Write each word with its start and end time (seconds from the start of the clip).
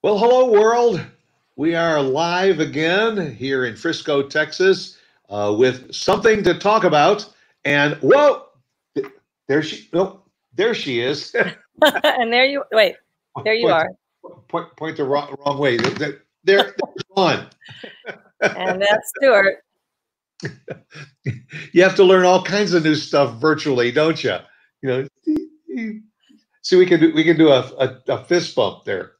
Well, 0.00 0.16
hello, 0.16 0.48
world. 0.48 1.04
We 1.56 1.74
are 1.74 2.00
live 2.00 2.60
again 2.60 3.34
here 3.34 3.64
in 3.64 3.74
Frisco, 3.74 4.22
Texas, 4.22 4.96
uh, 5.28 5.52
with 5.58 5.92
something 5.92 6.44
to 6.44 6.56
talk 6.56 6.84
about. 6.84 7.28
And 7.64 7.94
whoa, 7.96 8.44
there 9.48 9.60
she, 9.60 9.88
oh, 9.94 10.20
there 10.54 10.72
she 10.72 11.00
is. 11.00 11.34
and 12.04 12.32
there 12.32 12.44
you 12.44 12.62
wait. 12.70 12.94
There 13.42 13.54
you 13.54 13.66
point, 13.66 13.74
are. 13.74 13.90
Point, 14.46 14.76
point 14.76 14.96
the 14.98 15.04
wrong, 15.04 15.34
wrong 15.44 15.58
way. 15.58 15.78
There, 15.78 16.22
there's 16.44 16.72
one. 17.08 17.48
And 18.40 18.80
that's 18.80 19.10
Stuart. 19.16 19.64
you 21.72 21.82
have 21.82 21.96
to 21.96 22.04
learn 22.04 22.24
all 22.24 22.44
kinds 22.44 22.72
of 22.72 22.84
new 22.84 22.94
stuff 22.94 23.40
virtually, 23.40 23.90
don't 23.90 24.22
you? 24.22 24.36
You 24.80 24.88
know. 24.88 25.08
See, 26.62 26.76
we 26.76 26.86
can 26.86 27.00
do 27.00 27.12
we 27.12 27.24
can 27.24 27.36
do 27.36 27.48
a, 27.48 27.62
a, 27.80 27.98
a 28.06 28.24
fist 28.26 28.54
bump 28.54 28.84
there. 28.84 29.14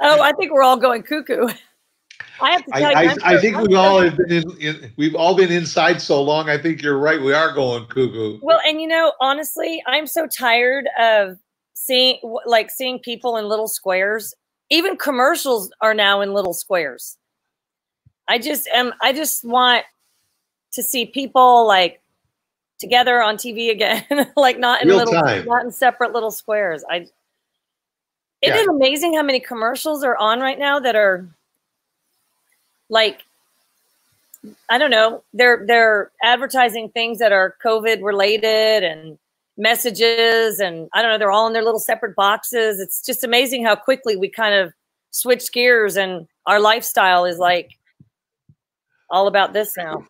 Oh, 0.00 0.22
I 0.22 0.32
think 0.32 0.52
we're 0.52 0.62
all 0.62 0.78
going 0.78 1.02
cuckoo. 1.02 1.48
I 2.40 2.52
have 2.52 2.64
to 2.64 2.70
tell 2.70 2.96
I, 2.96 3.02
you, 3.02 3.10
I, 3.22 3.34
I 3.34 3.40
think 3.40 3.56
I'm 3.56 3.66
we've 3.66 3.76
all 3.76 4.00
have 4.00 4.16
been 4.16 4.32
in, 4.32 4.56
in, 4.58 4.92
we've 4.96 5.14
all 5.14 5.36
been 5.36 5.52
inside 5.52 6.00
so 6.00 6.22
long. 6.22 6.48
I 6.48 6.56
think 6.56 6.82
you're 6.82 6.98
right. 6.98 7.20
We 7.20 7.34
are 7.34 7.52
going 7.52 7.84
cuckoo. 7.86 8.38
Well, 8.42 8.60
and 8.66 8.80
you 8.80 8.88
know, 8.88 9.12
honestly, 9.20 9.82
I'm 9.86 10.06
so 10.06 10.26
tired 10.26 10.88
of 10.98 11.38
seeing 11.74 12.18
like 12.46 12.70
seeing 12.70 12.98
people 12.98 13.36
in 13.36 13.46
little 13.46 13.68
squares. 13.68 14.34
Even 14.70 14.96
commercials 14.96 15.70
are 15.80 15.94
now 15.94 16.20
in 16.20 16.32
little 16.32 16.54
squares. 16.54 17.18
I 18.28 18.38
just 18.38 18.68
am. 18.68 18.92
I 19.02 19.12
just 19.12 19.44
want 19.44 19.84
to 20.72 20.82
see 20.82 21.06
people 21.06 21.66
like 21.66 21.99
together 22.80 23.22
on 23.22 23.36
TV 23.36 23.70
again, 23.70 24.04
like 24.36 24.58
not 24.58 24.82
in 24.82 24.88
Real 24.88 24.96
little, 24.98 25.12
time. 25.14 25.44
not 25.46 25.64
in 25.64 25.70
separate 25.70 26.12
little 26.12 26.30
squares. 26.32 26.82
I. 26.90 27.06
It 28.42 28.48
Yeah. 28.48 28.56
is 28.56 28.66
amazing 28.68 29.14
how 29.14 29.22
many 29.22 29.38
commercials 29.38 30.02
are 30.02 30.16
on 30.16 30.40
right 30.40 30.58
now 30.58 30.80
that 30.80 30.96
are 30.96 31.28
like 32.88 33.22
I 34.70 34.78
don't 34.78 34.90
know. 34.90 35.22
They're 35.34 35.64
they're 35.66 36.10
advertising 36.24 36.88
things 36.88 37.18
that 37.18 37.30
are 37.32 37.54
COVID 37.62 38.02
related 38.02 38.82
and 38.82 39.18
messages 39.58 40.58
and 40.58 40.88
I 40.94 41.02
don't 41.02 41.10
know, 41.10 41.18
they're 41.18 41.30
all 41.30 41.46
in 41.46 41.52
their 41.52 41.62
little 41.62 41.78
separate 41.78 42.16
boxes. 42.16 42.80
It's 42.80 43.04
just 43.04 43.22
amazing 43.22 43.62
how 43.62 43.76
quickly 43.76 44.16
we 44.16 44.30
kind 44.30 44.54
of 44.54 44.72
switch 45.10 45.52
gears 45.52 45.98
and 45.98 46.26
our 46.46 46.58
lifestyle 46.60 47.26
is 47.26 47.36
like 47.36 47.72
all 49.10 49.26
about 49.26 49.52
this 49.52 49.76
now. 49.76 50.06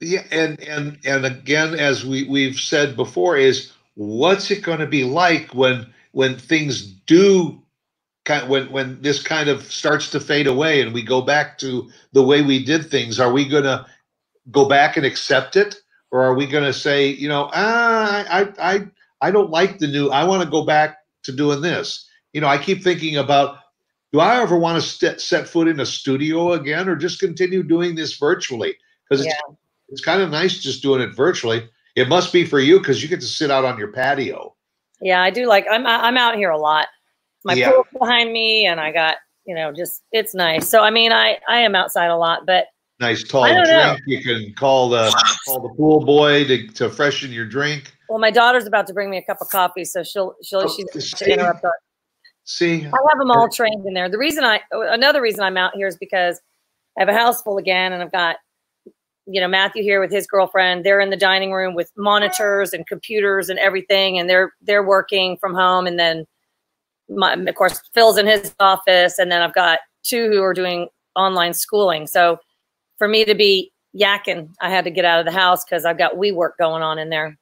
Yeah, 0.00 0.24
and 0.30 0.60
and 0.60 0.98
and 1.04 1.24
again, 1.24 1.74
as 1.74 2.04
we 2.04 2.24
we've 2.24 2.60
said 2.60 2.96
before, 2.96 3.36
is 3.36 3.72
what's 3.94 4.50
it 4.50 4.62
going 4.62 4.80
to 4.80 4.86
be 4.86 5.04
like 5.04 5.54
when 5.54 5.86
when 6.12 6.38
things 6.38 6.82
do 6.82 7.62
kind 8.26 8.48
when 8.48 8.70
when 8.70 9.00
this 9.00 9.22
kind 9.22 9.48
of 9.48 9.62
starts 9.62 10.10
to 10.10 10.20
fade 10.20 10.46
away 10.46 10.82
and 10.82 10.92
we 10.92 11.02
go 11.02 11.22
back 11.22 11.56
to 11.58 11.90
the 12.12 12.22
way 12.22 12.42
we 12.42 12.62
did 12.62 12.90
things? 12.90 13.18
Are 13.18 13.32
we 13.32 13.48
going 13.48 13.64
to 13.64 13.86
go 14.50 14.68
back 14.68 14.96
and 14.98 15.06
accept 15.06 15.56
it, 15.56 15.76
or 16.10 16.22
are 16.22 16.34
we 16.34 16.46
going 16.46 16.64
to 16.64 16.74
say, 16.74 17.08
you 17.08 17.28
know, 17.28 17.50
ah, 17.54 18.26
I 18.28 18.52
I 18.58 18.86
I 19.22 19.30
don't 19.30 19.50
like 19.50 19.78
the 19.78 19.86
new. 19.86 20.10
I 20.10 20.24
want 20.24 20.42
to 20.42 20.50
go 20.50 20.64
back 20.66 20.98
to 21.22 21.32
doing 21.32 21.62
this. 21.62 22.06
You 22.34 22.42
know, 22.42 22.48
I 22.48 22.58
keep 22.58 22.82
thinking 22.82 23.16
about. 23.16 23.58
Do 24.12 24.20
I 24.20 24.40
ever 24.40 24.56
want 24.56 24.80
to 24.80 24.88
st- 24.88 25.20
set 25.20 25.48
foot 25.48 25.68
in 25.68 25.80
a 25.80 25.86
studio 25.86 26.52
again, 26.52 26.88
or 26.88 26.96
just 26.96 27.18
continue 27.18 27.62
doing 27.62 27.96
this 27.96 28.16
virtually? 28.16 28.76
Because 29.08 29.24
it's 29.26 29.34
it's 29.88 30.04
kind 30.04 30.20
of 30.22 30.30
nice 30.30 30.58
just 30.58 30.82
doing 30.82 31.00
it 31.00 31.14
virtually. 31.14 31.68
It 31.94 32.08
must 32.08 32.32
be 32.32 32.44
for 32.44 32.58
you 32.60 32.78
because 32.78 33.02
you 33.02 33.08
get 33.08 33.20
to 33.20 33.26
sit 33.26 33.50
out 33.50 33.64
on 33.64 33.78
your 33.78 33.92
patio. 33.92 34.54
Yeah, 35.00 35.22
I 35.22 35.30
do 35.30 35.46
like 35.46 35.66
I'm 35.70 35.86
I'm 35.86 36.16
out 36.16 36.36
here 36.36 36.50
a 36.50 36.58
lot. 36.58 36.88
My 37.44 37.54
Yeah. 37.54 37.70
pool's 37.70 37.86
behind 37.98 38.32
me 38.32 38.66
and 38.66 38.80
I 38.80 38.92
got, 38.92 39.16
you 39.46 39.54
know, 39.54 39.72
just 39.72 40.02
it's 40.12 40.34
nice. 40.34 40.68
So 40.68 40.82
I 40.82 40.90
mean 40.90 41.12
I 41.12 41.38
I 41.48 41.58
am 41.58 41.74
outside 41.74 42.08
a 42.10 42.16
lot, 42.16 42.46
but 42.46 42.66
Nice 42.98 43.22
tall 43.22 43.42
don't 43.46 43.66
know. 43.68 43.94
drink. 43.96 44.00
You 44.06 44.22
can 44.22 44.54
call 44.54 44.88
the 44.88 45.10
call 45.44 45.60
the 45.60 45.68
pool 45.76 46.04
boy 46.04 46.44
to, 46.44 46.66
to 46.68 46.88
freshen 46.90 47.30
your 47.30 47.44
drink. 47.46 47.92
well 48.08 48.18
my 48.18 48.30
daughter's 48.30 48.66
about 48.66 48.86
to 48.86 48.94
bring 48.94 49.10
me 49.10 49.18
a 49.18 49.22
cup 49.22 49.38
of 49.42 49.48
coffee, 49.50 49.84
so 49.84 50.02
she'll 50.02 50.34
she'll 50.42 50.60
Oh, 50.62 50.68
she's 50.92 51.10
see? 51.10 51.26
to 51.26 51.32
interrupt 51.32 51.64
us. 51.64 51.72
See, 52.44 52.86
I 52.86 52.90
have 53.10 53.18
them 53.18 53.30
all 53.30 53.48
trained 53.48 53.84
in 53.86 53.92
there. 53.94 54.08
The 54.08 54.18
reason 54.18 54.44
I, 54.44 54.60
another 54.70 55.20
reason 55.20 55.42
I'm 55.42 55.56
out 55.56 55.72
here 55.74 55.88
is 55.88 55.96
because 55.96 56.40
I 56.96 57.02
have 57.02 57.08
a 57.08 57.12
house 57.12 57.42
full 57.42 57.58
again, 57.58 57.92
and 57.92 58.00
I've 58.00 58.12
got, 58.12 58.36
you 59.26 59.40
know, 59.40 59.48
Matthew 59.48 59.82
here 59.82 60.00
with 60.00 60.12
his 60.12 60.26
girlfriend. 60.26 60.84
They're 60.84 61.00
in 61.00 61.10
the 61.10 61.16
dining 61.16 61.52
room 61.52 61.74
with 61.74 61.90
monitors 61.96 62.72
and 62.72 62.86
computers 62.86 63.48
and 63.48 63.58
everything, 63.58 64.18
and 64.18 64.30
they're 64.30 64.52
they're 64.62 64.86
working 64.86 65.36
from 65.38 65.54
home. 65.54 65.86
And 65.86 65.98
then, 65.98 66.26
my, 67.08 67.34
of 67.34 67.54
course, 67.54 67.80
Phil's 67.92 68.18
in 68.18 68.26
his 68.26 68.54
office, 68.60 69.18
and 69.18 69.30
then 69.30 69.42
I've 69.42 69.54
got 69.54 69.80
two 70.04 70.28
who 70.28 70.42
are 70.42 70.54
doing 70.54 70.88
online 71.16 71.54
schooling. 71.54 72.06
So, 72.06 72.38
for 72.98 73.08
me 73.08 73.24
to 73.24 73.34
be 73.34 73.72
yakking, 73.98 74.50
I 74.60 74.70
had 74.70 74.84
to 74.84 74.90
get 74.90 75.04
out 75.04 75.18
of 75.18 75.26
the 75.26 75.32
house 75.32 75.64
because 75.64 75.84
I've 75.84 75.98
got 75.98 76.14
WeWork 76.14 76.52
going 76.58 76.82
on 76.82 76.98
in 76.98 77.10
there. 77.10 77.36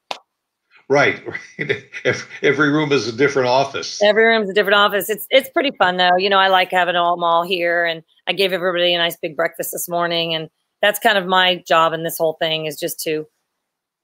right. 0.89 1.23
Every, 2.05 2.27
every 2.43 2.71
room 2.71 2.93
is 2.93 3.09
a 3.09 3.13
different 3.13 3.49
office. 3.49 4.03
Every 4.03 4.25
room's 4.25 4.51
a 4.51 4.55
different 4.55 4.77
office. 4.77 5.09
It's 5.09 5.27
it's 5.31 5.49
pretty 5.51 5.71
fun 5.79 5.99
though. 5.99 6.17
You 6.17 6.31
know, 6.31 6.39
I 6.39 6.49
like 6.49 6.71
having 6.71 6.97
all 6.97 7.19
mall 7.19 7.43
here, 7.43 7.85
and 7.85 8.03
I 8.27 8.33
gave 8.33 8.55
everybody 8.55 8.95
a 8.95 8.99
nice 8.99 9.17
big 9.17 9.37
breakfast 9.37 9.71
this 9.73 9.89
morning, 9.89 10.35
and 10.35 10.49
that's 10.85 10.99
kind 10.99 11.17
of 11.17 11.27
my 11.27 11.57
job 11.67 11.95
in 11.95 12.03
this 12.03 12.19
whole 12.19 12.35
thing 12.35 12.67
is 12.67 12.79
just 12.79 13.01
to 13.01 13.27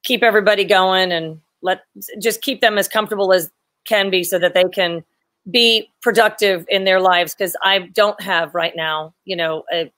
keep 0.02 0.22
everybody 0.22 0.64
going 0.64 1.12
and 1.12 1.38
let 1.60 1.82
just 2.18 2.40
keep 2.40 2.62
them 2.62 2.78
as 2.78 2.88
comfortable 2.88 3.34
as 3.34 3.50
can 3.84 4.08
be, 4.08 4.24
so 4.24 4.38
that 4.38 4.54
they 4.54 4.64
can 4.64 5.04
be 5.50 5.90
productive 6.00 6.64
in 6.68 6.84
their 6.84 6.98
lives. 6.98 7.34
Because 7.34 7.54
I 7.62 7.80
don't 7.80 8.18
have 8.22 8.54
right 8.54 8.74
now, 8.74 9.12
you 9.26 9.36
know, 9.36 9.64
a 9.70 9.92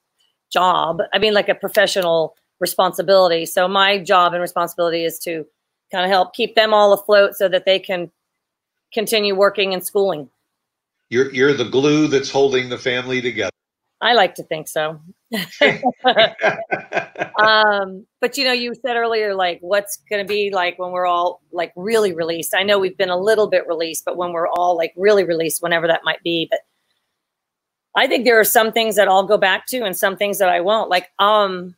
job. 0.53 0.99
I 1.13 1.19
mean, 1.19 1.35
like 1.35 1.49
a 1.49 1.55
professional 1.55 2.35
responsibility. 2.59 3.47
So 3.47 3.69
my 3.69 3.99
job 3.99 4.33
and 4.33 4.43
responsibility 4.43 5.05
is 5.05 5.21
to 5.21 5.47
kind 5.93 6.05
of 6.05 6.11
help 6.11 6.35
keep 6.35 6.57
them 6.57 6.75
all 6.75 6.93
afloat 6.93 7.37
so 7.37 7.49
that 7.49 7.65
they 7.65 7.79
can 7.79 8.11
continue 8.93 9.37
working 9.37 9.73
and 9.73 9.85
schooling. 9.85 10.29
You're 11.11 11.33
you're 11.33 11.55
the 11.55 11.65
glue 11.69 12.09
that's 12.09 12.31
holding 12.31 12.71
the 12.71 12.79
family 12.79 13.21
together. 13.21 13.53
I 14.01 14.15
like 14.15 14.35
to 14.35 14.43
think 14.43 14.67
so. 14.67 15.01
um, 17.39 18.07
but 18.21 18.37
you 18.37 18.45
know, 18.45 18.53
you 18.53 18.75
said 18.75 18.97
earlier, 18.97 19.35
like, 19.35 19.59
what's 19.61 19.99
going 20.11 20.23
to 20.25 20.29
be 20.29 20.51
like 20.53 20.79
when 20.79 20.93
we're 20.93 21.07
all 21.07 21.41
like 21.53 21.73
really 21.77 22.13
released? 22.13 22.55
I 22.55 22.63
know 22.63 22.79
we've 22.79 22.97
been 22.97 23.09
a 23.11 23.17
little 23.17 23.49
bit 23.49 23.67
released, 23.67 24.05
but 24.05 24.17
when 24.17 24.33
we're 24.33 24.49
all 24.49 24.77
like 24.77 24.93
really 24.97 25.25
released, 25.25 25.63
whenever 25.63 25.87
that 25.87 26.03
might 26.05 26.23
be. 26.23 26.49
But 26.51 26.61
I 27.97 28.07
think 28.07 28.25
there 28.25 28.39
are 28.39 28.45
some 28.45 28.73
things 28.73 28.97
that 28.97 29.09
I'll 29.09 29.27
go 29.27 29.39
back 29.39 29.67
to 29.69 29.83
and 29.83 29.97
some 29.97 30.17
things 30.17 30.39
that 30.39 30.49
I 30.49 30.61
won't. 30.61 30.91
Like, 30.91 31.09
um, 31.19 31.75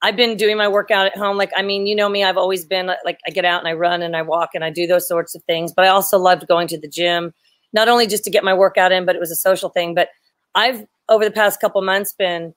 I've 0.00 0.16
been 0.16 0.36
doing 0.36 0.56
my 0.56 0.68
workout 0.68 1.06
at 1.06 1.16
home. 1.16 1.36
Like, 1.36 1.50
I 1.56 1.62
mean, 1.62 1.86
you 1.86 1.96
know 1.96 2.08
me, 2.08 2.22
I've 2.22 2.36
always 2.36 2.64
been 2.64 2.86
like, 3.04 3.18
I 3.26 3.30
get 3.30 3.44
out 3.44 3.58
and 3.60 3.68
I 3.68 3.72
run 3.72 4.00
and 4.00 4.14
I 4.16 4.22
walk 4.22 4.50
and 4.54 4.64
I 4.64 4.70
do 4.70 4.86
those 4.86 5.08
sorts 5.08 5.34
of 5.34 5.42
things. 5.44 5.72
But 5.74 5.86
I 5.86 5.88
also 5.88 6.18
loved 6.18 6.46
going 6.46 6.68
to 6.68 6.78
the 6.78 6.88
gym, 6.88 7.32
not 7.72 7.88
only 7.88 8.06
just 8.06 8.24
to 8.24 8.30
get 8.30 8.44
my 8.44 8.54
workout 8.54 8.92
in, 8.92 9.04
but 9.04 9.16
it 9.16 9.18
was 9.18 9.32
a 9.32 9.36
social 9.36 9.70
thing. 9.70 9.94
But 9.94 10.08
I've 10.54 10.86
over 11.08 11.24
the 11.24 11.30
past 11.30 11.60
couple 11.60 11.80
months 11.82 12.12
been, 12.12 12.54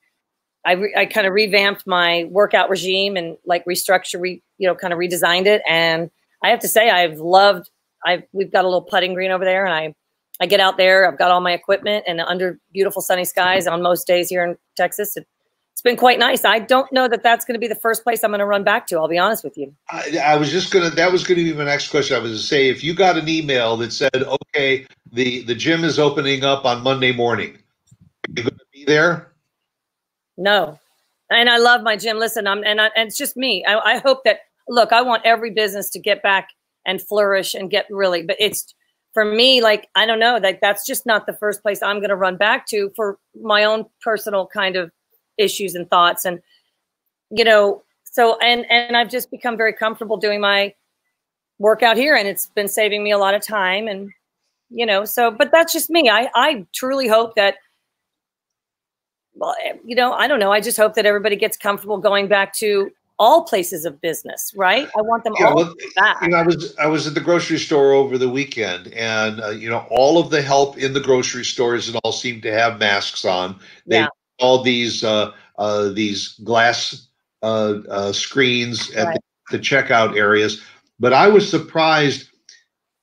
I, 0.64 0.72
re- 0.72 0.94
I 0.96 1.06
kind 1.06 1.26
of 1.26 1.32
revamped 1.32 1.86
my 1.86 2.26
workout 2.30 2.70
regime 2.70 3.16
and 3.16 3.36
like 3.44 3.64
restructure, 3.64 4.20
re, 4.20 4.42
you 4.58 4.68
know, 4.68 4.74
kind 4.74 4.92
of 4.92 4.98
redesigned 4.98 5.46
it. 5.46 5.62
And 5.68 6.10
I 6.42 6.50
have 6.50 6.60
to 6.60 6.68
say, 6.68 6.90
I've 6.90 7.18
loved. 7.18 7.70
I've 8.04 8.24
we've 8.32 8.50
got 8.50 8.64
a 8.64 8.68
little 8.68 8.82
putting 8.82 9.14
green 9.14 9.30
over 9.30 9.44
there, 9.44 9.64
and 9.64 9.72
I 9.72 9.94
I 10.40 10.46
get 10.46 10.58
out 10.58 10.76
there. 10.76 11.08
I've 11.08 11.18
got 11.18 11.30
all 11.30 11.40
my 11.40 11.52
equipment, 11.52 12.04
and 12.08 12.20
under 12.20 12.58
beautiful 12.72 13.00
sunny 13.00 13.24
skies 13.24 13.66
on 13.66 13.80
most 13.80 14.06
days 14.08 14.28
here 14.28 14.44
in 14.44 14.58
Texas, 14.76 15.16
it, 15.16 15.26
it's 15.72 15.82
been 15.82 15.96
quite 15.96 16.18
nice. 16.18 16.44
I 16.44 16.58
don't 16.58 16.92
know 16.92 17.06
that 17.06 17.22
that's 17.22 17.44
going 17.44 17.54
to 17.54 17.60
be 17.60 17.68
the 17.68 17.76
first 17.76 18.02
place 18.02 18.24
I'm 18.24 18.30
going 18.30 18.40
to 18.40 18.46
run 18.46 18.64
back 18.64 18.86
to. 18.88 18.96
I'll 18.96 19.08
be 19.08 19.18
honest 19.18 19.44
with 19.44 19.56
you. 19.56 19.74
I, 19.90 20.18
I 20.24 20.36
was 20.36 20.50
just 20.50 20.72
gonna. 20.72 20.90
That 20.90 21.12
was 21.12 21.24
gonna 21.24 21.42
be 21.42 21.52
my 21.52 21.64
next 21.64 21.88
question. 21.90 22.16
I 22.16 22.20
was 22.20 22.40
to 22.40 22.46
say, 22.46 22.68
if 22.68 22.82
you 22.82 22.92
got 22.92 23.16
an 23.16 23.28
email 23.28 23.76
that 23.76 23.92
said, 23.92 24.14
"Okay, 24.14 24.86
the 25.12 25.42
the 25.44 25.54
gym 25.54 25.84
is 25.84 25.98
opening 25.98 26.42
up 26.44 26.64
on 26.64 26.82
Monday 26.82 27.12
morning," 27.12 27.56
there? 28.84 29.32
No, 30.36 30.78
and 31.30 31.48
I 31.48 31.58
love 31.58 31.82
my 31.82 31.96
gym. 31.96 32.18
Listen, 32.18 32.46
I'm 32.46 32.64
and, 32.64 32.80
I, 32.80 32.90
and 32.96 33.08
it's 33.08 33.16
just 33.16 33.36
me. 33.36 33.64
I, 33.64 33.78
I 33.78 33.98
hope 33.98 34.24
that 34.24 34.40
look. 34.68 34.92
I 34.92 35.02
want 35.02 35.22
every 35.24 35.50
business 35.50 35.90
to 35.90 35.98
get 35.98 36.22
back 36.22 36.48
and 36.86 37.00
flourish 37.00 37.54
and 37.54 37.70
get 37.70 37.86
really. 37.90 38.22
But 38.22 38.36
it's 38.38 38.74
for 39.12 39.24
me, 39.24 39.62
like 39.62 39.88
I 39.94 40.06
don't 40.06 40.18
know, 40.18 40.38
like 40.42 40.60
that's 40.60 40.86
just 40.86 41.06
not 41.06 41.26
the 41.26 41.34
first 41.34 41.62
place 41.62 41.82
I'm 41.82 41.98
going 41.98 42.10
to 42.10 42.16
run 42.16 42.36
back 42.36 42.66
to 42.68 42.90
for 42.96 43.18
my 43.40 43.64
own 43.64 43.86
personal 44.00 44.46
kind 44.46 44.76
of 44.76 44.90
issues 45.38 45.74
and 45.74 45.88
thoughts, 45.88 46.24
and 46.24 46.40
you 47.30 47.44
know, 47.44 47.82
so 48.04 48.38
and 48.40 48.64
and 48.70 48.96
I've 48.96 49.10
just 49.10 49.30
become 49.30 49.56
very 49.56 49.72
comfortable 49.72 50.16
doing 50.16 50.40
my 50.40 50.74
workout 51.58 51.96
here, 51.96 52.14
and 52.14 52.26
it's 52.26 52.46
been 52.46 52.68
saving 52.68 53.04
me 53.04 53.10
a 53.10 53.18
lot 53.18 53.34
of 53.34 53.42
time, 53.42 53.86
and 53.86 54.10
you 54.70 54.86
know, 54.86 55.04
so 55.04 55.30
but 55.30 55.50
that's 55.52 55.72
just 55.72 55.90
me. 55.90 56.08
I 56.08 56.30
I 56.34 56.66
truly 56.72 57.08
hope 57.08 57.36
that 57.36 57.56
well, 59.34 59.54
you 59.84 59.94
know, 59.94 60.12
I 60.12 60.28
don't 60.28 60.40
know. 60.40 60.52
I 60.52 60.60
just 60.60 60.76
hope 60.76 60.94
that 60.94 61.06
everybody 61.06 61.36
gets 61.36 61.56
comfortable 61.56 61.98
going 61.98 62.28
back 62.28 62.54
to 62.56 62.90
all 63.18 63.44
places 63.44 63.84
of 63.84 64.00
business, 64.00 64.52
right? 64.56 64.88
I 64.96 65.02
want 65.02 65.24
them 65.24 65.34
yeah, 65.38 65.46
all 65.46 65.54
well, 65.54 65.74
back. 65.94 66.22
You 66.22 66.28
know, 66.28 66.38
I 66.38 66.42
was 66.42 66.76
I 66.76 66.86
was 66.86 67.06
at 67.06 67.14
the 67.14 67.20
grocery 67.20 67.58
store 67.58 67.92
over 67.92 68.18
the 68.18 68.28
weekend, 68.28 68.88
and 68.88 69.40
uh, 69.40 69.50
you 69.50 69.70
know, 69.70 69.86
all 69.90 70.18
of 70.18 70.30
the 70.30 70.42
help 70.42 70.76
in 70.76 70.92
the 70.92 71.00
grocery 71.00 71.44
stores 71.44 71.88
and 71.88 71.98
all 72.02 72.12
seem 72.12 72.40
to 72.40 72.52
have 72.52 72.78
masks 72.78 73.24
on. 73.24 73.58
They 73.86 74.00
yeah. 74.00 74.08
all 74.40 74.62
these 74.62 75.04
uh, 75.04 75.32
uh, 75.56 75.90
these 75.90 76.38
glass 76.42 77.06
uh, 77.42 77.74
uh, 77.88 78.12
screens 78.12 78.90
at 78.92 79.06
right. 79.06 79.18
the, 79.50 79.58
the 79.58 79.62
checkout 79.62 80.16
areas, 80.16 80.60
but 80.98 81.12
I 81.12 81.28
was 81.28 81.48
surprised 81.48 82.28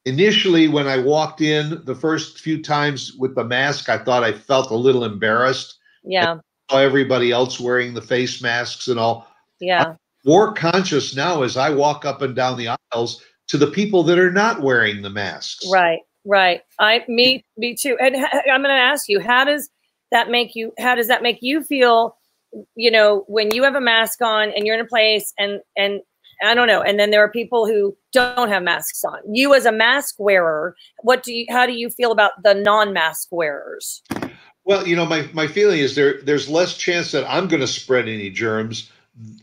initially 0.06 0.68
when 0.68 0.88
I 0.88 0.98
walked 0.98 1.40
in 1.40 1.82
the 1.86 1.96
first 1.96 2.40
few 2.40 2.62
times 2.62 3.14
with 3.14 3.36
the 3.36 3.44
mask. 3.44 3.90
I 3.90 3.98
thought 3.98 4.24
I 4.24 4.34
felt 4.34 4.72
a 4.72 4.76
little 4.76 5.06
embarrassed. 5.06 5.79
Yeah. 6.10 6.38
Everybody 6.72 7.32
else 7.32 7.60
wearing 7.60 7.94
the 7.94 8.02
face 8.02 8.42
masks 8.42 8.88
and 8.88 9.00
all 9.00 9.28
yeah. 9.60 9.84
I'm 9.84 9.98
more 10.26 10.54
conscious 10.54 11.16
now 11.16 11.44
as 11.44 11.58
I 11.58 11.70
walk 11.70 12.06
up 12.06 12.22
and 12.22 12.36
down 12.36 12.58
the 12.58 12.76
aisles 12.94 13.24
to 13.48 13.58
the 13.58 13.68
people 13.68 14.04
that 14.04 14.20
are 14.20 14.32
not 14.32 14.62
wearing 14.62 15.02
the 15.02 15.10
masks. 15.10 15.66
Right, 15.72 16.00
right. 16.26 16.62
I 16.80 17.04
me 17.08 17.46
me 17.58 17.76
too. 17.76 17.98
And 18.00 18.16
I'm 18.16 18.62
going 18.62 18.76
to 18.76 18.82
ask 18.82 19.10
you, 19.10 19.20
how 19.20 19.44
does 19.44 19.70
that 20.12 20.30
make 20.30 20.56
you? 20.56 20.74
How 20.80 20.96
does 20.96 21.08
that 21.08 21.22
make 21.22 21.40
you 21.42 21.64
feel? 21.64 22.16
You 22.76 22.90
know, 22.90 23.26
when 23.28 23.54
you 23.54 23.64
have 23.64 23.76
a 23.76 23.82
mask 23.82 24.22
on 24.22 24.52
and 24.56 24.66
you're 24.66 24.76
in 24.76 24.82
a 24.82 24.88
place 24.88 25.34
and 25.38 25.62
and 25.78 26.02
I 26.42 26.54
don't 26.54 26.68
know, 26.68 26.82
and 26.82 27.00
then 27.00 27.12
there 27.12 27.24
are 27.24 27.32
people 27.32 27.68
who 27.68 27.96
don't 28.14 28.50
have 28.50 28.64
masks 28.64 29.04
on. 29.04 29.20
You 29.32 29.54
as 29.54 29.66
a 29.66 29.72
mask 29.72 30.16
wearer, 30.20 30.76
what 31.04 31.24
do 31.24 31.34
you? 31.34 31.46
How 31.50 31.66
do 31.66 31.74
you 31.74 31.90
feel 31.90 32.12
about 32.12 32.32
the 32.44 32.54
non-mask 32.54 33.28
wearers? 33.32 34.02
Well, 34.70 34.88
you 34.88 34.96
know, 34.96 35.08
my, 35.08 35.28
my 35.34 35.48
feeling 35.48 35.80
is 35.80 35.96
there 35.96 36.22
there's 36.22 36.48
less 36.48 36.78
chance 36.78 37.12
that 37.12 37.26
I'm 37.28 37.48
going 37.48 37.60
to 37.60 37.68
spread 37.68 38.08
any 38.08 38.30
germs 38.30 38.92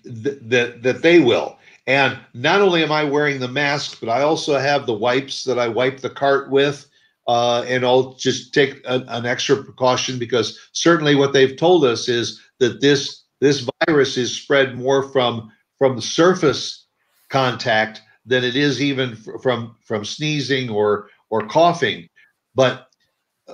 th- 0.04 0.38
that 0.42 0.84
that 0.84 1.02
they 1.02 1.18
will. 1.18 1.58
And 1.88 2.16
not 2.32 2.60
only 2.60 2.84
am 2.84 2.92
I 2.92 3.02
wearing 3.02 3.40
the 3.40 3.48
mask, 3.48 3.98
but 3.98 4.08
I 4.08 4.22
also 4.22 4.56
have 4.56 4.86
the 4.86 4.94
wipes 4.94 5.42
that 5.42 5.58
I 5.58 5.66
wipe 5.66 5.98
the 5.98 6.10
cart 6.10 6.48
with. 6.52 6.88
Uh, 7.26 7.64
and 7.66 7.84
I'll 7.84 8.14
just 8.14 8.54
take 8.54 8.80
an 8.86 9.26
extra 9.26 9.60
precaution 9.60 10.16
because 10.16 10.56
certainly 10.70 11.16
what 11.16 11.32
they've 11.32 11.56
told 11.56 11.84
us 11.84 12.08
is 12.08 12.40
that 12.60 12.80
this 12.80 13.24
this 13.40 13.68
virus 13.88 14.16
is 14.16 14.32
spread 14.32 14.78
more 14.78 15.02
from 15.02 15.50
from 15.76 16.00
surface 16.00 16.86
contact 17.30 18.00
than 18.26 18.44
it 18.44 18.54
is 18.54 18.80
even 18.80 19.16
from 19.16 19.74
from 19.82 20.04
sneezing 20.04 20.70
or 20.70 21.08
or 21.30 21.44
coughing. 21.48 22.08
But 22.54 22.85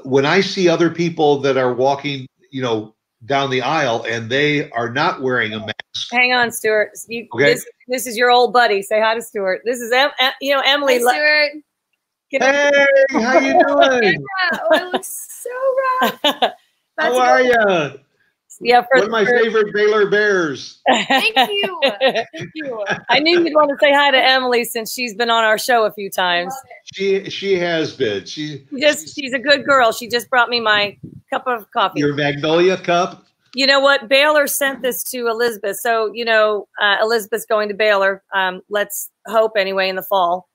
when 0.05 0.27
I 0.27 0.41
see 0.41 0.69
other 0.69 0.91
people 0.91 1.39
that 1.41 1.57
are 1.57 1.73
walking, 1.73 2.27
you 2.51 2.63
know, 2.63 2.95
down 3.27 3.51
the 3.51 3.63
aisle 3.63 4.05
and 4.09 4.29
they 4.29 4.71
are 4.71 4.91
not 4.91 5.23
wearing 5.23 5.53
a 5.53 5.61
mask. 5.61 6.11
Hang 6.11 6.33
on, 6.33 6.51
Stuart. 6.51 6.91
You, 7.09 7.29
okay. 7.35 7.55
This, 7.55 7.67
this, 7.89 8.07
is 8.07 8.17
your 8.17 8.31
old 8.31 8.53
buddy. 8.53 8.83
Say 8.83 9.01
hi 9.01 9.15
to 9.15 9.23
Stuart. 9.23 9.63
This 9.65 9.81
is 9.81 9.93
em, 9.93 10.11
em 10.21 10.33
you 10.41 10.55
know 10.55 10.63
Emily. 10.65 11.01
Hi, 11.05 11.49
Stuart. 12.31 12.43
hey, 12.43 12.87
how 13.11 13.39
you 13.39 13.53
doing? 13.67 14.25
oh, 14.53 14.77
it 14.77 14.93
looks 14.93 15.43
so 15.45 15.51
rough. 16.03 16.53
how 16.99 17.19
are 17.19 17.43
you? 17.43 18.01
Yeah, 18.61 18.85
one 18.93 19.05
of 19.05 19.11
my 19.11 19.25
favorite 19.25 19.73
Baylor 19.75 20.09
Bears. 20.11 20.81
Thank 20.89 21.37
you. 21.37 21.81
Thank 22.01 22.51
you. 22.55 22.85
I 23.09 23.19
knew 23.21 23.43
you'd 23.43 23.55
want 23.55 23.71
to 23.71 23.77
say 23.81 23.93
hi 23.93 24.11
to 24.11 24.19
Emily 24.19 24.65
since 24.65 24.93
she's 24.93 25.15
been 25.15 25.31
on 25.31 25.45
our 25.45 25.59
show 25.59 25.85
a 25.85 25.93
few 25.93 26.11
times. 26.11 26.55
She 26.95 27.29
she 27.31 27.59
has 27.59 27.95
been. 27.95 28.25
She 28.25 28.67
just 28.79 29.03
she's, 29.03 29.15
she's 29.15 29.33
a 29.33 29.39
good 29.39 29.65
girl. 29.65 29.93
She 29.93 30.09
just 30.09 30.29
brought 30.31 30.49
me 30.49 30.61
my 30.61 30.97
cup 31.31 31.47
of 31.47 31.71
coffee. 31.71 32.01
Your 32.01 32.15
Magnolia 32.15 32.77
cup. 32.77 33.27
You 33.55 33.67
know 33.67 33.81
what? 33.81 34.09
Baylor 34.09 34.47
sent 34.47 34.81
this 34.81 35.03
to 35.05 35.29
Elizabeth. 35.29 35.77
So, 35.79 36.11
you 36.15 36.25
know, 36.25 36.69
uh, 36.81 36.97
Elizabeth's 37.03 37.45
going 37.45 37.69
to 37.69 37.75
Baylor. 37.75 38.23
Um, 38.35 38.63
let's 38.71 39.11
hope 39.27 39.53
anyway 39.59 39.91
in 39.91 39.97
the 39.97 40.03
fall. 40.03 40.49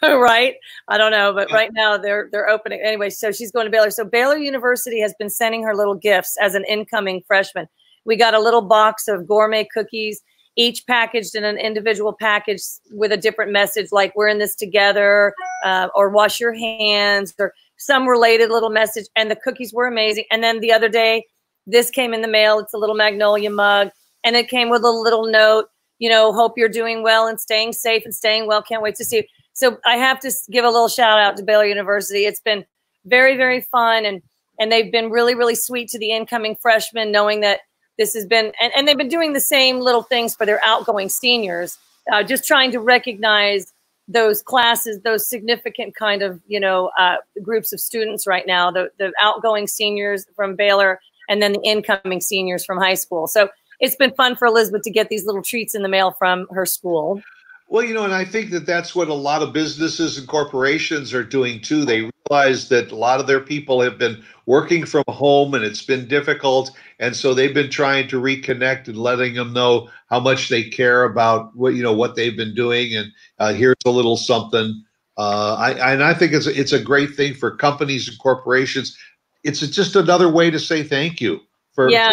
right? 0.02 0.54
I 0.88 0.98
don't 0.98 1.12
know, 1.12 1.32
but 1.34 1.50
right 1.52 1.70
now 1.72 1.98
they're 1.98 2.28
they're 2.32 2.48
opening 2.48 2.80
anyway. 2.82 3.10
So 3.10 3.32
she's 3.32 3.52
going 3.52 3.66
to 3.66 3.70
Baylor. 3.70 3.90
So 3.90 4.04
Baylor 4.04 4.38
University 4.38 5.00
has 5.00 5.14
been 5.18 5.30
sending 5.30 5.62
her 5.62 5.74
little 5.74 5.94
gifts 5.94 6.36
as 6.40 6.54
an 6.54 6.64
incoming 6.64 7.22
freshman. 7.26 7.68
We 8.04 8.16
got 8.16 8.34
a 8.34 8.40
little 8.40 8.62
box 8.62 9.08
of 9.08 9.26
gourmet 9.26 9.66
cookies, 9.72 10.22
each 10.56 10.86
packaged 10.86 11.34
in 11.34 11.44
an 11.44 11.58
individual 11.58 12.14
package 12.18 12.62
with 12.92 13.12
a 13.12 13.16
different 13.18 13.52
message, 13.52 13.88
like 13.92 14.16
"We're 14.16 14.28
in 14.28 14.38
this 14.38 14.54
together," 14.54 15.34
uh, 15.64 15.88
or 15.94 16.08
"Wash 16.08 16.40
your 16.40 16.54
hands," 16.54 17.34
or 17.38 17.52
some 17.76 18.08
related 18.08 18.50
little 18.50 18.70
message. 18.70 19.06
And 19.16 19.30
the 19.30 19.36
cookies 19.36 19.72
were 19.72 19.86
amazing. 19.86 20.24
And 20.30 20.42
then 20.42 20.60
the 20.60 20.72
other 20.72 20.88
day, 20.88 21.26
this 21.66 21.90
came 21.90 22.14
in 22.14 22.22
the 22.22 22.28
mail. 22.28 22.58
It's 22.58 22.72
a 22.72 22.78
little 22.78 22.96
magnolia 22.96 23.50
mug, 23.50 23.90
and 24.24 24.34
it 24.34 24.48
came 24.48 24.70
with 24.70 24.82
a 24.82 24.90
little 24.90 25.26
note. 25.26 25.66
You 26.00 26.10
know, 26.10 26.32
hope 26.32 26.54
you're 26.56 26.68
doing 26.68 27.04
well 27.04 27.28
and 27.28 27.40
staying 27.40 27.74
safe 27.74 28.04
and 28.04 28.14
staying 28.14 28.48
well. 28.48 28.62
Can't 28.62 28.82
wait 28.82 28.96
to 28.96 29.04
see 29.04 29.18
you 29.18 29.22
so 29.60 29.78
I 29.84 29.96
have 29.96 30.20
to 30.20 30.32
give 30.50 30.64
a 30.64 30.70
little 30.70 30.88
shout 30.88 31.18
out 31.18 31.36
to 31.36 31.42
Baylor 31.42 31.66
University. 31.66 32.24
It's 32.24 32.40
been 32.40 32.64
very, 33.04 33.36
very 33.36 33.60
fun 33.60 34.04
and 34.04 34.22
and 34.58 34.70
they've 34.70 34.92
been 34.92 35.10
really, 35.10 35.34
really 35.34 35.54
sweet 35.54 35.88
to 35.88 35.98
the 35.98 36.10
incoming 36.10 36.54
freshmen, 36.54 37.10
knowing 37.10 37.40
that 37.40 37.60
this 37.96 38.12
has 38.14 38.26
been 38.26 38.52
and, 38.60 38.72
and 38.74 38.88
they've 38.88 38.96
been 38.96 39.08
doing 39.08 39.32
the 39.32 39.40
same 39.40 39.80
little 39.80 40.02
things 40.02 40.34
for 40.34 40.46
their 40.46 40.60
outgoing 40.64 41.08
seniors, 41.08 41.78
uh, 42.12 42.22
just 42.22 42.44
trying 42.44 42.70
to 42.72 42.80
recognize 42.80 43.72
those 44.08 44.42
classes, 44.42 45.00
those 45.02 45.28
significant 45.28 45.94
kind 45.94 46.22
of 46.22 46.40
you 46.46 46.60
know 46.60 46.90
uh, 46.98 47.16
groups 47.42 47.72
of 47.72 47.80
students 47.80 48.26
right 48.26 48.46
now, 48.46 48.70
the 48.70 48.90
the 48.98 49.12
outgoing 49.20 49.66
seniors 49.66 50.26
from 50.34 50.56
Baylor 50.56 51.00
and 51.28 51.42
then 51.42 51.52
the 51.52 51.62
incoming 51.62 52.20
seniors 52.20 52.64
from 52.64 52.78
high 52.78 52.94
school. 52.94 53.26
So 53.26 53.50
it's 53.80 53.96
been 53.96 54.12
fun 54.14 54.36
for 54.36 54.46
Elizabeth 54.46 54.82
to 54.82 54.90
get 54.90 55.08
these 55.08 55.26
little 55.26 55.42
treats 55.42 55.74
in 55.74 55.82
the 55.82 55.88
mail 55.88 56.12
from 56.12 56.46
her 56.52 56.66
school. 56.66 57.22
Well, 57.68 57.84
you 57.84 57.94
know, 57.94 58.04
and 58.04 58.12
I 58.12 58.24
think 58.24 58.50
that 58.50 58.66
that's 58.66 58.96
what 58.96 59.06
a 59.06 59.14
lot 59.14 59.42
of 59.42 59.52
businesses 59.52 60.18
and 60.18 60.26
corporations 60.26 61.14
are 61.14 61.22
doing 61.22 61.60
too. 61.60 61.84
They 61.84 62.10
realize 62.28 62.68
that 62.68 62.90
a 62.90 62.96
lot 62.96 63.20
of 63.20 63.28
their 63.28 63.38
people 63.38 63.80
have 63.80 63.96
been 63.96 64.24
working 64.46 64.84
from 64.84 65.04
home 65.06 65.54
and 65.54 65.64
it's 65.64 65.84
been 65.84 66.08
difficult. 66.08 66.72
And 66.98 67.14
so 67.14 67.32
they've 67.32 67.54
been 67.54 67.70
trying 67.70 68.08
to 68.08 68.20
reconnect 68.20 68.88
and 68.88 68.98
letting 68.98 69.34
them 69.34 69.52
know 69.52 69.88
how 70.08 70.18
much 70.18 70.48
they 70.48 70.64
care 70.64 71.04
about 71.04 71.56
what, 71.56 71.74
you 71.74 71.82
know, 71.84 71.92
what 71.92 72.16
they've 72.16 72.36
been 72.36 72.56
doing. 72.56 72.96
And 72.96 73.12
uh, 73.38 73.52
here's 73.52 73.76
a 73.86 73.90
little 73.90 74.16
something. 74.16 74.84
Uh, 75.16 75.54
I, 75.54 75.92
and 75.92 76.02
I 76.02 76.12
think 76.12 76.32
it's, 76.32 76.48
it's 76.48 76.72
a 76.72 76.82
great 76.82 77.14
thing 77.14 77.34
for 77.34 77.54
companies 77.54 78.08
and 78.08 78.18
corporations. 78.18 78.98
It's 79.44 79.60
just 79.60 79.94
another 79.94 80.28
way 80.28 80.50
to 80.50 80.58
say 80.58 80.82
thank 80.82 81.20
you 81.20 81.38
for, 81.72 81.88
yeah. 81.88 82.10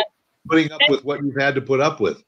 Putting 0.48 0.72
up 0.72 0.82
with 0.90 1.04
what 1.04 1.24
you've 1.24 1.40
had 1.40 1.56
to 1.56 1.62
put 1.62 1.80
up 1.80 2.00
with. 2.00 2.24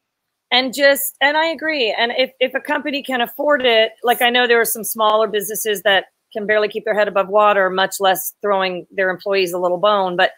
And 0.51 0.73
just 0.73 1.15
and 1.21 1.37
i 1.37 1.45
agree. 1.45 1.95
And 1.97 2.11
if, 2.17 2.31
if 2.39 2.53
a 2.55 2.59
company 2.59 3.03
can 3.03 3.21
afford 3.21 3.65
it 3.65 3.93
like 4.03 4.21
i 4.21 4.29
know 4.29 4.47
there 4.47 4.59
are 4.59 4.65
some 4.65 4.83
smaller 4.83 5.27
businesses 5.27 5.83
that 5.83 6.05
can 6.33 6.45
barely 6.45 6.67
keep 6.67 6.85
their 6.85 6.97
head 6.97 7.07
above 7.07 7.27
water 7.27 7.69
much 7.69 7.99
less 7.99 8.33
throwing 8.41 8.85
their 8.91 9.09
employees 9.09 9.53
a 9.53 9.59
little 9.59 9.77
bone. 9.77 10.15
But 10.15 10.31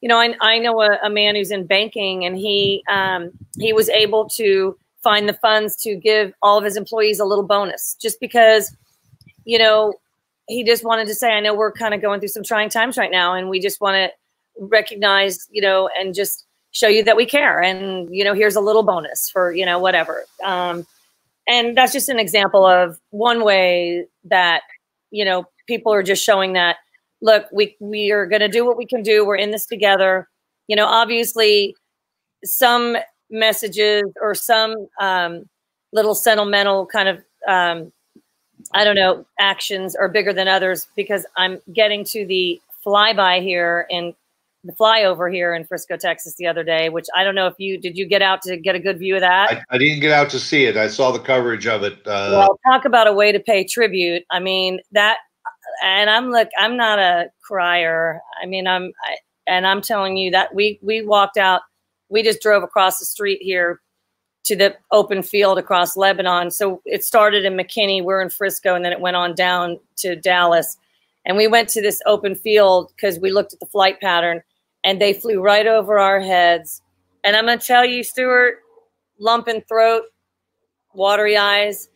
you 0.00 0.08
know 0.08 0.18
i, 0.18 0.34
I 0.40 0.58
know 0.58 0.80
a, 0.80 0.98
a 1.02 1.10
man 1.10 1.34
who's 1.34 1.50
in 1.50 1.66
banking 1.66 2.24
and 2.24 2.36
he 2.36 2.82
um, 2.88 3.30
he 3.58 3.72
was 3.72 3.88
able 3.88 4.28
to 4.30 4.76
find 5.02 5.28
the 5.28 5.34
funds 5.34 5.76
to 5.76 5.96
give 5.96 6.32
all 6.42 6.58
of 6.58 6.64
his 6.64 6.76
employees 6.76 7.20
a 7.20 7.24
little 7.24 7.46
bonus 7.46 7.96
just 8.00 8.20
because 8.20 8.74
you 9.44 9.58
know 9.58 9.94
he 10.48 10.64
just 10.64 10.84
wanted 10.84 11.06
to 11.06 11.14
say 11.14 11.32
i 11.32 11.40
know 11.40 11.54
we're 11.54 11.72
kind 11.72 11.94
of 11.94 12.02
going 12.02 12.20
through 12.20 12.28
some 12.28 12.42
trying 12.42 12.68
times 12.68 12.96
right 12.96 13.10
now 13.10 13.34
and 13.34 13.48
we 13.48 13.60
just 13.60 13.80
want 13.80 13.94
to 13.94 14.10
recognize 14.58 15.46
you 15.50 15.62
know 15.62 15.88
and 15.98 16.14
just 16.14 16.46
show 16.72 16.88
you 16.88 17.02
that 17.04 17.16
we 17.16 17.26
care 17.26 17.60
and 17.60 18.08
you 18.14 18.22
know 18.22 18.34
here's 18.34 18.56
a 18.56 18.60
little 18.60 18.82
bonus 18.82 19.28
for 19.30 19.52
you 19.52 19.66
know 19.66 19.78
whatever. 19.78 20.24
Um, 20.44 20.86
and 21.48 21.76
that's 21.76 21.92
just 21.92 22.08
an 22.08 22.18
example 22.18 22.64
of 22.64 22.98
one 23.10 23.44
way 23.44 24.06
that 24.24 24.62
you 25.10 25.24
know 25.24 25.46
people 25.66 25.92
are 25.92 26.02
just 26.02 26.24
showing 26.24 26.52
that 26.54 26.76
look 27.22 27.46
we 27.52 27.76
we 27.80 28.12
are 28.12 28.26
going 28.26 28.40
to 28.40 28.48
do 28.48 28.64
what 28.64 28.76
we 28.76 28.86
can 28.86 29.02
do. 29.02 29.26
We're 29.26 29.36
in 29.36 29.50
this 29.50 29.66
together. 29.66 30.28
You 30.68 30.76
know 30.76 30.86
obviously 30.86 31.74
some 32.44 32.96
messages 33.30 34.04
or 34.20 34.34
some 34.34 34.88
um, 35.00 35.48
little 35.92 36.14
sentimental 36.14 36.86
kind 36.86 37.08
of 37.08 37.18
um, 37.48 37.92
i 38.74 38.84
don't 38.84 38.96
know 38.96 39.24
actions 39.38 39.96
are 39.96 40.08
bigger 40.08 40.32
than 40.32 40.48
others 40.48 40.88
because 40.96 41.24
i'm 41.36 41.58
getting 41.72 42.04
to 42.04 42.26
the 42.26 42.60
flyby 42.84 43.42
here 43.42 43.86
in 43.90 44.14
the 44.64 44.72
flyover 44.72 45.32
here 45.32 45.54
in 45.54 45.64
Frisco, 45.64 45.96
Texas, 45.96 46.34
the 46.36 46.46
other 46.46 46.62
day. 46.62 46.88
Which 46.88 47.06
I 47.14 47.24
don't 47.24 47.34
know 47.34 47.46
if 47.46 47.54
you 47.58 47.78
did. 47.78 47.96
You 47.96 48.06
get 48.06 48.22
out 48.22 48.42
to 48.42 48.56
get 48.56 48.74
a 48.74 48.78
good 48.78 48.98
view 48.98 49.14
of 49.14 49.20
that? 49.22 49.50
I, 49.50 49.74
I 49.74 49.78
didn't 49.78 50.00
get 50.00 50.12
out 50.12 50.30
to 50.30 50.38
see 50.38 50.64
it. 50.64 50.76
I 50.76 50.88
saw 50.88 51.10
the 51.10 51.18
coverage 51.18 51.66
of 51.66 51.82
it. 51.82 51.94
Uh, 52.06 52.30
well, 52.32 52.60
talk 52.66 52.84
about 52.84 53.06
a 53.06 53.12
way 53.12 53.32
to 53.32 53.40
pay 53.40 53.64
tribute. 53.64 54.24
I 54.30 54.40
mean 54.40 54.80
that, 54.92 55.18
and 55.84 56.10
I'm 56.10 56.30
look. 56.30 56.48
I'm 56.58 56.76
not 56.76 56.98
a 56.98 57.30
crier. 57.42 58.20
I 58.42 58.46
mean, 58.46 58.66
I'm, 58.66 58.92
I, 59.04 59.16
and 59.46 59.66
I'm 59.66 59.80
telling 59.80 60.16
you 60.16 60.30
that 60.30 60.54
we 60.54 60.78
we 60.82 61.02
walked 61.02 61.36
out. 61.36 61.62
We 62.08 62.22
just 62.22 62.40
drove 62.40 62.62
across 62.62 62.98
the 62.98 63.04
street 63.04 63.40
here 63.40 63.80
to 64.44 64.56
the 64.56 64.74
open 64.90 65.22
field 65.22 65.58
across 65.58 65.96
Lebanon. 65.96 66.50
So 66.50 66.82
it 66.84 67.04
started 67.04 67.44
in 67.44 67.54
McKinney. 67.54 68.02
We're 68.02 68.22
in 68.22 68.30
Frisco, 68.30 68.74
and 68.74 68.84
then 68.84 68.92
it 68.92 69.00
went 69.00 69.16
on 69.16 69.34
down 69.34 69.78
to 69.98 70.16
Dallas. 70.16 70.76
And 71.26 71.36
we 71.36 71.46
went 71.46 71.68
to 71.70 71.82
this 71.82 72.00
open 72.06 72.34
field 72.34 72.92
because 72.94 73.18
we 73.18 73.30
looked 73.30 73.52
at 73.52 73.60
the 73.60 73.66
flight 73.66 74.00
pattern 74.00 74.42
and 74.84 75.00
they 75.00 75.12
flew 75.12 75.40
right 75.40 75.66
over 75.66 75.98
our 75.98 76.20
heads. 76.20 76.82
And 77.24 77.36
I'm 77.36 77.44
going 77.44 77.58
to 77.58 77.66
tell 77.66 77.84
you, 77.84 78.02
Stuart, 78.02 78.60
lump 79.18 79.48
in 79.48 79.60
throat, 79.62 80.04
watery 80.94 81.36
eyes. 81.36 81.88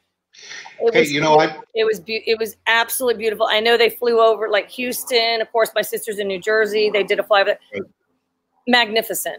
It 0.81 0.93
hey, 0.93 1.01
was, 1.01 1.13
you 1.13 1.21
know, 1.21 1.39
I 1.39 1.61
it 1.75 1.85
was 1.85 2.01
be- 2.01 2.25
it 2.27 2.39
was 2.39 2.57
absolutely 2.67 3.19
beautiful. 3.19 3.47
I 3.49 3.61
know 3.61 3.77
they 3.77 3.91
flew 3.91 4.21
over 4.21 4.51
like 4.51 4.69
Houston. 4.71 5.41
Of 5.41 5.51
course, 5.53 5.71
my 5.75 5.83
sister's 5.83 6.19
in 6.19 6.27
New 6.27 6.41
Jersey. 6.41 6.91
They 6.93 7.05
did 7.05 7.21
a 7.21 7.23
fly, 7.23 7.45
but 7.45 7.61
magnificent. 8.67 9.39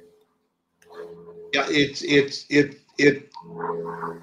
Yeah, 1.54 1.65
it's 1.68 2.01
it's 2.04 2.46
it 2.50 2.80
it 2.97 3.31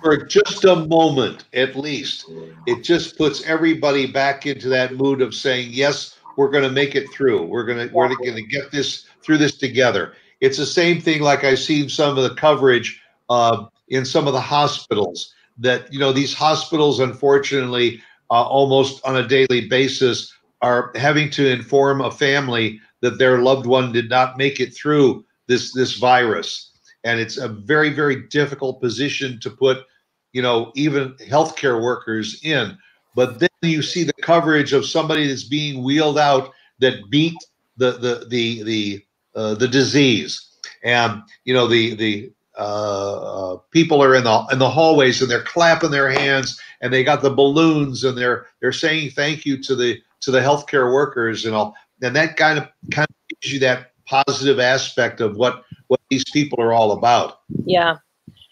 for 0.02 0.24
just 0.24 0.64
a 0.64 0.76
moment 0.76 1.44
at 1.52 1.76
least. 1.76 2.30
It 2.66 2.82
just 2.82 3.16
puts 3.16 3.42
everybody 3.44 4.06
back 4.06 4.46
into 4.46 4.68
that 4.70 4.94
mood 4.94 5.20
of 5.20 5.34
saying, 5.34 5.70
"Yes, 5.72 6.16
we're 6.36 6.50
going 6.50 6.64
to 6.64 6.70
make 6.70 6.94
it 6.94 7.10
through. 7.12 7.44
We're 7.44 7.64
going 7.64 7.88
to 7.88 7.94
we're 7.94 8.08
going 8.08 8.34
to 8.34 8.42
get 8.42 8.70
this 8.70 9.06
through 9.22 9.38
this 9.38 9.56
together." 9.56 10.14
It's 10.40 10.58
the 10.58 10.66
same 10.66 11.00
thing 11.00 11.22
like 11.22 11.44
I've 11.44 11.60
seen 11.60 11.88
some 11.88 12.18
of 12.18 12.24
the 12.24 12.34
coverage 12.34 13.00
uh, 13.30 13.66
in 13.88 14.04
some 14.04 14.26
of 14.26 14.32
the 14.32 14.40
hospitals 14.40 15.32
that, 15.58 15.92
you 15.92 16.00
know, 16.00 16.12
these 16.12 16.34
hospitals, 16.34 16.98
unfortunately, 16.98 18.02
uh, 18.30 18.42
almost 18.42 19.04
on 19.06 19.16
a 19.16 19.28
daily 19.28 19.68
basis 19.68 20.34
are 20.60 20.90
having 20.96 21.30
to 21.30 21.48
inform 21.48 22.00
a 22.00 22.10
family 22.10 22.80
that 23.02 23.18
their 23.18 23.38
loved 23.38 23.66
one 23.66 23.92
did 23.92 24.08
not 24.08 24.36
make 24.36 24.58
it 24.58 24.74
through 24.74 25.24
this 25.46 25.72
this 25.74 25.96
virus 25.96 26.71
and 27.04 27.20
it's 27.20 27.36
a 27.36 27.48
very 27.48 27.90
very 27.90 28.22
difficult 28.28 28.80
position 28.80 29.38
to 29.40 29.50
put 29.50 29.84
you 30.32 30.42
know 30.42 30.72
even 30.74 31.14
healthcare 31.14 31.82
workers 31.82 32.40
in. 32.42 32.76
But 33.14 33.40
then 33.40 33.50
you 33.62 33.82
see 33.82 34.04
the 34.04 34.14
coverage 34.22 34.72
of 34.72 34.86
somebody 34.86 35.26
that's 35.26 35.44
being 35.44 35.82
wheeled 35.82 36.18
out 36.18 36.52
that 36.80 37.10
beat 37.10 37.36
the 37.76 37.92
the 37.92 38.26
the 38.28 38.62
the 38.62 39.04
uh, 39.34 39.54
the 39.54 39.68
disease, 39.68 40.58
and 40.82 41.22
you 41.44 41.54
know 41.54 41.66
the 41.66 41.94
the 41.94 42.32
uh, 42.56 43.56
people 43.70 44.02
are 44.02 44.14
in 44.14 44.24
the 44.24 44.46
in 44.52 44.58
the 44.58 44.68
hallways 44.68 45.22
and 45.22 45.30
they're 45.30 45.42
clapping 45.42 45.90
their 45.90 46.10
hands 46.10 46.60
and 46.82 46.92
they 46.92 47.02
got 47.02 47.22
the 47.22 47.30
balloons 47.30 48.04
and 48.04 48.16
they're 48.16 48.46
they're 48.60 48.72
saying 48.72 49.10
thank 49.10 49.46
you 49.46 49.62
to 49.62 49.74
the 49.74 49.98
to 50.20 50.30
the 50.30 50.40
healthcare 50.40 50.92
workers 50.92 51.44
and 51.44 51.54
all, 51.54 51.74
and 52.02 52.14
that 52.14 52.36
kind 52.36 52.58
of 52.58 52.68
kind 52.90 53.08
of 53.08 53.28
gives 53.28 53.52
you 53.52 53.58
that 53.60 53.92
positive 54.06 54.58
aspect 54.58 55.20
of 55.20 55.36
what 55.36 55.64
what 55.92 56.00
these 56.08 56.24
people 56.32 56.58
are 56.58 56.72
all 56.72 56.92
about. 56.92 57.40
Yeah. 57.66 57.98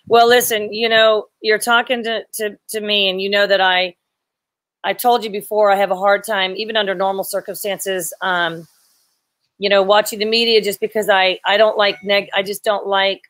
Well, 0.06 0.28
listen, 0.28 0.74
you 0.74 0.90
know, 0.90 1.28
you're 1.40 1.58
talking 1.58 2.04
to, 2.04 2.22
to, 2.34 2.58
to 2.68 2.80
me 2.82 3.08
and 3.08 3.18
you 3.22 3.30
know 3.30 3.46
that 3.46 3.62
I 3.62 3.96
I 4.84 4.92
told 4.92 5.24
you 5.24 5.30
before 5.30 5.70
I 5.70 5.76
have 5.76 5.90
a 5.90 5.96
hard 5.96 6.22
time, 6.24 6.54
even 6.56 6.76
under 6.76 6.94
normal 6.94 7.24
circumstances, 7.24 8.12
um, 8.20 8.68
you 9.58 9.70
know, 9.70 9.82
watching 9.82 10.18
the 10.18 10.26
media 10.26 10.60
just 10.60 10.80
because 10.80 11.08
I 11.08 11.38
I 11.46 11.56
don't 11.56 11.78
like 11.78 11.96
neg 12.04 12.28
I 12.34 12.42
just 12.42 12.62
don't 12.62 12.86
like 12.86 13.22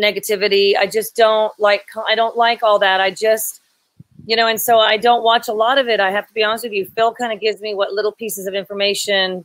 negativity. 0.00 0.76
I 0.76 0.86
just 0.86 1.16
don't 1.16 1.52
like 1.58 1.84
I 2.08 2.14
don't 2.14 2.36
like 2.36 2.62
all 2.62 2.78
that. 2.78 3.00
I 3.00 3.10
just 3.10 3.60
you 4.26 4.36
know, 4.36 4.46
and 4.46 4.60
so 4.60 4.78
I 4.78 4.96
don't 4.96 5.24
watch 5.24 5.48
a 5.48 5.52
lot 5.52 5.78
of 5.78 5.88
it. 5.88 5.98
I 5.98 6.12
have 6.12 6.28
to 6.28 6.34
be 6.34 6.44
honest 6.44 6.62
with 6.62 6.72
you. 6.72 6.86
Phil 6.86 7.12
kind 7.14 7.32
of 7.32 7.40
gives 7.40 7.60
me 7.60 7.74
what 7.74 7.92
little 7.92 8.12
pieces 8.12 8.46
of 8.46 8.54
information 8.54 9.44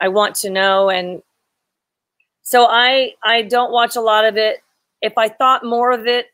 I 0.00 0.08
want 0.08 0.34
to 0.36 0.48
know 0.48 0.88
and 0.88 1.22
so 2.42 2.66
I 2.66 3.14
I 3.22 3.42
don't 3.42 3.72
watch 3.72 3.96
a 3.96 4.00
lot 4.00 4.24
of 4.24 4.36
it. 4.36 4.62
If 5.02 5.16
I 5.16 5.28
thought 5.28 5.64
more 5.64 5.92
of 5.92 6.06
it 6.06 6.26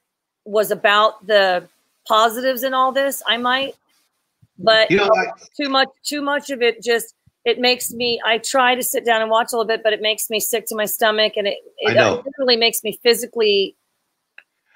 was 0.45 0.71
about 0.71 1.27
the 1.27 1.69
positives 2.07 2.63
in 2.63 2.75
all 2.75 2.93
this, 2.93 3.23
I 3.27 3.37
might. 3.37 3.75
But 4.59 4.91
you 4.91 4.99
know, 4.99 5.11
I, 5.15 5.27
too 5.61 5.69
much 5.69 5.89
too 6.05 6.23
much 6.23 6.51
of 6.51 6.63
it 6.63 6.83
just 6.83 7.15
it 7.47 7.61
makes 7.61 7.93
me 7.93 8.21
i 8.27 8.37
try 8.37 8.75
to 8.75 8.83
sit 8.83 9.07
down 9.07 9.23
and 9.23 9.31
watch 9.31 9.53
a 9.53 9.57
little 9.57 9.67
bit 9.67 9.83
but 9.83 9.95
it 9.95 10.03
makes 10.03 10.29
me 10.29 10.39
sick 10.39 10.67
to 10.67 10.75
my 10.75 10.85
stomach 10.85 11.35
and 11.37 11.47
it, 11.47 11.59
it 11.79 12.25
literally 12.27 12.57
makes 12.57 12.83
me 12.83 12.99
physically 13.03 13.77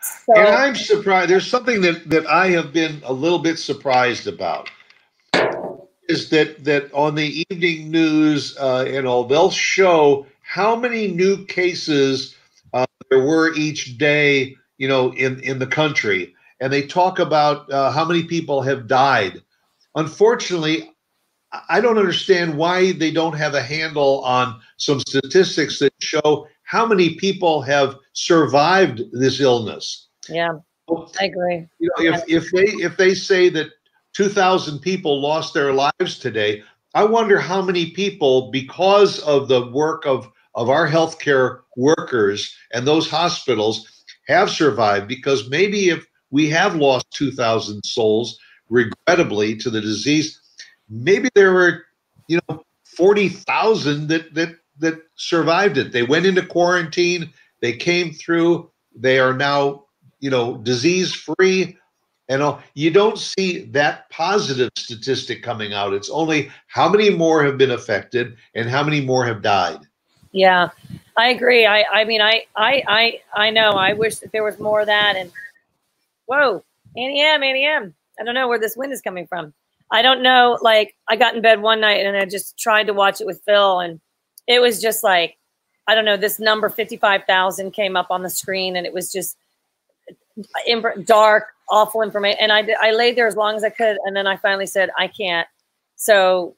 so. 0.00 0.34
and 0.36 0.48
i'm 0.48 0.74
surprised 0.74 1.28
there's 1.28 1.46
something 1.46 1.82
that 1.82 2.08
that 2.08 2.26
i 2.26 2.48
have 2.48 2.72
been 2.72 3.02
a 3.04 3.12
little 3.12 3.40
bit 3.40 3.58
surprised 3.58 4.26
about 4.26 4.70
is 6.08 6.30
that 6.30 6.64
that 6.64 6.92
on 6.92 7.14
the 7.14 7.44
evening 7.50 7.90
news 7.90 8.56
uh, 8.58 8.84
and 8.88 9.06
all 9.06 9.24
they'll 9.24 9.50
show 9.50 10.26
how 10.50 10.74
many 10.74 11.06
new 11.06 11.44
cases 11.44 12.34
uh, 12.74 12.84
there 13.08 13.22
were 13.22 13.54
each 13.54 13.96
day 13.98 14.56
you 14.78 14.88
know 14.88 15.12
in 15.14 15.38
in 15.40 15.60
the 15.60 15.66
country 15.66 16.34
and 16.60 16.72
they 16.72 16.82
talk 16.82 17.20
about 17.20 17.70
uh, 17.72 17.92
how 17.92 18.04
many 18.04 18.24
people 18.24 18.60
have 18.60 18.88
died 18.88 19.40
unfortunately 19.94 20.90
I 21.68 21.80
don't 21.80 21.98
understand 21.98 22.56
why 22.56 22.92
they 22.92 23.10
don't 23.10 23.36
have 23.36 23.54
a 23.54 23.62
handle 23.62 24.24
on 24.24 24.60
some 24.76 25.00
statistics 25.00 25.78
that 25.80 25.92
show 26.00 26.46
how 26.62 26.86
many 26.86 27.14
people 27.16 27.60
have 27.62 27.96
survived 28.12 29.02
this 29.12 29.40
illness. 29.40 30.06
Yeah, 30.28 30.52
I 31.18 31.24
agree. 31.24 31.66
You 31.80 31.90
know, 31.90 32.12
if, 32.12 32.22
if 32.28 32.52
they 32.52 32.70
if 32.84 32.96
they 32.96 33.14
say 33.14 33.48
that 33.48 33.66
2,000 34.12 34.78
people 34.78 35.20
lost 35.20 35.54
their 35.54 35.72
lives 35.72 36.20
today, 36.20 36.62
I 36.94 37.02
wonder 37.02 37.40
how 37.40 37.62
many 37.62 37.90
people, 37.90 38.52
because 38.52 39.18
of 39.20 39.48
the 39.48 39.66
work 39.72 40.06
of 40.06 40.30
of 40.60 40.68
our 40.68 40.86
healthcare 40.86 41.60
workers 41.74 42.54
and 42.74 42.86
those 42.86 43.08
hospitals, 43.08 44.04
have 44.28 44.50
survived. 44.50 45.08
Because 45.08 45.48
maybe 45.48 45.88
if 45.88 46.06
we 46.30 46.50
have 46.50 46.76
lost 46.76 47.10
2,000 47.12 47.82
souls, 47.82 48.38
regrettably, 48.68 49.56
to 49.56 49.70
the 49.70 49.80
disease, 49.80 50.38
maybe 50.90 51.30
there 51.34 51.54
were, 51.54 51.86
you 52.28 52.38
know, 52.46 52.62
40,000 52.84 54.08
that, 54.08 54.34
that, 54.34 54.56
that 54.80 54.98
survived 55.16 55.78
it. 55.78 55.92
They 55.92 56.02
went 56.02 56.26
into 56.26 56.44
quarantine. 56.44 57.32
They 57.62 57.72
came 57.72 58.12
through. 58.12 58.70
They 58.94 59.18
are 59.18 59.32
now, 59.32 59.86
you 60.20 60.28
know, 60.28 60.58
disease 60.58 61.14
free. 61.14 61.78
And 62.28 62.58
you 62.74 62.90
don't 62.90 63.18
see 63.18 63.64
that 63.70 64.10
positive 64.10 64.68
statistic 64.76 65.42
coming 65.42 65.72
out. 65.72 65.94
It's 65.94 66.10
only 66.10 66.50
how 66.66 66.90
many 66.90 67.08
more 67.08 67.42
have 67.44 67.56
been 67.56 67.70
affected 67.70 68.36
and 68.54 68.68
how 68.68 68.84
many 68.84 69.00
more 69.00 69.24
have 69.24 69.40
died. 69.40 69.80
Yeah, 70.32 70.70
I 71.16 71.28
agree. 71.30 71.66
I, 71.66 71.84
I 71.92 72.04
mean, 72.04 72.20
I, 72.20 72.44
I, 72.56 72.82
I, 72.86 73.20
I 73.34 73.50
know. 73.50 73.72
I 73.72 73.94
wish 73.94 74.16
that 74.16 74.32
there 74.32 74.44
was 74.44 74.58
more 74.60 74.80
of 74.80 74.86
that. 74.86 75.16
And 75.16 75.30
whoa, 76.26 76.62
Annie 76.96 77.20
M, 77.20 77.42
Annie 77.42 77.66
M. 77.66 77.94
I 78.20 78.24
don't 78.24 78.34
know 78.34 78.48
where 78.48 78.58
this 78.58 78.76
wind 78.76 78.92
is 78.92 79.00
coming 79.00 79.26
from. 79.26 79.52
I 79.90 80.02
don't 80.02 80.22
know. 80.22 80.58
Like 80.62 80.94
I 81.08 81.16
got 81.16 81.34
in 81.34 81.42
bed 81.42 81.62
one 81.62 81.80
night 81.80 82.06
and 82.06 82.16
I 82.16 82.24
just 82.24 82.58
tried 82.58 82.86
to 82.86 82.92
watch 82.92 83.20
it 83.20 83.26
with 83.26 83.42
Phil, 83.44 83.80
and 83.80 84.00
it 84.46 84.60
was 84.60 84.80
just 84.80 85.02
like 85.02 85.36
I 85.88 85.94
don't 85.94 86.04
know. 86.04 86.16
This 86.16 86.38
number 86.38 86.68
fifty 86.68 86.96
five 86.96 87.24
thousand 87.24 87.72
came 87.72 87.96
up 87.96 88.06
on 88.10 88.22
the 88.22 88.30
screen, 88.30 88.76
and 88.76 88.86
it 88.86 88.92
was 88.92 89.10
just 89.10 89.36
dark, 91.04 91.48
awful 91.70 92.02
information. 92.02 92.38
And 92.40 92.52
I 92.52 92.68
I 92.80 92.92
laid 92.92 93.16
there 93.16 93.26
as 93.26 93.36
long 93.36 93.56
as 93.56 93.64
I 93.64 93.70
could, 93.70 93.98
and 94.04 94.14
then 94.14 94.26
I 94.28 94.36
finally 94.36 94.66
said 94.66 94.90
I 94.96 95.08
can't. 95.08 95.48
So 95.96 96.54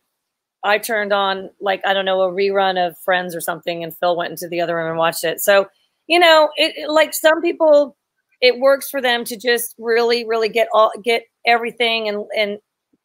I 0.65 0.79
turned 0.79 1.13
on 1.13 1.51
like 1.61 1.85
I 1.87 1.93
don't 1.93 2.05
know 2.05 2.23
a 2.23 2.33
rerun 2.33 2.85
of 2.85 2.99
Friends 2.99 3.35
or 3.35 3.41
something, 3.41 3.83
and 3.83 3.97
Phil 3.97 4.17
went 4.17 4.31
into 4.31 4.49
the 4.49 4.61
other 4.61 4.77
room 4.77 4.89
and 4.89 4.99
watched 4.99 5.25
it. 5.25 5.41
So 5.41 5.69
you 6.09 6.19
know, 6.19 6.51
it, 6.57 6.75
it 6.77 6.91
like 6.91 7.15
some 7.15 7.41
people, 7.41 7.97
it 8.41 8.59
works 8.59 8.91
for 8.91 9.01
them 9.01 9.25
to 9.25 9.37
just 9.37 9.75
really, 9.79 10.27
really 10.27 10.49
get 10.49 10.69
all 10.75 10.93
get 11.03 11.25
everything 11.47 12.09
and 12.09 12.25
and 12.37 12.59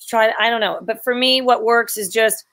try 0.06 0.32
i 0.40 0.50
don't 0.50 0.62
know 0.62 0.80
but 0.82 1.04
for 1.04 1.16
me 1.16 1.42
what 1.42 1.64
works 1.64 1.98
is 1.98 2.10
just 2.10 2.46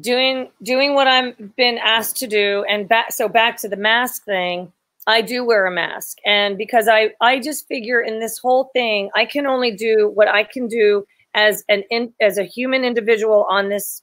doing 0.00 0.50
doing 0.62 0.94
what 0.94 1.06
i'm 1.06 1.52
been 1.56 1.78
asked 1.78 2.16
to 2.16 2.26
do 2.26 2.64
and 2.68 2.88
back 2.88 3.12
so 3.12 3.28
back 3.28 3.56
to 3.58 3.68
the 3.68 3.76
mask 3.76 4.24
thing 4.24 4.72
i 5.06 5.20
do 5.20 5.44
wear 5.44 5.66
a 5.66 5.70
mask 5.70 6.18
and 6.24 6.56
because 6.56 6.88
i 6.88 7.10
i 7.20 7.38
just 7.38 7.66
figure 7.68 8.00
in 8.00 8.18
this 8.18 8.38
whole 8.38 8.70
thing 8.72 9.10
i 9.14 9.24
can 9.24 9.46
only 9.46 9.70
do 9.70 10.10
what 10.14 10.28
i 10.28 10.42
can 10.42 10.66
do 10.66 11.06
as 11.36 11.62
an 11.68 11.84
in, 11.90 12.12
as 12.20 12.38
a 12.38 12.44
human 12.44 12.84
individual 12.84 13.46
on 13.48 13.68
this 13.68 14.02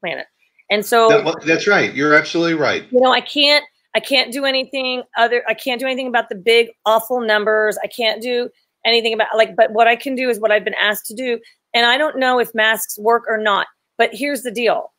planet 0.00 0.26
and 0.70 0.84
so 0.84 1.08
that, 1.08 1.42
that's 1.46 1.66
right 1.66 1.94
you're 1.94 2.14
absolutely 2.14 2.54
right 2.54 2.84
you 2.90 3.00
know 3.00 3.12
i 3.12 3.20
can't 3.20 3.64
i 3.94 4.00
can't 4.00 4.32
do 4.32 4.44
anything 4.44 5.02
other 5.16 5.42
i 5.48 5.54
can't 5.54 5.80
do 5.80 5.86
anything 5.86 6.08
about 6.08 6.28
the 6.28 6.34
big 6.34 6.68
awful 6.84 7.20
numbers 7.20 7.78
i 7.82 7.86
can't 7.86 8.20
do 8.20 8.50
anything 8.86 9.12
about 9.12 9.28
like, 9.36 9.56
but 9.56 9.72
what 9.72 9.86
I 9.86 9.96
can 9.96 10.14
do 10.14 10.30
is 10.30 10.38
what 10.38 10.50
I've 10.50 10.64
been 10.64 10.74
asked 10.74 11.06
to 11.06 11.14
do. 11.14 11.40
And 11.74 11.84
I 11.84 11.98
don't 11.98 12.18
know 12.18 12.38
if 12.38 12.54
masks 12.54 12.98
work 12.98 13.24
or 13.28 13.36
not. 13.36 13.66
But 13.98 14.10
here's 14.12 14.42
the 14.42 14.50
deal. 14.50 14.92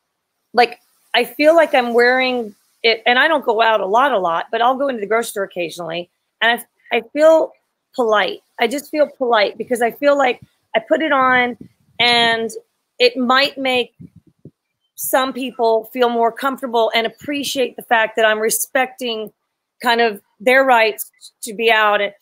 Like, 0.52 0.78
I 1.14 1.24
feel 1.24 1.56
like 1.56 1.74
I'm 1.74 1.94
wearing 1.94 2.54
it, 2.82 3.02
and 3.06 3.18
I 3.18 3.28
don't 3.28 3.44
go 3.44 3.62
out 3.62 3.80
a 3.80 3.86
lot, 3.86 4.12
a 4.12 4.18
lot, 4.18 4.46
but 4.50 4.60
I'll 4.60 4.76
go 4.76 4.88
into 4.88 5.00
the 5.00 5.06
grocery 5.06 5.30
store 5.30 5.44
occasionally. 5.44 6.10
And 6.40 6.60
I, 6.92 6.96
I 6.98 7.02
feel 7.12 7.52
polite. 7.94 8.40
I 8.60 8.66
just 8.66 8.90
feel 8.90 9.08
polite 9.08 9.56
because 9.56 9.82
I 9.82 9.92
feel 9.92 10.16
like 10.18 10.40
I 10.78 10.84
put 10.86 11.02
it 11.02 11.10
on 11.12 11.58
and 11.98 12.50
it 13.00 13.16
might 13.16 13.58
make 13.58 13.94
some 14.94 15.32
people 15.32 15.90
feel 15.92 16.08
more 16.08 16.30
comfortable 16.30 16.92
and 16.94 17.04
appreciate 17.06 17.74
the 17.74 17.82
fact 17.82 18.14
that 18.16 18.24
I'm 18.24 18.38
respecting 18.38 19.32
kind 19.82 20.00
of 20.00 20.20
their 20.38 20.64
rights 20.64 21.10
to 21.42 21.52
be 21.52 21.70
out. 21.70 22.00
And 22.00 22.12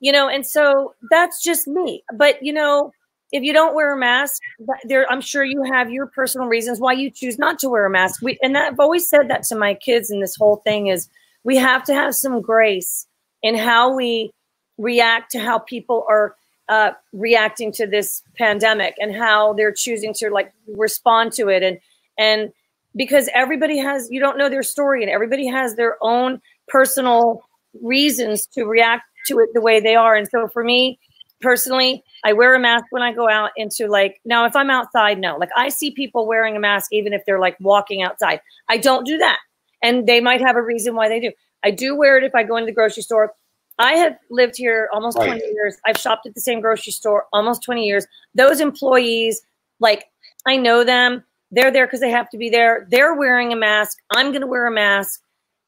you 0.00 0.12
know, 0.12 0.28
and 0.28 0.46
so 0.46 0.94
that's 1.10 1.42
just 1.42 1.66
me. 1.66 2.02
But 2.14 2.42
you 2.42 2.52
know, 2.54 2.92
if 3.32 3.42
you 3.42 3.52
don't 3.52 3.74
wear 3.74 3.94
a 3.94 3.98
mask, 3.98 4.40
there 4.84 5.10
I'm 5.12 5.20
sure 5.20 5.44
you 5.44 5.62
have 5.64 5.90
your 5.90 6.06
personal 6.06 6.46
reasons 6.46 6.80
why 6.80 6.92
you 6.94 7.10
choose 7.10 7.38
not 7.38 7.58
to 7.58 7.68
wear 7.68 7.84
a 7.84 7.90
mask. 7.90 8.22
We 8.22 8.38
and 8.40 8.54
that, 8.54 8.72
I've 8.72 8.80
always 8.80 9.06
said 9.08 9.28
that 9.28 9.42
to 9.44 9.56
my 9.56 9.74
kids. 9.74 10.10
And 10.10 10.22
this 10.22 10.36
whole 10.36 10.56
thing 10.64 10.86
is 10.86 11.08
we 11.44 11.56
have 11.56 11.84
to 11.84 11.94
have 11.94 12.14
some 12.14 12.40
grace 12.40 13.06
in 13.42 13.56
how 13.56 13.94
we 13.94 14.30
react 14.78 15.32
to 15.32 15.38
how 15.38 15.58
people 15.58 16.06
are 16.08 16.34
uh, 16.68 16.90
reacting 17.12 17.72
to 17.72 17.86
this 17.86 18.22
pandemic 18.36 18.94
and 18.98 19.14
how 19.14 19.52
they're 19.52 19.72
choosing 19.72 20.12
to 20.14 20.30
like 20.30 20.52
respond 20.66 21.32
to 21.32 21.48
it. 21.48 21.62
And 21.62 21.78
and 22.18 22.52
because 22.94 23.28
everybody 23.34 23.78
has 23.78 24.08
you 24.10 24.20
don't 24.20 24.38
know 24.38 24.48
their 24.48 24.62
story 24.62 25.02
and 25.02 25.10
everybody 25.10 25.46
has 25.46 25.76
their 25.76 25.96
own 26.00 26.40
personal 26.68 27.42
reasons 27.82 28.46
to 28.46 28.64
react 28.64 29.04
to 29.26 29.38
it 29.38 29.50
the 29.54 29.60
way 29.60 29.80
they 29.80 29.94
are. 29.94 30.14
And 30.14 30.28
so 30.28 30.48
for 30.48 30.64
me 30.64 30.98
personally 31.42 32.02
i 32.24 32.32
wear 32.32 32.54
a 32.54 32.58
mask 32.58 32.86
when 32.88 33.02
i 33.02 33.12
go 33.12 33.28
out 33.28 33.50
into 33.58 33.86
like 33.86 34.22
now 34.24 34.46
if 34.46 34.56
i'm 34.56 34.70
outside 34.70 35.18
no. 35.18 35.36
Like 35.36 35.50
i 35.56 35.68
see 35.68 35.90
people 35.90 36.26
wearing 36.26 36.56
a 36.56 36.60
mask 36.60 36.88
even 36.92 37.12
if 37.12 37.22
they're 37.26 37.40
like 37.40 37.56
walking 37.60 38.02
outside. 38.02 38.40
I 38.68 38.78
don't 38.78 39.06
do 39.06 39.18
that. 39.18 39.38
And 39.82 40.06
they 40.06 40.20
might 40.20 40.40
have 40.40 40.56
a 40.56 40.62
reason 40.62 40.94
why 40.94 41.08
they 41.08 41.20
do. 41.20 41.30
I 41.62 41.70
do 41.70 41.94
wear 41.94 42.16
it 42.16 42.24
if 42.24 42.34
i 42.34 42.42
go 42.42 42.56
into 42.56 42.66
the 42.66 42.72
grocery 42.72 43.02
store 43.02 43.34
I 43.78 43.94
have 43.94 44.16
lived 44.30 44.56
here 44.56 44.88
almost 44.92 45.18
Right. 45.18 45.26
20 45.26 45.44
years. 45.52 45.76
I've 45.84 45.98
shopped 45.98 46.26
at 46.26 46.34
the 46.34 46.40
same 46.40 46.60
grocery 46.60 46.92
store 46.92 47.26
almost 47.32 47.62
20 47.62 47.84
years. 47.84 48.06
Those 48.34 48.60
employees, 48.60 49.42
like, 49.80 50.06
I 50.46 50.56
know 50.56 50.84
them. 50.84 51.24
They're 51.50 51.70
there 51.70 51.86
because 51.86 52.00
they 52.00 52.10
have 52.10 52.28
to 52.30 52.38
be 52.38 52.50
there. 52.50 52.86
They're 52.90 53.14
wearing 53.14 53.52
a 53.52 53.56
mask. 53.56 53.98
I'm 54.10 54.30
going 54.30 54.40
to 54.40 54.46
wear 54.46 54.66
a 54.66 54.70
mask 54.70 55.20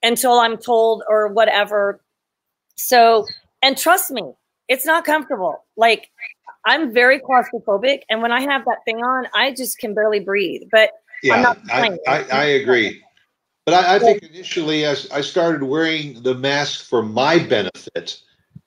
until 0.03 0.39
I'm 0.39 0.57
told 0.57 1.03
or 1.09 1.29
whatever. 1.29 2.01
So, 2.77 3.27
and 3.63 3.77
trust 3.77 4.11
me, 4.11 4.33
it's 4.69 4.87
not 4.87 5.05
comfortable. 5.05 5.65
Like, 5.77 6.11
I'm 6.65 6.93
very 6.93 7.21
claustrophobic. 7.21 8.03
And 8.11 8.23
when 8.23 8.33
I 8.33 8.41
have 8.41 8.65
that 8.65 8.79
thing 8.85 8.99
on, 8.99 9.27
I 9.35 9.53
just 9.53 9.79
can 9.79 9.95
barely 9.95 10.21
breathe. 10.21 10.63
But 10.71 10.91
Yeah, 11.23 11.41
not 11.41 11.59
I. 11.71 11.99
I, 12.07 12.25
I 12.31 12.45
agree. 12.45 13.03
But 13.69 13.85
I, 13.85 13.97
I 13.97 13.99
think 13.99 14.23
initially 14.23 14.87
as 14.87 15.11
I 15.11 15.21
started 15.21 15.63
wearing 15.63 16.23
the 16.23 16.35
mask 16.35 16.87
for 16.87 17.03
my 17.03 17.39
benefit, 17.39 18.19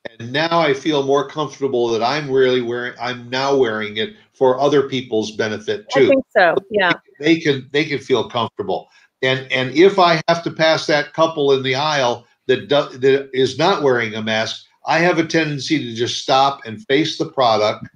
and 0.06 0.32
now 0.32 0.60
I 0.60 0.76
feel 0.76 1.02
more 1.02 1.28
comfortable 1.28 1.88
that 1.88 2.04
I'm 2.04 2.30
really 2.30 2.62
wearing 2.62 2.94
I'm 3.02 3.28
now 3.28 3.56
wearing 3.56 3.98
it 3.98 4.14
for 4.34 4.60
other 4.60 4.88
people's 4.88 5.32
benefit 5.32 5.90
too. 5.90 6.06
I 6.06 6.10
think 6.10 6.26
so. 6.38 6.56
Yeah. 6.70 6.92
They 7.20 7.40
can 7.40 7.68
they 7.74 7.84
can 7.84 7.98
feel 7.98 8.30
comfortable. 8.30 8.90
And 9.24 9.52
and 9.52 9.72
if 9.72 9.98
I 9.98 10.22
have 10.28 10.44
to 10.44 10.52
pass 10.52 10.86
that 10.86 11.14
couple 11.14 11.52
in 11.52 11.64
the 11.64 11.74
aisle 11.74 12.28
that 12.46 12.68
do, 12.68 12.96
that 13.00 13.32
is 13.34 13.58
not 13.58 13.82
wearing 13.82 14.14
a 14.14 14.22
mask, 14.22 14.64
I 14.86 15.00
have 15.00 15.18
a 15.18 15.26
tendency 15.26 15.80
to 15.80 15.96
just 15.96 16.22
stop 16.22 16.60
and 16.64 16.86
face 16.86 17.18
the 17.18 17.26
product 17.26 17.88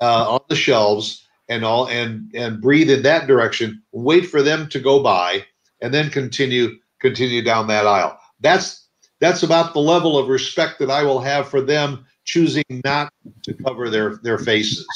uh, 0.00 0.30
on 0.30 0.40
the 0.48 0.56
shelves 0.56 1.22
and 1.50 1.66
all 1.66 1.86
and 1.88 2.30
and 2.34 2.62
breathe 2.62 2.88
in 2.88 3.02
that 3.02 3.26
direction. 3.26 3.82
Wait 3.92 4.26
for 4.26 4.40
them 4.40 4.70
to 4.70 4.80
go 4.80 5.02
by, 5.02 5.44
and 5.80 5.92
then 5.92 6.10
continue 6.10 6.76
continue 7.00 7.42
down 7.42 7.66
that 7.68 7.86
aisle. 7.86 8.18
That's 8.40 8.88
that's 9.20 9.42
about 9.42 9.72
the 9.72 9.80
level 9.80 10.18
of 10.18 10.28
respect 10.28 10.78
that 10.78 10.90
I 10.90 11.02
will 11.02 11.20
have 11.20 11.48
for 11.48 11.60
them 11.60 12.04
choosing 12.24 12.64
not 12.84 13.12
to 13.44 13.54
cover 13.54 13.88
their 13.90 14.16
their 14.16 14.38
faces. 14.38 14.86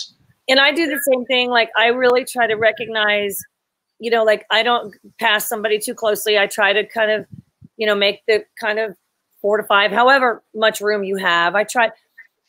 and 0.49 0.61
I 0.61 0.73
do 0.73 0.87
the 0.87 1.01
same 1.13 1.25
thing. 1.27 1.49
Like 1.49 1.71
I 1.77 1.87
really 1.87 2.25
try 2.25 2.47
to 2.47 2.55
recognize, 2.55 3.41
you 3.99 4.11
know, 4.11 4.25
like 4.25 4.45
I 4.51 4.63
don't 4.63 4.95
pass 5.19 5.49
somebody 5.49 5.79
too 5.79 5.95
closely. 5.95 6.39
I 6.39 6.47
try 6.47 6.73
to 6.73 6.85
kind 6.87 7.11
of, 7.11 7.27
you 7.77 7.87
know, 7.87 7.95
make 7.95 8.21
the 8.27 8.45
kind 8.61 8.79
of 8.79 8.97
four 9.41 9.57
to 9.57 9.63
five, 9.63 9.91
however 9.91 10.43
much 10.55 10.81
room 10.81 11.05
you 11.05 11.17
have. 11.17 11.55
I 11.55 11.65
try. 11.65 11.91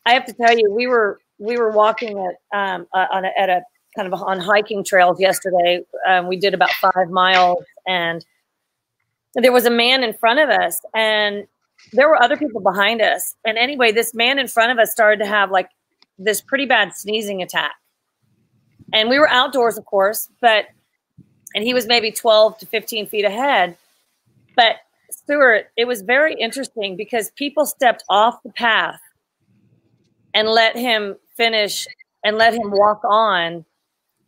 I 0.05 0.13
have 0.13 0.25
to 0.25 0.33
tell 0.33 0.57
you, 0.57 0.71
we 0.71 0.87
were 0.87 1.19
we 1.37 1.57
were 1.57 1.71
walking 1.71 2.17
at 2.19 2.57
um 2.57 2.87
uh, 2.93 3.05
on 3.11 3.25
a, 3.25 3.31
at 3.37 3.49
a 3.49 3.61
kind 3.95 4.11
of 4.11 4.21
on 4.21 4.39
hiking 4.39 4.83
trails 4.83 5.19
yesterday. 5.19 5.83
Um, 6.07 6.27
we 6.27 6.37
did 6.37 6.53
about 6.53 6.71
five 6.71 7.09
miles, 7.09 7.63
and 7.87 8.25
there 9.35 9.51
was 9.51 9.65
a 9.65 9.71
man 9.71 10.03
in 10.03 10.13
front 10.13 10.39
of 10.39 10.49
us, 10.49 10.79
and 10.93 11.47
there 11.93 12.07
were 12.07 12.21
other 12.21 12.37
people 12.37 12.61
behind 12.61 13.01
us. 13.01 13.35
And 13.45 13.57
anyway, 13.57 13.91
this 13.91 14.13
man 14.13 14.39
in 14.39 14.47
front 14.47 14.71
of 14.71 14.79
us 14.79 14.91
started 14.91 15.23
to 15.23 15.29
have 15.29 15.51
like 15.51 15.69
this 16.19 16.41
pretty 16.41 16.65
bad 16.65 16.95
sneezing 16.95 17.41
attack 17.41 17.73
and 18.93 19.09
we 19.09 19.19
were 19.19 19.29
outdoors 19.29 19.77
of 19.77 19.85
course 19.85 20.29
but 20.41 20.65
and 21.55 21.63
he 21.63 21.73
was 21.73 21.87
maybe 21.87 22.11
12 22.11 22.57
to 22.59 22.65
15 22.65 23.07
feet 23.07 23.25
ahead 23.25 23.77
but 24.55 24.77
stuart 25.09 25.67
it 25.77 25.85
was 25.85 26.01
very 26.01 26.33
interesting 26.35 26.95
because 26.95 27.31
people 27.31 27.65
stepped 27.65 28.03
off 28.09 28.41
the 28.43 28.51
path 28.51 29.01
and 30.33 30.47
let 30.47 30.75
him 30.75 31.15
finish 31.35 31.87
and 32.23 32.37
let 32.37 32.53
him 32.53 32.71
walk 32.71 33.01
on 33.03 33.65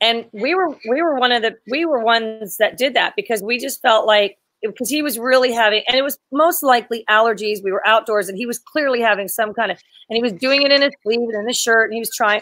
and 0.03 0.25
we 0.33 0.53
were 0.53 0.69
we 0.89 1.01
were 1.01 1.15
one 1.15 1.31
of 1.31 1.41
the 1.41 1.55
we 1.71 1.85
were 1.85 2.03
ones 2.03 2.57
that 2.57 2.77
did 2.77 2.93
that 2.93 3.13
because 3.15 3.41
we 3.41 3.57
just 3.57 3.81
felt 3.81 4.05
like 4.05 4.37
because 4.61 4.89
he 4.89 5.01
was 5.01 5.17
really 5.17 5.51
having 5.51 5.81
and 5.87 5.95
it 5.97 6.01
was 6.01 6.17
most 6.31 6.61
likely 6.61 7.05
allergies. 7.09 7.63
We 7.63 7.71
were 7.71 7.85
outdoors 7.87 8.27
and 8.27 8.37
he 8.37 8.45
was 8.45 8.59
clearly 8.59 8.99
having 8.99 9.29
some 9.29 9.53
kind 9.53 9.71
of 9.71 9.79
and 10.09 10.17
he 10.17 10.21
was 10.21 10.33
doing 10.33 10.61
it 10.61 10.71
in 10.71 10.81
his 10.81 10.91
sleeve 11.03 11.21
and 11.21 11.35
in 11.35 11.47
his 11.47 11.57
shirt 11.57 11.85
and 11.85 11.93
he 11.93 11.99
was 12.01 12.11
trying 12.13 12.41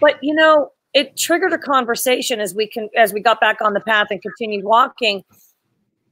but 0.00 0.18
you 0.22 0.34
know 0.34 0.70
it 0.94 1.16
triggered 1.16 1.52
a 1.52 1.58
conversation 1.58 2.40
as 2.40 2.54
we 2.54 2.68
can 2.68 2.88
as 2.96 3.12
we 3.12 3.20
got 3.20 3.40
back 3.40 3.60
on 3.60 3.74
the 3.74 3.80
path 3.80 4.06
and 4.10 4.22
continued 4.22 4.64
walking. 4.64 5.24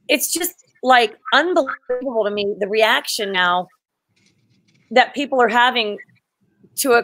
It's 0.09 0.33
just 0.33 0.65
like 0.83 1.17
unbelievable 1.33 2.25
to 2.25 2.31
me 2.31 2.55
the 2.59 2.67
reaction 2.67 3.31
now 3.31 3.67
that 4.91 5.13
people 5.13 5.41
are 5.41 5.49
having 5.49 5.97
to 6.75 6.93
a 6.93 7.03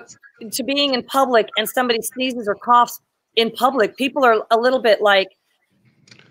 to 0.52 0.64
being 0.64 0.94
in 0.94 1.04
public 1.04 1.48
and 1.58 1.70
somebody 1.70 2.02
sneezes 2.02 2.48
or 2.48 2.56
coughs 2.56 3.00
in 3.36 3.52
public 3.52 3.98
people 3.98 4.24
are 4.24 4.46
a 4.52 4.58
little 4.58 4.80
bit 4.80 5.02
like 5.02 5.30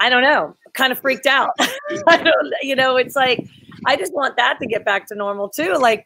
i 0.01 0.09
don't 0.09 0.23
know 0.23 0.55
kind 0.75 0.93
of 0.93 0.99
freaked 0.99 1.27
out. 1.27 1.51
I 1.59 2.17
don't 2.17 2.55
you 2.63 2.75
know 2.75 2.97
it's 2.97 3.17
like 3.17 3.47
i 3.87 3.97
just 3.97 4.13
want 4.13 4.37
that 4.37 4.59
to 4.61 4.67
get 4.67 4.85
back 4.85 5.07
to 5.09 5.15
normal 5.15 5.49
too. 5.49 5.75
Like 5.75 6.05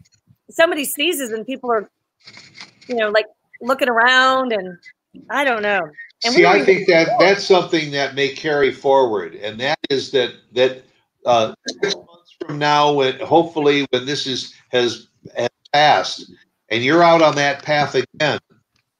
somebody 0.50 0.84
sneezes 0.84 1.30
and 1.30 1.46
people 1.46 1.70
are 1.72 1.90
you 2.86 2.94
know 2.94 3.10
like 3.10 3.26
looking 3.60 3.88
around 3.88 4.52
and 4.52 4.76
i 5.30 5.44
don't 5.44 5.62
know. 5.62 5.80
And 6.24 6.34
See, 6.34 6.44
I 6.44 6.64
think 6.64 6.88
that 6.88 7.08
that's 7.20 7.46
something 7.46 7.92
that 7.92 8.16
may 8.16 8.30
carry 8.30 8.72
forward, 8.72 9.36
and 9.36 9.58
that 9.60 9.78
is 9.88 10.10
that 10.10 10.32
that 10.52 10.82
uh, 11.24 11.54
six 11.80 11.94
months 11.94 12.36
from 12.44 12.58
now, 12.58 12.92
when 12.92 13.20
hopefully 13.20 13.86
when 13.90 14.04
this 14.04 14.26
is 14.26 14.52
has, 14.70 15.06
has 15.36 15.48
passed, 15.72 16.32
and 16.70 16.82
you're 16.82 17.04
out 17.04 17.22
on 17.22 17.36
that 17.36 17.62
path 17.62 17.94
again, 17.94 18.40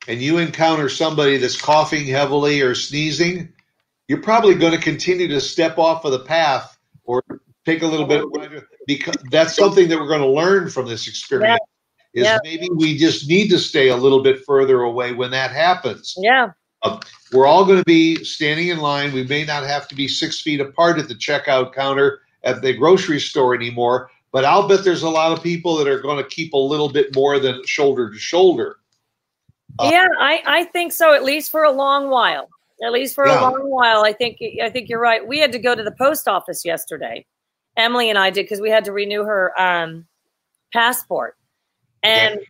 and 0.09 0.21
you 0.21 0.39
encounter 0.39 0.89
somebody 0.89 1.37
that's 1.37 1.61
coughing 1.61 2.07
heavily 2.07 2.63
or 2.63 2.75
sneezing, 2.75 3.53
you're 4.09 4.23
probably 4.23 4.55
going 4.55 4.73
to 4.73 4.81
continue 4.81 5.29
to 5.29 5.41
step 5.41 5.79
off 5.79 6.05
of 6.05 6.13
the 6.13 6.21
path 6.21 6.77
or 7.05 7.23
take 7.65 7.83
a 7.83 7.87
little 7.87 8.07
bit 8.07 8.25
because 8.87 9.15
that's 9.31 9.55
something 9.55 9.89
that 9.89 9.99
we're 9.99 10.09
going 10.09 10.23
to 10.23 10.27
learn 10.27 10.71
from 10.71 10.89
this 10.89 11.07
experience. 11.07 11.61
Is 12.15 12.27
Yeah. 12.27 12.39
maybe 12.43 12.69
we 12.75 12.97
just 12.97 13.29
need 13.29 13.49
to 13.51 13.59
stay 13.59 13.89
a 13.89 13.97
little 13.97 14.23
bit 14.23 14.43
further 14.47 14.81
away 14.81 15.13
when 15.13 15.31
that 15.31 15.51
happens 15.53 16.15
yeah 16.17 16.49
um, 16.83 17.01
we're 17.33 17.47
all 17.47 17.65
going 17.65 17.79
to 17.79 17.85
be 17.85 18.23
standing 18.25 18.69
in 18.69 18.79
line. 18.79 19.13
We 19.13 19.25
may 19.25 19.45
not 19.45 19.65
have 19.65 19.89
to 19.89 19.95
be 19.95 20.09
six 20.09 20.41
feet 20.41 20.61
apart 20.61 20.99
at 20.99 21.09
the 21.09 21.15
checkout 21.15 21.75
counter 21.75 22.21
at 22.45 22.63
the 22.63 22.73
grocery 22.73 23.21
store 23.21 23.55
anymore, 23.55 24.11
but 24.33 24.45
I'll 24.45 24.69
bet 24.69 24.85
there's 24.85 25.03
a 25.03 25.11
lot 25.11 25.37
of 25.37 25.43
people 25.43 25.77
that 25.77 25.89
are 25.89 26.01
going 26.01 26.23
to 26.23 26.29
keep 26.29 26.53
a 26.53 26.59
little 26.59 26.89
bit 26.89 27.15
more 27.15 27.39
than 27.39 27.65
shoulder 27.67 28.11
to 28.11 28.19
shoulder. 28.19 28.77
Uh, 29.79 29.91
yeah 29.93 30.07
i 30.19 30.43
i 30.47 30.65
think 30.65 30.93
so 30.93 31.15
at 31.15 31.23
least 31.25 31.51
for 31.51 31.65
a 31.65 31.71
long 31.73 32.09
while. 32.11 32.49
At 32.85 32.93
least 32.93 33.15
for 33.17 33.27
Yeah. 33.27 33.41
a 33.41 33.43
long 33.43 33.71
while 33.71 34.05
i 34.05 34.13
think 34.13 34.39
i 34.63 34.71
think 34.71 34.89
you're 34.89 35.01
right. 35.01 35.27
We 35.27 35.39
had 35.39 35.53
to 35.53 35.59
go 35.59 35.75
to 35.75 35.83
the 35.83 35.93
post 35.93 36.29
office 36.29 36.65
yesterday. 36.65 37.25
Emily 37.77 38.11
and 38.11 38.19
i 38.19 38.31
did 38.31 38.45
because 38.45 38.61
we 38.61 38.71
had 38.71 38.85
to 38.87 38.93
renew 38.93 39.25
her 39.25 39.53
um 39.61 40.07
passport. 40.73 41.37
And 42.03 42.41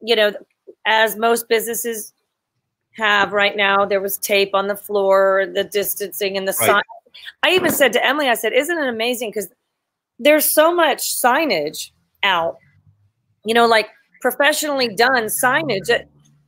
you 0.00 0.16
know 0.16 0.32
as 0.86 1.16
most 1.16 1.48
businesses 1.48 2.12
have 2.96 3.32
right 3.32 3.56
now 3.56 3.84
there 3.86 4.00
was 4.00 4.18
tape 4.18 4.54
on 4.54 4.66
the 4.68 4.76
floor 4.76 5.46
the 5.54 5.64
distancing 5.64 6.36
and 6.36 6.46
the 6.46 6.56
Right. 6.60 6.66
sign. 6.66 6.82
I 7.42 7.50
even 7.50 7.70
said 7.70 7.92
to 7.94 8.04
emily 8.04 8.28
i 8.28 8.34
said 8.34 8.52
isn't 8.52 8.76
it 8.78 8.88
amazing 8.88 9.30
because 9.30 9.48
there's 10.18 10.52
so 10.52 10.74
much 10.74 11.00
signage 11.22 11.90
out 12.22 12.56
you 13.44 13.54
know 13.54 13.66
like 13.66 13.88
professionally 14.20 14.88
done 14.94 15.24
signage 15.24 15.86
that- 15.86 16.06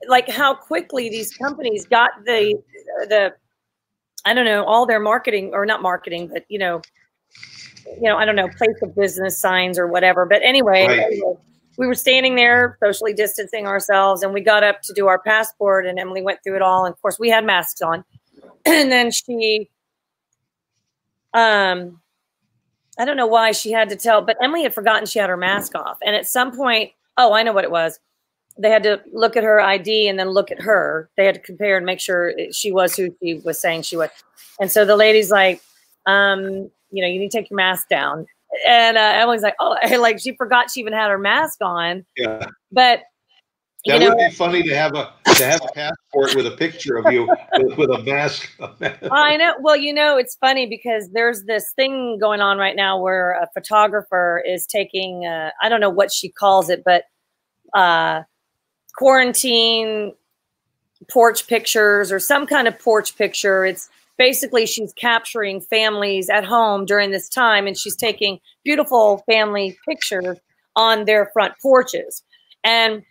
like 0.08 0.28
how 0.28 0.54
quickly 0.54 1.08
these 1.08 1.32
companies 1.36 1.86
got 1.86 2.10
the 2.24 2.54
the 3.08 3.32
i 4.24 4.32
don't 4.34 4.44
know 4.44 4.64
all 4.64 4.86
their 4.86 5.00
marketing 5.00 5.50
or 5.52 5.64
not 5.66 5.82
marketing 5.82 6.28
but 6.32 6.44
you 6.48 6.58
know 6.58 6.80
you 7.86 8.02
know 8.02 8.16
i 8.16 8.24
don't 8.24 8.36
know 8.36 8.48
place 8.48 8.76
of 8.82 8.94
business 8.94 9.40
signs 9.40 9.78
or 9.78 9.86
whatever. 9.86 10.26
But 10.26 10.42
anyway 10.42 10.86
Right. 10.86 11.00
anyway, 11.00 11.34
we 11.76 11.86
were 11.86 11.94
standing 11.94 12.36
there 12.36 12.78
socially 12.82 13.12
distancing 13.12 13.66
ourselves 13.66 14.22
and 14.22 14.32
we 14.32 14.40
got 14.40 14.62
up 14.62 14.80
to 14.82 14.92
do 14.92 15.06
our 15.08 15.18
passport 15.18 15.86
and 15.86 15.98
emily 15.98 16.22
went 16.22 16.40
through 16.44 16.56
it 16.56 16.62
all. 16.62 16.84
And 16.84 16.92
of 16.94 17.00
course 17.02 17.18
we 17.18 17.30
had 17.30 17.44
masks 17.44 17.80
on. 17.82 18.04
And 18.66 18.90
then 18.90 19.10
she 19.10 19.68
um 21.34 22.00
i 22.98 23.04
don't 23.04 23.16
know 23.16 23.26
why 23.26 23.52
she 23.52 23.72
had 23.72 23.88
to 23.90 23.96
tell 23.96 24.22
but 24.22 24.36
emily 24.42 24.62
had 24.62 24.72
forgotten 24.72 25.04
she 25.06 25.18
had 25.18 25.28
her 25.28 25.36
mask 25.36 25.74
off. 25.74 25.98
And 26.04 26.14
at 26.16 26.26
some 26.26 26.56
point 26.56 26.92
oh 27.16 27.32
i 27.34 27.42
know 27.42 27.52
what 27.52 27.64
it 27.64 27.70
was 27.70 27.98
they 28.58 28.70
had 28.70 28.82
to 28.82 29.00
look 29.12 29.36
at 29.36 29.42
her 29.44 29.60
id 29.60 30.08
and 30.08 30.18
then 30.18 30.28
look 30.30 30.50
at 30.50 30.60
her 30.60 31.08
they 31.16 31.24
had 31.26 31.34
to 31.34 31.40
compare 31.40 31.76
and 31.76 31.84
make 31.86 32.00
sure 32.00 32.32
she 32.52 32.70
was 32.72 32.94
who 32.96 33.14
she 33.22 33.34
was 33.44 33.60
saying 33.60 33.82
she 33.82 33.96
was 33.96 34.10
and 34.60 34.70
so 34.70 34.84
the 34.84 34.96
lady's 34.96 35.30
like 35.30 35.60
um 36.06 36.70
you 36.90 37.02
know 37.02 37.08
you 37.08 37.18
need 37.18 37.30
to 37.30 37.38
take 37.38 37.50
your 37.50 37.56
mask 37.56 37.88
down 37.88 38.26
and 38.66 38.96
uh, 38.96 39.00
emily's 39.14 39.42
like 39.42 39.56
oh 39.60 39.76
like 39.98 40.18
she 40.20 40.34
forgot 40.36 40.70
she 40.70 40.80
even 40.80 40.92
had 40.92 41.08
her 41.10 41.18
mask 41.18 41.58
on 41.62 42.04
Yeah. 42.16 42.44
but 42.70 43.00
That 43.86 44.00
You 44.00 44.00
know- 44.08 44.14
would 44.14 44.28
be 44.28 44.30
funny 44.34 44.62
to 44.62 44.74
have 44.76 44.94
a 44.94 45.12
to 45.34 45.44
have 45.44 45.60
a 45.68 45.72
passport 45.72 46.36
with 46.36 46.46
a 46.46 46.52
picture 46.56 46.96
of 46.96 47.12
you 47.12 47.26
with, 47.58 47.76
with 47.76 47.90
a 47.90 47.98
mask. 48.04 48.48
I 49.10 49.36
know. 49.36 49.54
Well, 49.58 49.74
you 49.76 49.92
know, 49.92 50.16
it's 50.16 50.36
funny 50.36 50.64
because 50.64 51.10
there's 51.12 51.42
this 51.42 51.72
thing 51.74 52.18
going 52.20 52.40
on 52.40 52.56
right 52.56 52.76
now 52.76 53.00
where 53.00 53.32
a 53.32 53.48
photographer 53.52 54.40
is 54.46 54.64
taking, 54.64 55.26
uh, 55.26 55.50
I 55.60 55.68
don't 55.68 55.80
know 55.80 55.90
what 55.90 56.12
she 56.12 56.28
calls 56.30 56.70
it, 56.70 56.82
but 56.84 57.02
uh, 57.76 58.22
quarantine 58.96 60.12
porch 61.10 61.46
pictures 61.46 62.10
or 62.10 62.18
some 62.18 62.46
kind 62.46 62.68
of 62.68 62.78
porch 62.78 63.16
picture. 63.16 63.64
It's 63.64 63.88
basically 64.16 64.66
she's 64.66 64.92
capturing 64.94 65.60
families 65.60 66.30
at 66.30 66.44
home 66.44 66.84
during 66.86 67.10
this 67.10 67.28
time 67.28 67.66
and 67.66 67.76
she's 67.76 67.96
taking 67.96 68.38
beautiful 68.64 69.22
family 69.26 69.76
pictures 69.86 70.38
on 70.76 71.04
their 71.04 71.30
front 71.32 71.54
porches. 71.60 72.22
And 72.62 73.02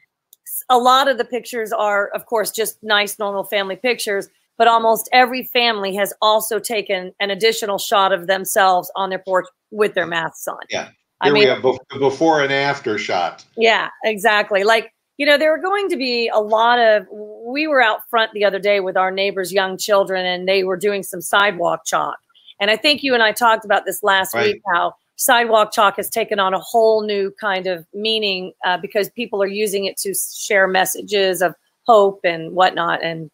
a 0.69 0.77
lot 0.77 1.07
of 1.07 1.17
the 1.17 1.25
pictures 1.25 1.71
are, 1.71 2.07
of 2.09 2.25
course, 2.25 2.51
just 2.51 2.81
nice, 2.81 3.19
normal 3.19 3.43
family 3.43 3.75
pictures 3.75 4.29
but 4.57 4.67
almost 4.67 5.09
every 5.11 5.43
family 5.43 5.95
has 5.95 6.13
also 6.21 6.59
taken 6.59 7.11
an 7.19 7.31
additional 7.31 7.77
shot 7.77 8.13
of 8.13 8.27
themselves 8.27 8.91
on 8.95 9.09
their 9.09 9.19
porch 9.19 9.45
with 9.71 9.93
their 9.93 10.07
masks 10.07 10.47
on. 10.47 10.57
Yeah. 10.69 10.89
I 11.21 11.27
Here 11.27 11.33
we 11.33 11.43
have 11.45 11.59
bef- 11.59 11.99
before 11.99 12.41
and 12.41 12.51
after 12.51 12.97
shot. 12.97 13.45
yeah, 13.57 13.89
exactly. 14.03 14.63
Like, 14.63 14.92
you 15.17 15.25
know, 15.25 15.37
there 15.37 15.53
are 15.53 15.61
going 15.61 15.89
to 15.89 15.97
be 15.97 16.29
a 16.33 16.39
lot 16.39 16.79
of, 16.79 17.07
we 17.11 17.67
were 17.67 17.81
out 17.81 17.99
front 18.09 18.31
the 18.33 18.45
other 18.45 18.59
day 18.59 18.79
with 18.79 18.97
our 18.97 19.11
neighbors' 19.11 19.53
young 19.53 19.77
children 19.77 20.25
and 20.25 20.47
they 20.47 20.63
were 20.63 20.77
doing 20.77 21.03
some 21.03 21.21
sidewalk 21.21 21.85
chalk. 21.85 22.17
And 22.59 22.71
I 22.71 22.77
think 22.77 23.03
you 23.03 23.13
and 23.13 23.21
I 23.21 23.31
talked 23.31 23.65
about 23.65 23.85
this 23.85 24.01
last 24.03 24.33
Right. 24.33 24.53
week 24.55 24.61
how 24.73 24.95
sidewalk 25.15 25.71
chalk 25.71 25.97
has 25.97 26.09
taken 26.09 26.39
on 26.39 26.53
a 26.53 26.59
whole 26.59 27.03
new 27.03 27.31
kind 27.39 27.67
of 27.67 27.85
meaning 27.93 28.53
uh, 28.65 28.77
because 28.77 29.09
people 29.11 29.41
are 29.43 29.47
using 29.47 29.85
it 29.85 29.97
to 29.97 30.13
share 30.13 30.67
messages 30.67 31.41
of 31.41 31.53
hope 31.85 32.21
and 32.23 32.53
whatnot 32.53 33.03
and 33.03 33.29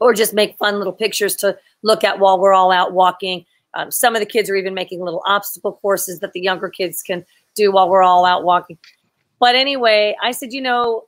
or 0.00 0.12
just 0.12 0.34
make 0.34 0.58
fun 0.58 0.78
little 0.78 0.92
pictures 0.92 1.36
to 1.36 1.56
look 1.82 2.04
at 2.04 2.18
while 2.18 2.38
we're 2.38 2.52
all 2.52 2.72
out 2.72 2.92
walking 2.92 3.44
um, 3.74 3.90
some 3.90 4.14
of 4.14 4.20
the 4.20 4.26
kids 4.26 4.50
are 4.50 4.56
even 4.56 4.74
making 4.74 5.00
little 5.00 5.22
obstacle 5.26 5.78
courses 5.80 6.20
that 6.20 6.32
the 6.32 6.40
younger 6.40 6.68
kids 6.68 7.02
can 7.02 7.24
do 7.54 7.72
while 7.72 7.88
we're 7.88 8.02
all 8.02 8.24
out 8.24 8.44
walking 8.44 8.76
but 9.38 9.54
anyway 9.54 10.14
i 10.22 10.32
said 10.32 10.52
you 10.52 10.60
know 10.60 11.04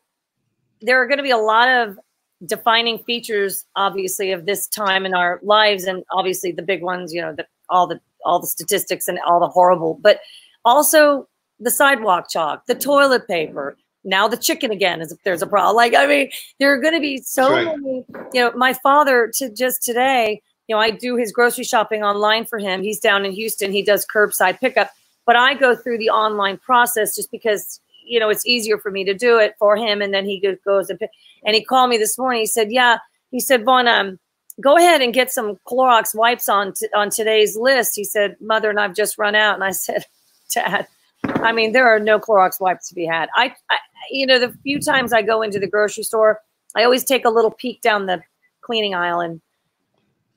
there 0.83 1.01
are 1.01 1.07
going 1.07 1.19
to 1.19 1.23
be 1.23 1.31
a 1.31 1.39
lot 1.39 1.69
of 1.69 1.99
defining 2.45 2.99
features 2.99 3.65
obviously 3.77 4.31
of 4.31 4.45
this 4.45 4.67
time 4.69 5.07
in 5.07 5.15
our 5.15 5.41
lives 5.43 5.85
and 5.85 6.05
obviously 6.13 6.53
the 6.53 6.63
big 6.63 6.83
ones 6.83 7.13
you 7.15 7.21
know 7.21 7.33
the 7.33 7.47
all 7.71 7.87
the 7.87 7.99
all 8.25 8.39
the 8.39 8.47
statistics 8.47 9.09
and 9.09 9.19
all 9.27 9.41
the 9.41 9.49
horrible 9.49 9.99
but 10.03 10.21
also 10.65 11.27
the 11.61 11.71
sidewalk 11.71 12.29
chalk 12.29 12.67
the 12.67 12.75
toilet 12.75 13.27
paper 13.27 13.77
now 14.05 14.29
the 14.29 14.37
chicken 14.37 14.71
again 14.71 15.01
is 15.01 15.11
if 15.11 15.23
there's 15.25 15.43
a 15.43 15.47
problem. 15.47 15.77
Like 15.77 15.95
i 15.95 16.07
mean 16.07 16.31
there 16.61 16.73
are 16.75 16.81
going 16.81 16.95
to 16.95 17.01
be 17.01 17.19
so 17.19 17.51
right. 17.51 17.79
many 17.79 18.05
you 18.35 18.41
know 18.41 18.53
my 18.55 18.75
father 18.75 19.33
to 19.37 19.49
just 19.51 19.83
today 19.83 20.43
you 20.69 20.77
know 20.77 20.81
i 20.81 20.91
do 20.91 21.17
his 21.17 21.33
grocery 21.33 21.65
shopping 21.65 22.03
online 22.03 22.45
for 22.45 22.59
him. 22.59 22.83
He's 22.83 23.01
down 23.01 23.25
in 23.25 23.33
houston. 23.33 23.73
He 23.73 23.83
does 23.83 24.07
curbside 24.07 24.61
pickup 24.61 24.91
but 25.25 25.37
i 25.37 25.55
go 25.55 25.75
through 25.75 25.97
the 25.99 26.11
online 26.11 26.59
process 26.59 27.17
just 27.17 27.31
because 27.31 27.81
you 28.07 28.21
know 28.21 28.29
it's 28.29 28.47
easier 28.47 28.79
for 28.79 28.91
me 28.91 29.05
to 29.05 29.15
do 29.15 29.39
it 29.39 29.55
for 29.59 29.77
him 29.77 30.01
and 30.01 30.15
then 30.15 30.25
he 30.25 30.41
go- 30.41 30.57
goes 30.65 30.89
and 30.91 31.01
and 31.45 31.55
he 31.55 31.65
called 31.65 31.91
me 31.91 31.99
this 31.99 32.17
morning 32.19 32.41
he 32.41 32.47
said 32.47 32.71
yeah 32.71 32.99
he 33.31 33.41
said 33.41 33.65
vaughn 33.65 33.87
um 33.89 34.19
go 34.61 34.77
ahead 34.77 35.03
and 35.03 35.13
get 35.13 35.33
some 35.33 35.59
Clorox 35.69 36.15
wipes 36.15 36.49
on 36.49 36.73
on 36.95 37.11
today's 37.11 37.57
list. 37.57 37.93
He 37.95 38.05
said, 38.05 38.37
"Mother 38.41 38.71
and 38.71 38.81
I've 38.81 38.95
just 38.95 39.19
run 39.19 39.35
out." 39.35 39.55
And 39.55 39.65
I 39.65 39.71
said, 39.73 40.05
"Dad, 40.53 40.87
I 41.25 41.53
mean, 41.53 41.73
there 41.73 41.89
are 41.89 42.01
no 42.01 42.19
Clorox 42.19 42.61
wipes 42.61 42.89
to 42.89 42.95
be 42.95 43.07
had. 43.07 43.29
I, 43.35 43.55
I, 43.71 43.79
you 44.11 44.27
know, 44.27 44.39
the 44.39 44.57
few 44.63 44.81
times 44.81 45.13
I 45.13 45.23
go 45.23 45.43
into 45.43 45.59
the 45.59 45.67
grocery 45.67 46.05
store, 46.05 46.41
I 46.75 46.85
always 46.85 47.05
take 47.05 47.25
a 47.25 47.31
little 47.31 47.51
peek 47.51 47.81
down 47.81 48.07
the 48.07 48.23
cleaning 48.63 48.95
aisle, 48.95 49.21
and 49.21 49.41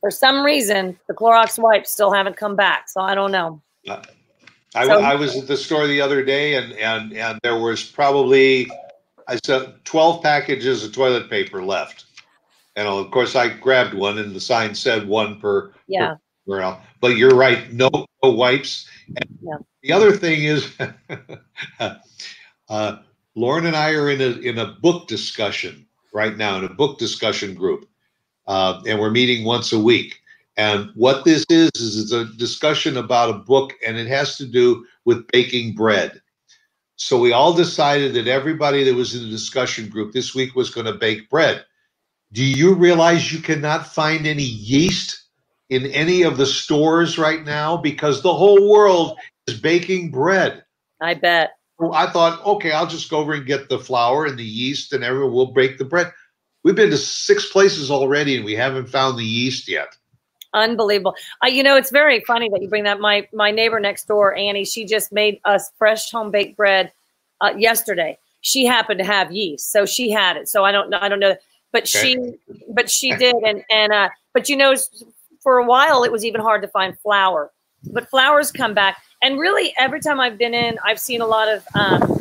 for 0.02 0.12
some 0.12 0.44
reason, 0.44 1.00
the 1.08 1.14
Clorox 1.14 1.60
wipes 1.62 1.92
still 1.92 2.12
haven't 2.12 2.38
come 2.38 2.56
back. 2.56 2.90
So 2.90 3.02
I 3.02 3.16
don't 3.16 3.32
know. 3.32 3.62
Uh, 3.88 4.02
I, 4.76 4.86
So- 4.86 5.00
I 5.02 5.16
was 5.16 5.36
at 5.38 5.48
the 5.48 5.58
store 5.58 5.88
the 5.88 6.02
other 6.02 6.24
day 6.24 6.56
and, 6.56 6.74
and, 6.74 7.14
and 7.14 7.40
there 7.44 7.60
was 7.60 7.84
probably, 7.84 8.70
I 9.28 9.38
said, 9.44 9.74
12 9.86 10.24
packages 10.24 10.84
of 10.84 10.94
toilet 10.94 11.30
paper 11.30 11.64
left. 11.64 12.06
And 12.76 12.88
of 12.88 13.12
course, 13.12 13.36
I 13.36 13.50
grabbed 13.50 13.94
one 13.94 14.18
and 14.18 14.36
the 14.36 14.40
sign 14.40 14.76
said 14.76 15.08
one 15.08 15.40
per, 15.40 15.74
Yeah, 15.88 16.16
per. 16.48 16.78
But 17.02 17.18
you're 17.18 17.36
right, 17.36 17.72
no, 17.74 17.90
no 18.24 18.32
wipes. 18.32 18.88
And 19.08 19.40
Yeah. 19.42 19.58
The 19.84 19.94
other 19.94 20.12
thing 20.12 20.44
is, 20.44 20.72
uh, 22.70 22.98
Lauren 23.36 23.66
and 23.66 23.76
I 23.76 23.92
are 23.94 24.10
in 24.10 24.22
a, 24.22 24.32
in 24.40 24.58
a 24.60 24.74
book 24.82 25.08
discussion 25.08 25.88
right 26.14 26.36
now, 26.38 26.58
in 26.58 26.66
a 26.66 26.70
book 26.74 27.00
discussion 27.00 27.54
group. 27.56 27.88
Uh, 28.48 28.82
and 28.88 29.00
we're 29.00 29.12
meeting 29.12 29.46
once 29.46 29.72
a 29.74 29.80
week. 29.80 30.19
And 30.60 30.92
what 30.94 31.24
this 31.24 31.46
is, 31.50 31.72
is 31.76 31.98
it's 31.98 32.12
a 32.12 32.26
discussion 32.36 32.98
about 32.98 33.30
a 33.30 33.40
book 33.40 33.72
and 33.88 33.96
it 33.96 34.08
has 34.08 34.36
to 34.40 34.46
do 34.46 34.86
with 35.06 35.26
baking 35.32 35.74
bread. 35.74 36.22
So 36.98 37.18
we 37.18 37.32
all 37.32 37.54
decided 37.54 38.14
that 38.16 38.28
everybody 38.28 38.84
that 38.84 38.94
was 38.94 39.16
in 39.16 39.24
the 39.24 39.30
discussion 39.30 39.88
group 39.88 40.12
this 40.12 40.36
week 40.36 40.56
was 40.56 40.70
going 40.70 40.86
to 40.86 40.96
bake 40.96 41.30
bread. 41.30 41.64
Do 42.34 42.44
you 42.44 42.74
realize 42.74 43.32
you 43.32 43.40
cannot 43.40 43.88
find 43.88 44.28
any 44.28 44.44
yeast 44.44 45.24
in 45.70 45.86
any 45.86 46.24
of 46.24 46.36
the 46.36 46.46
stores 46.46 47.18
right 47.18 47.46
now 47.46 47.78
because 47.78 48.22
the 48.22 48.34
whole 48.34 48.70
world 48.70 49.18
is 49.48 49.58
baking 49.58 50.12
bread? 50.12 50.66
I 51.02 51.14
bet. 51.14 51.52
I 51.94 52.12
thought, 52.12 52.46
okay, 52.46 52.74
I'll 52.74 52.86
just 52.86 53.10
go 53.10 53.20
over 53.20 53.32
and 53.32 53.46
get 53.46 53.70
the 53.70 53.80
flour 53.80 54.26
and 54.26 54.38
the 54.38 54.44
yeast 54.44 54.92
and 54.92 55.06
everyone 55.06 55.32
will 55.32 55.54
bake 55.54 55.78
the 55.78 55.86
bread. 55.86 56.12
We've 56.66 56.76
been 56.76 56.90
to 56.90 56.98
six 56.98 57.50
places 57.50 57.90
already 57.90 58.36
and 58.36 58.44
we 58.44 58.56
haven't 58.56 58.90
found 58.90 59.18
the 59.18 59.24
yeast 59.24 59.70
yet. 59.70 59.96
Unbelievable. 60.54 61.16
I, 61.42 61.48
you 61.48 61.62
know, 61.62 61.76
it's 61.76 61.92
very 61.92 62.22
funny 62.22 62.50
that 62.50 62.62
you 62.62 62.68
bring 62.68 62.84
that. 62.84 63.00
My 63.00 63.28
my 63.34 63.52
neighbor 63.52 63.80
next 63.80 64.08
door, 64.08 64.36
Annie, 64.36 64.66
she 64.66 64.86
just 64.86 65.12
made 65.12 65.40
us 65.46 65.72
fresh 65.78 66.10
home 66.10 66.32
baked 66.32 66.58
bread 66.58 66.92
uh, 67.42 67.54
yesterday. 67.56 68.18
She 68.42 68.66
happened 68.66 69.00
to 69.00 69.06
have 69.06 69.32
yeast, 69.32 69.72
so 69.72 69.86
she 69.86 70.10
had 70.10 70.38
it. 70.38 70.48
So 70.48 70.66
I 70.66 70.72
don't 70.72 70.90
know. 70.90 70.98
I 71.02 71.10
don't 71.10 71.20
know, 71.20 71.36
but 71.72 71.88
she, 71.88 72.18
but 72.70 72.90
she 72.90 73.16
did, 73.16 73.36
and 73.36 73.64
and 73.70 73.94
uh, 73.94 74.10
but 74.34 74.50
you 74.50 74.58
know, 74.58 74.76
for 75.42 75.58
a 75.60 75.66
while 75.66 76.04
it 76.04 76.12
was 76.12 76.26
even 76.26 76.42
hard 76.42 76.62
to 76.64 76.68
find 76.68 76.98
flour, 77.00 77.52
but 77.92 78.10
flour's 78.10 78.52
come 78.52 78.74
back, 78.74 78.98
and 79.22 79.40
really 79.40 79.74
every 79.78 80.00
time 80.00 80.20
I've 80.20 80.38
been 80.38 80.56
in, 80.56 80.80
I've 80.84 81.00
seen 81.00 81.22
a 81.22 81.28
lot 81.28 81.48
of 81.48 81.64
um, 81.76 82.20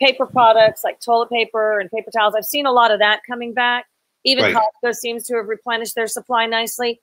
paper 0.00 0.26
products 0.26 0.84
like 0.84 1.00
toilet 1.00 1.30
paper 1.30 1.80
and 1.80 1.90
paper 1.90 2.10
towels. 2.10 2.34
I've 2.34 2.44
seen 2.44 2.66
a 2.66 2.72
lot 2.72 2.90
of 2.90 2.98
that 2.98 3.20
coming 3.26 3.52
back. 3.52 3.86
Even 4.24 4.44
Right. 4.44 4.56
Costco 4.84 4.94
seems 4.94 5.26
to 5.26 5.36
have 5.36 5.48
replenished 5.48 5.94
their 5.94 6.06
supply 6.06 6.46
nicely. 6.46 7.00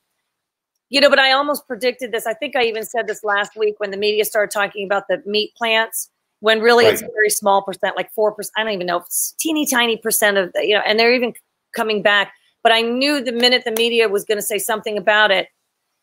You 0.89 1.01
know, 1.01 1.09
but 1.09 1.19
I 1.19 1.31
almost 1.31 1.67
predicted 1.67 2.11
this. 2.11 2.25
I 2.25 2.33
think 2.33 2.55
I 2.55 2.63
even 2.63 2.83
said 2.83 3.07
this 3.07 3.23
last 3.23 3.55
week 3.55 3.75
when 3.79 3.91
the 3.91 3.97
media 3.97 4.25
started 4.25 4.51
talking 4.51 4.85
about 4.85 5.07
the 5.07 5.21
meat 5.25 5.53
plants, 5.55 6.09
when 6.39 6.61
really 6.61 6.85
it's 6.85 7.01
a 7.01 7.07
very 7.13 7.29
small 7.29 7.61
percent, 7.61 7.95
like 7.95 8.09
4%. 8.17 8.33
I 8.57 8.63
don't 8.63 8.73
even 8.73 8.87
know, 8.87 8.97
it's 8.97 9.35
teeny 9.39 9.67
tiny 9.67 9.97
percent 9.97 10.37
of, 10.37 10.51
the, 10.53 10.65
you 10.65 10.73
know, 10.73 10.81
and 10.85 10.99
they're 10.99 11.13
even 11.13 11.33
coming 11.75 12.01
back. 12.01 12.33
But 12.63 12.71
I 12.71 12.81
knew 12.81 13.23
the 13.23 13.31
minute 13.31 13.63
the 13.65 13.71
media 13.71 14.09
was 14.09 14.25
going 14.25 14.37
to 14.37 14.41
say 14.41 14.57
something 14.57 14.97
about 14.97 15.31
it, 15.31 15.47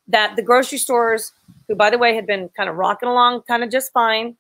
that 0.09 0.37
the 0.37 0.42
grocery 0.42 0.79
stores, 0.79 1.33
who, 1.66 1.75
by 1.75 1.90
the 1.90 1.99
way, 1.99 2.14
had 2.14 2.27
been 2.27 2.49
kind 2.57 2.70
of 2.70 2.77
rocking 2.77 3.09
along 3.09 3.42
kind 3.42 3.64
of 3.64 3.70
just 3.70 3.92
fine, 3.92 4.37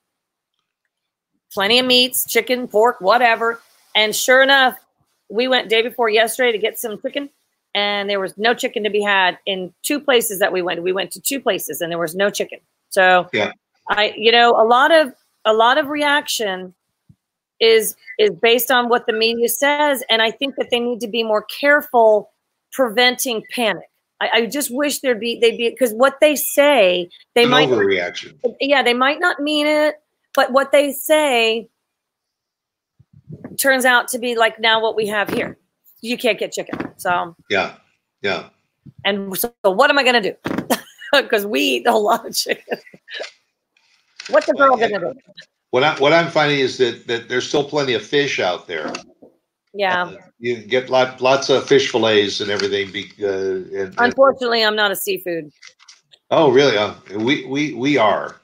plenty 1.52 1.78
of 1.78 1.86
meats, 1.86 2.24
chicken, 2.26 2.68
pork, 2.68 3.00
whatever. 3.00 3.60
And 3.94 4.14
sure 4.14 4.42
enough, 4.42 4.78
we 5.28 5.48
went 5.48 5.68
day 5.68 5.82
before 5.82 6.08
yesterday 6.08 6.52
to 6.52 6.58
get 6.58 6.78
some 6.78 7.00
chicken 7.00 7.30
and 7.76 8.08
there 8.08 8.18
was 8.18 8.36
no 8.38 8.54
chicken 8.54 8.82
to 8.84 8.90
be 8.90 9.02
had 9.02 9.38
in 9.44 9.72
two 9.82 10.00
places 10.00 10.38
that 10.38 10.50
we 10.50 10.62
went. 10.62 10.82
We 10.82 10.92
went 10.92 11.12
to 11.12 11.20
two 11.20 11.38
places 11.38 11.82
and 11.82 11.92
there 11.92 11.98
was 11.98 12.14
no 12.14 12.30
chicken. 12.30 12.58
So 12.88 13.28
Yeah. 13.32 13.52
I, 13.90 14.14
you 14.16 14.32
know, 14.32 14.50
a 14.52 14.64
lot 14.66 14.90
of 14.90 15.12
a 15.44 15.52
lot 15.52 15.78
of 15.78 15.86
reaction 15.88 16.74
is 17.60 17.94
is 18.18 18.30
based 18.30 18.70
on 18.70 18.88
what 18.88 19.06
the 19.06 19.12
media 19.12 19.48
says, 19.48 20.02
and 20.08 20.20
I 20.22 20.30
think 20.30 20.56
that 20.56 20.70
they 20.70 20.80
need 20.80 21.00
to 21.00 21.06
be 21.06 21.22
more 21.22 21.42
careful 21.42 22.30
preventing 22.72 23.44
panic. 23.54 23.88
I, 24.20 24.28
I 24.32 24.46
just 24.46 24.74
wish 24.74 25.00
there'd 25.00 25.20
be 25.20 25.38
they'd 25.38 25.56
be 25.58 25.68
because 25.70 25.92
what 25.92 26.18
they 26.20 26.34
say 26.34 27.10
they 27.34 27.44
An 27.44 27.50
might 27.50 27.68
overreaction. 27.68 28.38
yeah, 28.60 28.82
they 28.82 28.94
might 28.94 29.20
not 29.20 29.38
mean 29.40 29.66
it, 29.66 29.96
but 30.34 30.50
what 30.50 30.72
they 30.72 30.92
say 30.92 31.68
turns 33.58 33.84
out 33.84 34.08
to 34.08 34.18
be 34.18 34.34
like 34.34 34.58
now 34.58 34.82
what 34.82 34.96
we 34.96 35.06
have 35.06 35.28
here. 35.28 35.58
You 36.00 36.16
can't 36.16 36.38
get 36.38 36.52
chicken. 36.52 36.78
So, 36.96 37.34
Yeah. 37.50 37.74
Yeah. 38.22 38.48
and 39.04 39.36
so 39.36 39.52
what 39.62 39.90
am 39.90 39.98
I 39.98 40.02
going 40.04 40.22
to 40.22 40.30
do? 40.32 40.76
Because 41.12 41.46
we 41.46 41.60
eat 41.60 41.86
a 41.86 41.96
lot 41.96 42.26
of 42.26 42.34
chicken. 42.34 42.78
What's 44.28 44.48
a 44.48 44.52
girl 44.52 44.76
going 44.76 44.92
to 44.92 44.98
do? 44.98 45.12
What 45.70 45.82
I 45.84 45.94
what 45.98 46.12
I'm 46.12 46.30
finding 46.30 46.58
is 46.60 46.78
that 46.78 47.06
that 47.06 47.28
there's 47.28 47.46
still 47.48 47.64
plenty 47.64 47.94
of 47.94 48.02
fish 48.04 48.40
out 48.40 48.66
there. 48.66 48.92
Yeah. 49.72 50.04
Uh, 50.04 50.16
you 50.38 50.56
get 50.56 50.90
lot, 50.90 51.20
lots 51.20 51.48
of 51.48 51.66
fish 51.66 51.90
fillets 51.90 52.40
and 52.40 52.50
everything. 52.50 52.90
Be, 52.92 53.10
uh, 53.22 53.28
and, 53.28 53.72
and- 53.74 53.94
Unfortunately, 53.98 54.64
I'm 54.64 54.76
not 54.76 54.90
a 54.90 54.96
seafood. 54.96 55.50
oh, 56.30 56.50
really? 56.50 56.76
Uh, 56.76 56.94
we 57.18 57.44
we 57.46 57.72
we 57.74 57.96
are. 57.98 58.36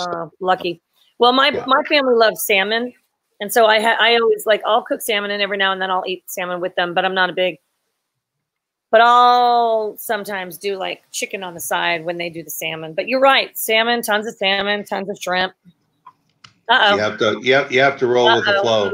Uh, 0.00 0.26
lucky. 0.40 0.82
Well, 1.18 1.32
my 1.32 1.48
Yeah. 1.50 1.64
my 1.66 1.82
family 1.88 2.14
loves 2.14 2.44
salmon, 2.44 2.92
And 3.40 3.52
so 3.52 3.66
I 3.66 3.80
ha- 3.80 3.96
I 4.00 4.16
always 4.16 4.46
like 4.46 4.62
I'll 4.66 4.82
cook 4.82 5.00
salmon 5.00 5.30
and 5.30 5.40
every 5.40 5.56
now 5.56 5.72
and 5.72 5.80
then 5.80 5.90
I'll 5.90 6.04
eat 6.06 6.24
salmon 6.26 6.60
with 6.60 6.74
them, 6.74 6.94
but 6.94 7.04
I'm 7.04 7.14
not 7.14 7.30
a 7.30 7.32
big. 7.32 7.58
But 8.90 9.02
I'll 9.02 9.96
sometimes 9.98 10.56
do 10.56 10.76
like 10.76 11.02
chicken 11.12 11.42
on 11.42 11.54
the 11.54 11.60
side 11.60 12.04
when 12.04 12.16
they 12.16 12.30
do 12.30 12.42
the 12.42 12.50
salmon. 12.50 12.94
But 12.94 13.08
you're 13.08 13.20
right, 13.20 13.56
salmon, 13.56 14.02
tons 14.02 14.26
of 14.26 14.34
salmon, 14.34 14.84
tons 14.84 15.08
of 15.08 15.18
shrimp. 15.18 15.52
Uh 16.68 16.78
oh. 16.82 16.96
You 16.96 17.00
oh, 17.00 17.10
have 17.10 17.18
to, 17.18 17.40
you 17.42 17.54
have, 17.54 17.72
you 17.72 17.80
have 17.80 17.98
to 17.98 18.06
roll 18.06 18.34
with 18.34 18.44
the 18.44 18.58
flow. 18.62 18.92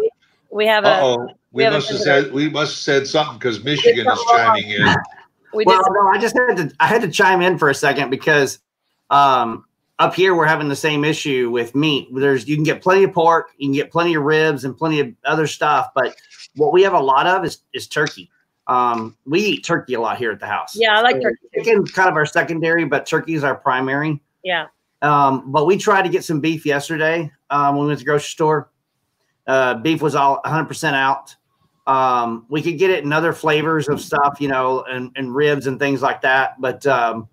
we 0.51 0.67
have 0.67 0.85
a 0.85 0.89
Uh-oh, 0.89 1.29
we 1.53 1.63
have 1.63 1.73
a 1.73 1.77
must 1.77 1.91
have 1.91 2.01
said, 2.01 2.33
we 2.33 2.51
must 2.51 2.73
have 2.73 2.79
said 2.79 3.07
something 3.07 3.39
because 3.39 3.63
Michigan 3.65 4.07
is 4.07 4.19
something 4.19 4.37
chiming 4.37 4.71
in. 4.71 4.95
we 5.55 5.65
did 5.65 5.71
Well, 5.71 5.85
no, 5.91 6.09
I 6.09 6.19
just 6.19 6.37
had 6.37 6.57
to 6.57 6.73
I 6.81 6.87
had 6.87 7.01
to 7.03 7.11
chime 7.11 7.41
in 7.41 7.59
for 7.59 7.71
a 7.71 7.75
second 7.75 8.11
because 8.11 8.59
um, 9.11 9.65
up 9.99 10.15
here 10.15 10.35
we're 10.35 10.47
having 10.47 10.69
the 10.69 10.77
same 10.77 11.05
issue 11.05 11.51
with 11.51 11.75
meat. 11.75 12.09
There's 12.13 12.49
you 12.49 12.57
can 12.57 12.65
get 12.65 12.83
plenty 12.83 13.05
of 13.05 13.13
pork, 13.13 13.51
you 13.59 13.69
can 13.69 13.75
get 13.75 13.91
plenty 13.91 14.15
of 14.15 14.23
ribs 14.23 14.65
and 14.65 14.77
plenty 14.77 15.01
of 15.01 15.13
other 15.25 15.47
stuff, 15.47 15.91
but 15.95 16.17
what 16.57 16.73
we 16.73 16.83
have 16.83 16.95
a 16.95 17.01
lot 17.01 17.27
of 17.27 17.45
is 17.45 17.59
is 17.73 17.87
turkey. 17.87 18.31
Um, 18.67 19.17
we 19.27 19.41
eat 19.41 19.65
turkey 19.65 19.95
a 19.95 20.01
lot 20.01 20.17
here 20.17 20.33
at 20.33 20.41
the 20.41 20.47
house. 20.47 20.75
yeah, 20.75 20.99
I 20.99 21.03
like 21.03 21.17
So 21.17 21.23
turkey. 21.23 21.39
Chicken's 21.55 21.91
kind 21.93 22.09
of 22.09 22.17
our 22.17 22.25
secondary, 22.27 22.85
but 22.87 23.05
turkey 23.07 23.35
is 23.35 23.45
our 23.45 23.55
primary. 23.55 24.21
Yeah, 24.43 24.67
Um, 25.03 25.53
but 25.53 25.67
we 25.67 25.77
tried 25.77 26.03
to 26.03 26.09
get 26.09 26.25
some 26.25 26.41
beef 26.41 26.65
yesterday 26.65 27.31
um, 27.51 27.77
when 27.77 27.85
we 27.85 27.89
went 27.89 27.99
to 27.99 28.05
the 28.05 28.09
grocery 28.09 28.29
store. 28.29 28.71
Uh, 29.47 29.75
beef 29.75 30.01
was 30.01 30.15
all 30.15 30.41
100% 30.47 30.95
out. 30.95 31.35
Um, 31.87 32.47
we 32.49 32.63
could 32.63 32.79
get 32.79 32.91
it 32.91 33.05
in 33.05 33.13
other 33.13 33.35
flavors 33.35 33.89
of 33.89 34.01
stuff, 34.01 34.39
you 34.41 34.49
know, 34.49 34.83
and, 34.89 35.11
and 35.17 35.35
ribs 35.35 35.67
and 35.67 35.79
things 35.79 36.01
like 36.01 36.23
that. 36.23 36.59
But 36.59 36.87
um, 36.87 37.29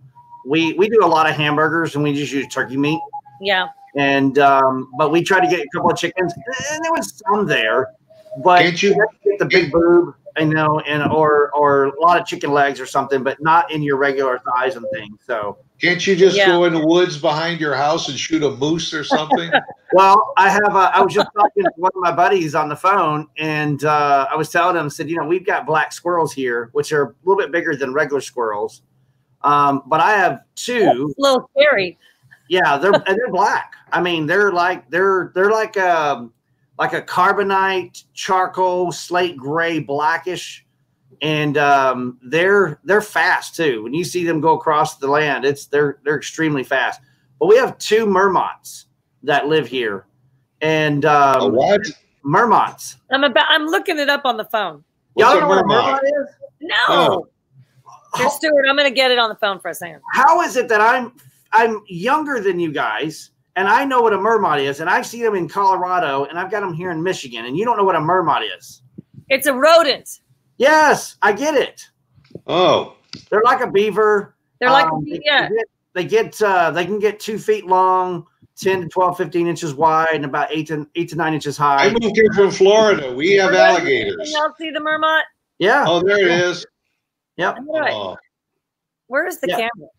we 0.46 0.74
we 0.74 0.90
do 0.90 1.00
a 1.04 1.08
lot 1.08 1.30
of 1.30 1.36
hamburgers 1.36 1.96
and 1.96 2.04
we 2.04 2.14
just 2.14 2.32
use 2.32 2.48
turkey 2.48 2.78
meat. 2.78 3.00
yeah. 3.42 3.68
And 3.98 4.40
um, 4.40 4.90
but 4.98 5.12
we 5.12 5.22
tried 5.22 5.42
to 5.42 5.48
get 5.54 5.60
a 5.60 5.68
couple 5.74 5.92
of 5.92 5.98
chickens, 5.98 6.34
and 6.34 6.84
there 6.84 6.92
was 6.94 7.22
some 7.28 7.46
there, 7.46 7.88
but 8.42 8.60
Can't 8.62 8.82
you- 8.82 8.90
you 8.96 9.00
have 9.02 9.10
to 9.10 9.30
get 9.30 9.40
the 9.40 9.46
big 9.46 9.70
boob, 9.70 10.16
I 10.38 10.46
know, 10.46 10.80
and 10.82 11.04
or 11.12 11.52
or 11.54 11.86
a 11.88 12.00
lot 12.00 12.18
of 12.20 12.26
chicken 12.26 12.52
legs 12.54 12.80
or 12.80 12.86
something, 12.86 13.22
but 13.22 13.42
not 13.42 13.70
in 13.70 13.84
your 13.84 13.98
regular 13.98 14.40
thighs 14.40 14.78
and 14.78 14.86
things. 14.94 15.18
So. 15.28 15.58
Can't 15.82 16.06
you 16.06 16.16
just 16.16 16.38
Yeah. 16.38 16.46
go 16.46 16.66
in 16.66 16.74
the 16.74 16.86
woods 16.88 17.18
behind 17.18 17.60
your 17.60 17.74
house 17.76 18.08
and 18.08 18.16
shoot 18.18 18.44
a 18.44 18.52
moose 18.52 18.94
or 18.94 19.04
something? 19.04 19.52
Well, 19.94 20.32
I 20.38 20.48
have. 20.48 20.74
A, 20.74 20.90
I 20.96 21.02
was 21.02 21.14
just 21.14 21.28
talking 21.36 21.64
to 21.64 21.72
one 21.76 21.92
of 21.94 22.02
my 22.02 22.14
buddies 22.14 22.56
on 22.56 22.70
the 22.70 22.78
phone, 22.78 23.28
and 23.38 23.84
uh, 23.84 24.26
I 24.32 24.38
was 24.38 24.48
telling 24.50 24.78
him, 24.78 24.90
said, 24.90 25.10
you 25.10 25.18
know, 25.18 25.26
we've 25.26 25.46
got 25.46 25.66
black 25.66 25.92
squirrels 25.92 26.32
here, 26.32 26.70
which 26.72 26.94
are 26.94 27.04
a 27.04 27.14
little 27.26 27.36
bit 27.44 27.52
bigger 27.52 27.76
than 27.76 27.92
regular 27.92 28.22
squirrels. 28.22 28.84
Um, 29.44 29.84
but 29.88 30.00
I 30.00 30.12
have 30.12 30.42
two. 30.56 31.08
It's 31.10 31.18
a 31.18 31.22
little 31.22 31.50
scary. 31.58 31.98
Yeah, 32.50 32.78
they're 32.78 32.94
and 32.94 33.18
they're 33.18 33.32
black. 33.32 33.74
I 33.92 34.02
mean, 34.02 34.26
they're 34.26 34.52
like 34.52 34.90
they're 34.90 35.32
they're 35.34 35.52
like 35.52 35.78
um 35.78 36.34
like 36.78 36.94
a 36.94 37.02
carbonite 37.02 38.04
charcoal 38.14 38.92
slate 38.92 39.38
gray 39.38 39.80
blackish, 39.80 40.66
and 41.22 41.58
um, 41.58 42.20
they're 42.24 42.80
they're 42.84 43.02
fast 43.02 43.56
too. 43.56 43.84
When 43.84 43.94
you 43.94 44.04
see 44.04 44.26
them 44.26 44.42
go 44.42 44.54
across 44.54 44.98
the 44.98 45.08
land, 45.08 45.46
it's 45.46 45.68
they're 45.68 46.00
they're 46.04 46.18
extremely 46.18 46.64
fast. 46.64 47.02
But 47.40 47.48
we 47.48 47.58
have 47.58 47.78
two 47.78 48.06
marmots 48.06 48.88
that 49.24 49.48
live 49.48 49.68
here, 49.68 50.06
and 50.62 51.06
a 51.06 51.40
um, 51.40 51.54
what? 51.54 51.82
marmots. 52.24 52.98
I'm 53.12 53.24
about. 53.24 53.46
I'm 53.50 53.66
looking 53.68 53.98
it 54.00 54.10
up 54.10 54.26
on 54.26 54.38
the 54.38 54.46
phone. 54.46 54.84
What's 55.14 55.30
Y'all 55.34 55.38
a 55.38 55.42
know 55.42 55.48
what 55.48 55.64
a 55.64 55.68
marmot? 55.68 55.86
marmot 55.86 56.04
is? 56.04 56.36
No, 56.62 56.76
Oh. 56.90 57.28
Here, 58.18 58.30
Stuart. 58.30 58.66
I'm 58.70 58.76
gonna 58.76 58.92
get 58.92 59.12
it 59.12 59.20
on 59.20 59.30
the 59.30 59.36
phone 59.36 59.60
for 59.60 59.70
a 59.70 59.74
second. 59.74 60.02
how 60.12 60.42
is 60.42 60.56
it 60.58 60.68
that 60.70 60.82
I'm 60.82 61.14
I'm 61.54 61.82
younger 61.88 62.40
than 62.40 62.60
you 62.60 62.72
guys 62.72 63.32
and 63.56 63.68
I 63.68 63.84
know 63.86 64.02
what 64.02 64.14
a 64.14 64.18
marmot 64.18 64.60
is 64.60 64.80
and 64.80 64.90
I've 64.90 65.06
seen 65.06 65.24
them 65.24 65.36
in 65.36 65.48
Colorado 65.48 66.26
and 66.26 66.38
I've 66.40 66.50
got 66.52 66.62
them 66.62 66.74
here 66.74 66.92
in 66.92 67.02
Michigan 67.04 67.46
and 67.46 67.58
you 67.58 67.66
don't 67.66 67.78
know 67.78 67.84
what 67.84 67.96
a 67.96 68.02
marmot 68.02 68.44
is? 68.58 68.82
It's 69.30 69.48
a 69.48 69.54
rodent. 69.54 70.20
Yes, 70.58 71.16
I 71.22 71.32
get 71.34 71.56
it. 71.56 71.88
Oh, 72.48 72.96
They're 73.30 73.42
like 73.44 73.62
a 73.62 73.70
beaver. 73.72 74.36
They're 74.60 74.70
like 74.70 74.86
Um, 74.92 75.04
they, 75.06 75.20
yeah. 75.26 75.50
they 75.50 75.56
get, 75.56 75.66
they 75.94 76.04
get 76.06 76.42
uh, 76.42 76.72
they 76.72 76.86
can 76.86 77.00
get 77.00 77.20
two 77.20 77.38
feet 77.40 77.66
long, 77.66 78.26
10 78.58 78.82
to 78.82 78.88
12, 78.90 79.18
15 79.18 79.48
inches 79.48 79.74
wide, 79.74 80.10
and 80.14 80.24
about 80.26 80.50
eight 80.52 80.68
to 80.68 80.88
eight 80.96 81.10
to 81.10 81.16
nine 81.16 81.34
inches 81.34 81.58
high. 81.58 81.76
I 81.86 81.90
high. 81.90 81.96
moved 82.00 82.16
here 82.16 82.32
from 82.34 82.52
Florida. 82.52 83.14
We 83.14 83.34
have 83.34 83.54
alligators. 83.54 84.16
Can 84.18 84.32
y'all 84.32 84.54
see 84.58 84.70
the 84.72 84.80
marmot? 84.80 85.24
Yeah. 85.60 85.84
Oh, 85.88 86.02
there 86.06 86.20
it 86.20 86.32
is. 86.32 86.66
Yep. 87.42 87.58
All 87.68 87.80
right. 87.80 87.94
Oh, 87.94 88.18
Where's 89.08 89.38
the 89.38 89.48
Yeah. 89.50 89.56
camera? 89.58 89.90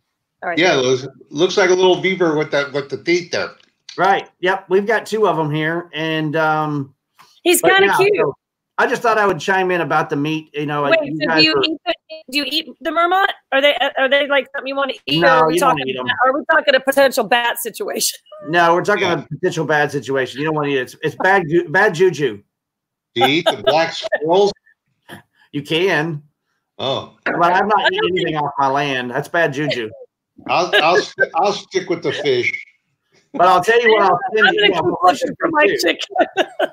All 0.43 0.49
right. 0.49 0.59
yeah, 0.59 0.75
looks, 0.75 1.07
looks 1.31 1.57
like 1.57 1.71
a 1.71 1.75
little 1.75 2.01
beaver 2.01 2.37
with 2.37 2.51
that 2.51 2.73
with 2.73 2.89
the 2.89 3.03
teeth 3.03 3.31
there. 3.31 3.51
Right. 3.97 4.29
Yep. 4.41 4.67
We've 4.71 4.87
got 4.87 5.05
two 5.07 5.29
of 5.29 5.37
them 5.37 5.51
here. 5.55 5.91
And 5.93 6.35
um 6.37 6.95
He's 7.43 7.61
kind 7.61 7.85
of 7.85 7.91
yeah, 7.91 7.97
cute. 7.99 8.17
so 8.17 8.35
I 8.79 8.87
just 8.87 9.03
thought 9.03 9.19
I 9.19 9.27
would 9.27 9.39
chime 9.39 9.71
in 9.71 9.81
about 9.83 10.09
the 10.11 10.17
meat. 10.17 10.49
You 10.55 10.65
know, 10.67 10.83
like 10.83 10.99
Wait, 11.01 11.11
you 11.13 11.19
so 11.29 11.37
do 11.37 11.43
you 11.43 11.55
were- 11.55 11.63
eat 11.65 11.77
the, 11.85 11.95
do 12.31 12.39
you 12.39 12.45
eat 12.47 12.69
the 12.81 12.91
marmot? 12.91 13.31
Are 13.53 13.61
they 13.61 13.77
are 13.99 14.09
they 14.09 14.27
like 14.29 14.47
something 14.55 14.67
you 14.69 14.75
want 14.77 14.93
to 14.93 14.99
eat? 15.07 15.21
No, 15.21 15.29
or 15.29 15.31
are 15.45 15.47
we 15.49 15.55
you 15.55 15.61
don't 15.61 15.71
talking 15.77 15.89
eat 15.89 15.97
'em. 15.99 16.07
are 16.25 16.33
we 16.33 16.45
talking 16.51 16.75
a 16.75 16.81
potential 16.81 17.25
bad 17.25 17.59
situation? 17.59 18.19
No, 18.49 18.75
we're 18.75 18.83
talking 18.85 19.05
Yeah. 19.05 19.21
a 19.23 19.27
potential 19.29 19.65
bad 19.65 19.93
situation. 19.93 20.41
You 20.41 20.47
don't 20.47 20.57
want 20.57 20.67
to 20.67 20.73
eat 20.73 20.79
it. 20.79 20.83
It's, 20.83 20.97
it's 21.03 21.15
bad, 21.23 21.45
bad 21.69 21.95
juju. 21.95 22.43
Do 23.15 23.21
you 23.21 23.27
eat 23.29 23.45
the 23.45 23.63
black 23.65 23.93
squirrels? 23.93 24.53
You 25.53 25.63
can, 25.63 26.23
Oh, 26.79 27.17
but 27.25 27.53
I'm 27.53 27.69
not 27.69 27.93
eating 27.93 28.11
anything 28.11 28.37
off 28.37 28.53
my 28.59 28.69
land. 28.69 29.11
That's 29.11 29.29
bad 29.29 29.53
juju. 29.53 29.91
I'll 30.49 30.71
I'll 30.83 31.03
I'll 31.37 31.53
stick 31.53 31.89
with 31.89 32.03
the 32.03 32.13
fish. 32.13 32.51
But 33.33 33.47
I'll 33.47 33.63
tell 33.63 33.81
you 33.81 33.93
what. 33.93 34.03
I'll 34.03 34.11
I'm 34.13 34.37
send 34.37 34.55
you 34.55 34.61
gonna 34.61 34.83
keep 34.83 35.03
looking 35.03 35.29
for 35.29 35.37
for 35.41 35.51
my 35.51 35.65
you. 35.65 35.79
chicken. 35.79 36.71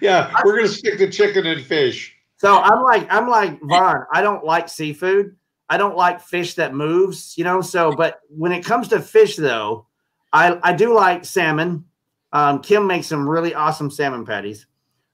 Yeah, 0.00 0.34
we're 0.44 0.56
gonna 0.56 0.68
stick 0.68 0.98
to 0.98 1.10
chicken 1.10 1.46
and 1.46 1.64
fish. 1.64 2.14
So 2.36 2.58
I'm 2.58 2.82
like, 2.82 3.10
I'm 3.10 3.28
like 3.28 3.60
Vaughn. 3.62 4.04
I 4.12 4.20
don't 4.20 4.44
like 4.44 4.68
seafood. 4.68 5.36
I 5.68 5.76
don't 5.76 5.96
like 5.96 6.20
fish 6.20 6.54
that 6.54 6.74
moves. 6.74 7.34
You 7.38 7.44
know. 7.44 7.60
So, 7.62 7.92
but 7.92 8.20
when 8.28 8.52
it 8.52 8.64
comes 8.64 8.88
to 8.88 9.00
fish, 9.00 9.36
though, 9.36 9.86
I 10.32 10.58
I 10.62 10.74
do 10.74 10.94
like 10.94 11.24
salmon. 11.24 11.84
Um, 12.32 12.60
Kim 12.60 12.86
makes 12.86 13.06
some 13.06 13.28
really 13.28 13.54
awesome 13.54 13.90
salmon 13.90 14.24
patties. 14.24 14.66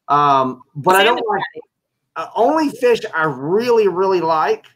Um, 0.08 0.62
but 0.74 0.96
I 0.96 1.04
don't 1.04 1.18
Salmon 1.18 1.24
like 1.28 1.62
uh, 2.16 2.28
only 2.34 2.70
fish 2.70 3.00
I 3.14 3.24
really, 3.24 3.88
really 3.88 4.20
like 4.20 4.66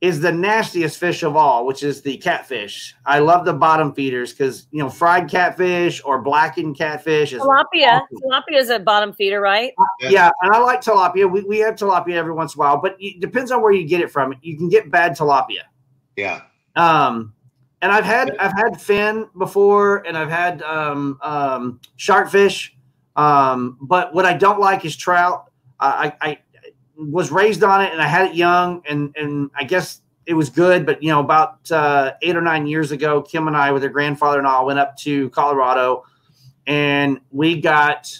is 0.00 0.20
the 0.20 0.30
nastiest 0.30 0.96
fish 0.98 1.24
of 1.24 1.34
all, 1.34 1.66
which 1.66 1.82
is 1.82 2.02
the 2.02 2.16
catfish. 2.18 2.94
I 3.04 3.18
love 3.18 3.44
the 3.44 3.52
bottom 3.52 3.92
feeders 3.92 4.32
because 4.32 4.68
you 4.70 4.78
know 4.78 4.88
fried 4.88 5.28
catfish 5.28 6.00
or 6.04 6.22
blackened 6.22 6.78
catfish 6.78 7.32
is 7.32 7.42
Tilapia. 7.42 8.00
awesome. 8.00 8.18
Tilapia 8.24 8.58
is 8.58 8.70
a 8.70 8.78
bottom 8.78 9.12
feeder, 9.12 9.40
right? 9.40 9.72
Yeah. 10.00 10.10
yeah, 10.10 10.30
and 10.42 10.54
I 10.54 10.58
like 10.58 10.80
tilapia. 10.80 11.30
We, 11.30 11.42
we 11.42 11.58
have 11.58 11.74
tilapia 11.74 12.14
every 12.14 12.32
once 12.32 12.54
in 12.54 12.60
a 12.60 12.64
while, 12.64 12.80
but 12.80 12.96
it 13.00 13.20
depends 13.20 13.50
on 13.50 13.60
where 13.60 13.72
you 13.72 13.86
get 13.86 14.00
it 14.00 14.10
from. 14.10 14.34
You 14.40 14.56
can 14.56 14.68
get 14.68 14.90
bad 14.90 15.16
tilapia. 15.16 15.62
Yeah. 16.16 16.42
Um, 16.76 17.34
and 17.82 17.90
I've 17.90 18.04
had 18.04 18.36
I've 18.38 18.56
had 18.56 18.80
fin 18.80 19.26
before, 19.36 20.06
and 20.06 20.16
I've 20.16 20.30
had 20.30 20.62
um, 20.62 21.18
um, 21.22 21.80
sharkfish. 21.98 22.70
Um, 23.16 23.78
but 23.80 24.14
what 24.14 24.24
I 24.24 24.34
don't 24.34 24.60
like 24.60 24.84
is 24.84 24.96
trout. 24.96 25.46
I, 25.80 26.12
I, 26.20 26.28
I 26.30 26.38
was 26.98 27.30
raised 27.30 27.62
on 27.62 27.80
it, 27.80 27.92
and 27.92 28.02
I 28.02 28.06
had 28.06 28.30
it 28.30 28.34
young, 28.34 28.82
and 28.88 29.14
and 29.16 29.50
I 29.54 29.64
guess 29.64 30.02
it 30.26 30.34
was 30.34 30.50
good. 30.50 30.84
But 30.84 31.02
you 31.02 31.10
know, 31.10 31.20
about 31.20 31.70
uh, 31.70 32.12
eight 32.22 32.36
or 32.36 32.42
nine 32.42 32.66
years 32.66 32.90
ago, 32.90 33.22
Kim 33.22 33.46
and 33.46 33.56
I, 33.56 33.70
with 33.70 33.82
her 33.82 33.88
grandfather 33.88 34.38
and 34.38 34.46
all, 34.46 34.66
went 34.66 34.78
up 34.78 34.96
to 34.98 35.30
Colorado, 35.30 36.04
and 36.66 37.20
we 37.30 37.60
got 37.60 38.10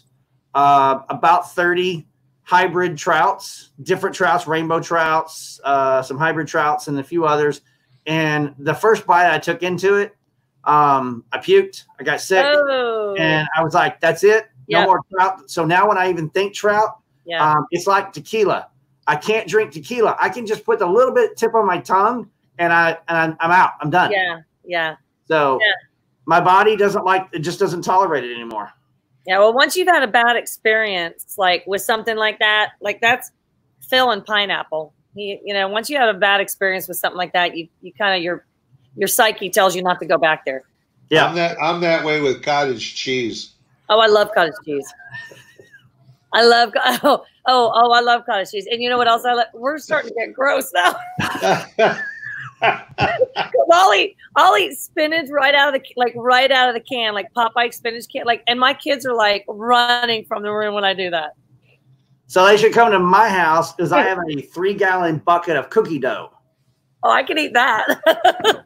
uh, 0.54 1.00
about 1.08 1.52
thirty 1.52 2.06
hybrid 2.42 2.96
trouts, 2.96 3.70
different 3.82 4.14
trouts, 4.16 4.46
rainbow 4.46 4.80
trouts, 4.80 5.60
uh, 5.64 6.00
some 6.00 6.16
hybrid 6.16 6.46
trouts, 6.46 6.88
and 6.88 6.98
a 6.98 7.04
few 7.04 7.26
others. 7.26 7.60
And 8.06 8.54
the 8.58 8.72
first 8.72 9.06
bite 9.06 9.30
I 9.34 9.38
took 9.38 9.62
into 9.62 9.96
it, 9.96 10.16
um, 10.64 11.24
I 11.32 11.38
puked. 11.38 11.84
I 12.00 12.04
got 12.04 12.20
sick, 12.20 12.46
Oh, 12.48 13.14
and 13.18 13.46
I 13.56 13.62
was 13.62 13.74
like, 13.74 14.00
"That's 14.00 14.22
it, 14.24 14.46
no 14.68 14.78
Yep. 14.78 14.86
more 14.86 15.00
trout." 15.12 15.50
So 15.50 15.64
now, 15.64 15.88
when 15.88 15.98
I 15.98 16.08
even 16.08 16.30
think 16.30 16.54
trout, 16.54 17.00
yeah. 17.28 17.52
um, 17.52 17.66
it's 17.70 17.86
like 17.86 18.12
tequila. 18.12 18.66
I 19.06 19.16
can't 19.16 19.46
drink 19.48 19.72
tequila. 19.72 20.16
I 20.18 20.28
can 20.28 20.46
just 20.46 20.64
put 20.64 20.80
a 20.82 20.86
little 20.90 21.14
bit 21.14 21.36
tip 21.36 21.54
on 21.54 21.66
my 21.66 21.78
tongue, 21.78 22.28
and 22.58 22.72
I 22.72 22.98
and 23.08 23.16
I'm, 23.18 23.36
I'm 23.40 23.50
out. 23.50 23.72
I'm 23.80 23.90
done. 23.90 24.10
yeah. 24.10 24.40
Yeah. 24.64 24.96
So 25.26 25.58
Yeah. 25.62 25.72
my 26.26 26.40
body 26.40 26.76
doesn't 26.76 27.04
like 27.04 27.26
it. 27.32 27.38
Just 27.40 27.58
doesn't 27.58 27.82
tolerate 27.82 28.24
it 28.24 28.34
anymore. 28.34 28.70
Yeah. 29.26 29.38
Well, 29.38 29.54
once 29.54 29.76
you've 29.76 29.88
had 29.88 30.02
a 30.02 30.06
bad 30.08 30.36
experience, 30.36 31.36
like 31.38 31.64
with 31.66 31.82
something 31.82 32.16
like 32.16 32.38
that, 32.40 32.72
like 32.80 33.00
that's 33.00 33.30
Phil 33.88 34.10
and 34.10 34.24
pineapple. 34.24 34.92
He, 35.14 35.40
you 35.44 35.54
know, 35.54 35.68
once 35.68 35.88
you 35.88 35.96
have 35.96 36.14
a 36.14 36.18
bad 36.18 36.40
experience 36.40 36.86
with 36.88 36.98
something 36.98 37.16
like 37.16 37.32
that, 37.32 37.56
you, 37.56 37.68
you 37.82 37.92
kind 37.92 38.14
of 38.16 38.22
your 38.22 38.44
your 38.96 39.08
psyche 39.08 39.48
tells 39.48 39.74
you 39.74 39.82
not 39.82 40.00
to 40.00 40.06
go 40.06 40.18
back 40.18 40.44
there. 40.44 40.64
Yeah. 41.08 41.26
I'm 41.26 41.34
that 41.36 41.56
I'm 41.62 41.80
that 41.80 42.04
way 42.04 42.20
with 42.20 42.42
cottage 42.42 42.94
cheese. 42.94 43.52
Oh, 43.88 44.00
I 44.00 44.06
love 44.06 44.28
cottage 44.34 44.52
cheese. 44.66 44.92
I 46.32 46.44
love 46.44 46.72
oh 46.76 47.24
oh 47.46 47.72
oh 47.74 47.92
I 47.92 48.00
love 48.00 48.22
cottage 48.26 48.50
cheese. 48.50 48.66
And 48.70 48.82
you 48.82 48.88
know 48.90 48.98
what 48.98 49.08
else 49.08 49.24
I 49.24 49.34
love? 49.34 49.46
We're 49.54 49.78
starting 49.78 50.10
to 50.10 50.14
get 50.14 50.34
gross 50.34 50.72
now. 50.72 50.94
I'll 53.70 53.94
eat, 53.94 54.16
I'll 54.36 54.56
eat 54.56 54.74
spinach 54.76 55.28
right 55.30 55.54
out 55.54 55.74
of 55.74 55.80
the 55.80 55.86
like 55.96 56.12
right 56.16 56.50
out 56.50 56.68
of 56.68 56.74
the 56.74 56.80
can, 56.80 57.14
like 57.14 57.32
Popeye 57.34 57.72
spinach 57.72 58.06
can. 58.10 58.24
Like, 58.26 58.42
and 58.46 58.58
my 58.58 58.74
kids 58.74 59.06
are 59.06 59.14
like 59.14 59.44
running 59.48 60.24
from 60.24 60.42
the 60.42 60.50
room 60.50 60.74
when 60.74 60.84
I 60.84 60.94
do 60.94 61.10
that. 61.10 61.32
So 62.26 62.44
they 62.44 62.56
should 62.56 62.72
come 62.72 62.90
to 62.92 62.98
my 62.98 63.28
house 63.28 63.72
because 63.72 63.92
I 63.92 64.02
have 64.08 64.18
a 64.18 64.40
three 64.42 64.74
gallon 64.74 65.18
bucket 65.18 65.56
of 65.56 65.70
cookie 65.70 65.98
dough. 65.98 66.30
Oh, 67.02 67.10
I 67.10 67.22
can 67.22 67.38
eat 67.38 67.52
that. 67.54 68.64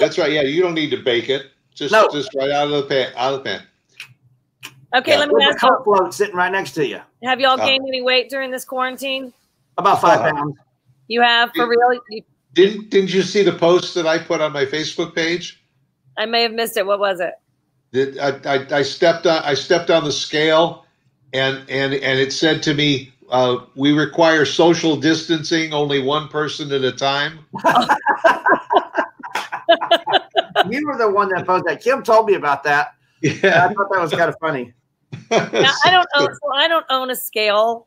That's 0.00 0.18
right. 0.18 0.32
Yeah, 0.32 0.42
you 0.42 0.62
don't 0.62 0.74
need 0.74 0.90
to 0.90 0.96
bake 0.96 1.28
it. 1.28 1.46
Just 1.74 1.92
No. 1.92 2.08
just 2.10 2.34
right 2.34 2.50
out 2.50 2.68
of 2.68 2.70
the 2.70 2.82
pan. 2.84 3.12
Out 3.16 3.34
of 3.34 3.44
the 3.44 3.50
pan. 3.50 3.66
Okay, 4.94 5.12
Yeah. 5.12 5.18
let 5.18 5.28
me 5.28 5.34
With 5.34 5.44
a 5.44 5.46
ask 5.48 5.62
you: 5.62 5.68
Coke 5.68 5.84
float 5.84 6.14
sitting 6.14 6.36
right 6.36 6.52
next 6.52 6.72
to 6.72 6.86
you. 6.86 7.00
Have 7.24 7.40
y'all 7.40 7.60
Oh. 7.60 7.66
gained 7.66 7.84
any 7.86 8.02
weight 8.02 8.30
during 8.30 8.50
this 8.50 8.64
quarantine? 8.64 9.32
About 9.78 10.00
five 10.00 10.20
Uh, 10.20 10.32
pounds. 10.32 10.56
You 11.08 11.20
have 11.22 11.50
for 11.54 11.68
real? 11.68 12.00
You, 12.10 12.22
Didn't 12.54 12.90
didn't 12.90 13.12
you 13.12 13.22
see 13.22 13.42
the 13.42 13.52
post 13.52 13.94
that 13.94 14.06
I 14.06 14.18
put 14.18 14.40
on 14.40 14.52
my 14.52 14.64
Facebook 14.64 15.14
page? 15.14 15.60
I 16.16 16.26
may 16.26 16.42
have 16.42 16.52
missed 16.52 16.76
it. 16.76 16.86
What 16.86 17.00
was 17.00 17.20
it? 17.20 17.34
That 17.92 18.46
I, 18.46 18.54
I, 18.54 18.78
I 18.78 18.82
stepped 18.82 19.26
on 19.26 19.42
I 19.44 19.54
stepped 19.54 19.90
on 19.90 20.04
the 20.04 20.12
scale, 20.12 20.86
and 21.32 21.58
and 21.68 21.94
and 21.94 22.18
it 22.20 22.32
said 22.32 22.62
to 22.64 22.74
me, 22.74 23.12
uh, 23.30 23.56
"We 23.74 23.92
require 23.92 24.44
social 24.44 24.96
distancing, 24.96 25.72
only 25.74 26.00
one 26.02 26.28
person 26.28 26.70
at 26.72 26.84
a 26.84 26.92
time." 26.92 27.40
You 30.70 30.86
were 30.86 30.96
the 30.96 31.10
one 31.10 31.28
that 31.30 31.46
posted 31.46 31.66
that. 31.76 31.82
Kim 31.82 32.02
told 32.02 32.26
me 32.26 32.34
about 32.34 32.62
that. 32.64 32.94
Yeah, 33.20 33.66
I 33.68 33.74
thought 33.74 33.88
that 33.90 34.00
was 34.00 34.12
kind 34.12 34.28
of 34.30 34.36
funny. 34.40 34.72
Now, 35.30 35.72
I 35.84 35.90
don't 35.90 36.08
own. 36.16 36.28
So 36.42 36.54
I 36.54 36.68
don't 36.68 36.86
own 36.90 37.10
a 37.10 37.16
scale, 37.16 37.86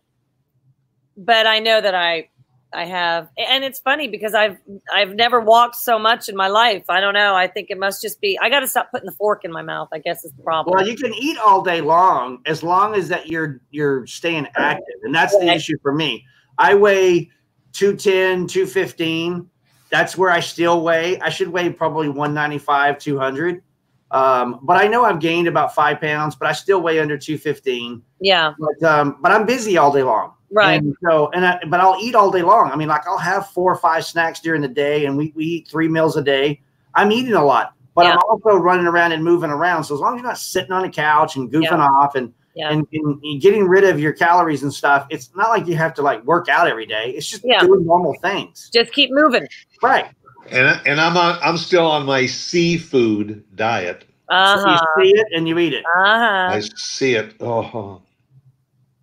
but 1.15 1.47
I 1.47 1.59
know 1.59 1.79
that 1.81 1.95
I, 1.95 2.29
I 2.73 2.85
have, 2.85 3.29
and 3.37 3.63
it's 3.63 3.79
funny 3.79 4.07
because 4.07 4.33
I've 4.33 4.57
I've 4.93 5.15
never 5.15 5.39
walked 5.39 5.75
so 5.75 5.97
much 5.97 6.27
in 6.29 6.35
my 6.35 6.47
life. 6.47 6.83
I 6.89 6.99
don't 6.99 7.13
know. 7.13 7.35
I 7.35 7.47
think 7.47 7.69
it 7.69 7.79
must 7.79 8.01
just 8.01 8.19
be. 8.19 8.37
I 8.41 8.49
got 8.49 8.59
to 8.59 8.67
stop 8.67 8.91
putting 8.91 9.05
the 9.05 9.13
fork 9.13 9.45
in 9.45 9.51
my 9.51 9.61
mouth. 9.61 9.89
I 9.93 9.99
guess 9.99 10.25
is 10.25 10.31
the 10.33 10.43
problem. 10.43 10.75
Well, 10.75 10.87
you 10.87 10.95
can 10.95 11.13
eat 11.13 11.37
all 11.37 11.61
day 11.61 11.81
long 11.81 12.39
as 12.45 12.63
long 12.63 12.95
as 12.95 13.07
that 13.09 13.27
you're 13.27 13.61
you're 13.71 14.05
staying 14.05 14.47
active, 14.55 14.99
and 15.03 15.15
that's 15.15 15.37
the 15.37 15.47
issue 15.47 15.77
for 15.81 15.93
me. 15.93 16.25
I 16.57 16.73
weigh 16.73 17.31
210, 17.73 18.47
215. 18.47 19.49
That's 19.89 20.17
where 20.17 20.31
I 20.31 20.39
still 20.39 20.81
weigh. 20.81 21.19
I 21.19 21.29
should 21.29 21.49
weigh 21.49 21.69
probably 21.69 22.09
195, 22.09 22.97
200. 22.97 23.63
Um, 24.11 24.59
but 24.63 24.77
I 24.77 24.87
know 24.87 25.03
I've 25.03 25.19
gained 25.19 25.47
about 25.47 25.75
five 25.75 25.99
pounds, 25.99 26.35
but 26.35 26.47
I 26.47 26.53
still 26.53 26.81
weigh 26.81 26.99
under 26.99 27.17
215. 27.17 28.01
yeah, 28.21 28.53
But 28.57 28.87
um, 28.89 29.17
but 29.21 29.31
I'm 29.31 29.45
busy 29.45 29.77
all 29.77 29.91
day 29.91 30.03
long. 30.03 30.33
right. 30.51 30.81
And 30.81 30.95
so, 31.03 31.29
and 31.33 31.45
I, 31.45 31.59
but 31.67 31.79
I'll 31.81 31.97
eat 32.01 32.15
all 32.15 32.31
day 32.31 32.41
long. 32.41 32.71
I 32.71 32.75
mean, 32.77 32.87
like 32.87 33.05
I'll 33.05 33.17
have 33.17 33.49
four 33.49 33.71
or 33.71 33.75
five 33.77 34.05
snacks 34.05 34.39
during 34.39 34.61
the 34.61 34.67
day, 34.69 35.05
and 35.05 35.17
we, 35.17 35.33
we 35.35 35.43
eat 35.45 35.67
three 35.67 35.89
meals 35.89 36.15
a 36.15 36.21
day. 36.23 36.61
I'm 36.95 37.11
eating 37.11 37.33
a 37.33 37.43
lot, 37.43 37.73
but 37.95 38.05
I'm 38.07 38.17
also 38.29 38.55
running 38.55 38.87
around 38.87 39.11
and 39.11 39.23
moving 39.23 39.49
around. 39.49 39.83
So 39.83 39.93
as 39.95 39.99
long 39.99 40.15
as 40.15 40.21
you're 40.21 40.27
not 40.29 40.37
sitting 40.37 40.71
on 40.71 40.85
a 40.85 40.89
couch 40.89 41.35
and 41.35 41.51
goofing 41.51 41.63
Yeah. 41.71 41.85
off 41.99 42.15
and, 42.15 42.33
Yeah. 42.55 42.71
and 42.71 42.87
and 42.91 43.41
getting 43.41 43.67
rid 43.67 43.83
of 43.83 43.99
your 43.99 44.13
calories 44.13 44.63
and 44.63 44.73
stuff, 44.73 45.05
it's 45.09 45.29
not 45.35 45.49
like 45.49 45.67
you 45.67 45.75
have 45.75 45.93
to 45.95 46.01
like 46.01 46.23
work 46.23 46.47
out 46.47 46.67
every 46.67 46.85
day. 46.85 47.11
It's 47.15 47.27
just 47.29 47.43
Yeah. 47.45 47.59
doing 47.61 47.85
normal 47.85 48.15
things, 48.21 48.69
Just 48.73 48.93
keep 48.93 49.11
moving. 49.11 49.45
right? 49.83 50.07
And 50.51 50.81
and 50.85 51.01
I'm 51.01 51.17
on 51.17 51.39
I'm 51.41 51.57
still 51.57 51.85
on 51.85 52.05
my 52.05 52.25
seafood 52.25 53.43
diet. 53.55 54.05
Uh 54.29 54.57
So 54.57 54.69
you 54.69 54.77
see 54.97 55.19
it 55.19 55.27
and 55.33 55.47
you 55.47 55.57
eat 55.59 55.73
it. 55.73 55.85
Uh 55.85 56.17
huh. 56.17 56.47
I 56.51 56.61
see 56.75 57.13
it. 57.15 57.35
Oh. 57.39 58.01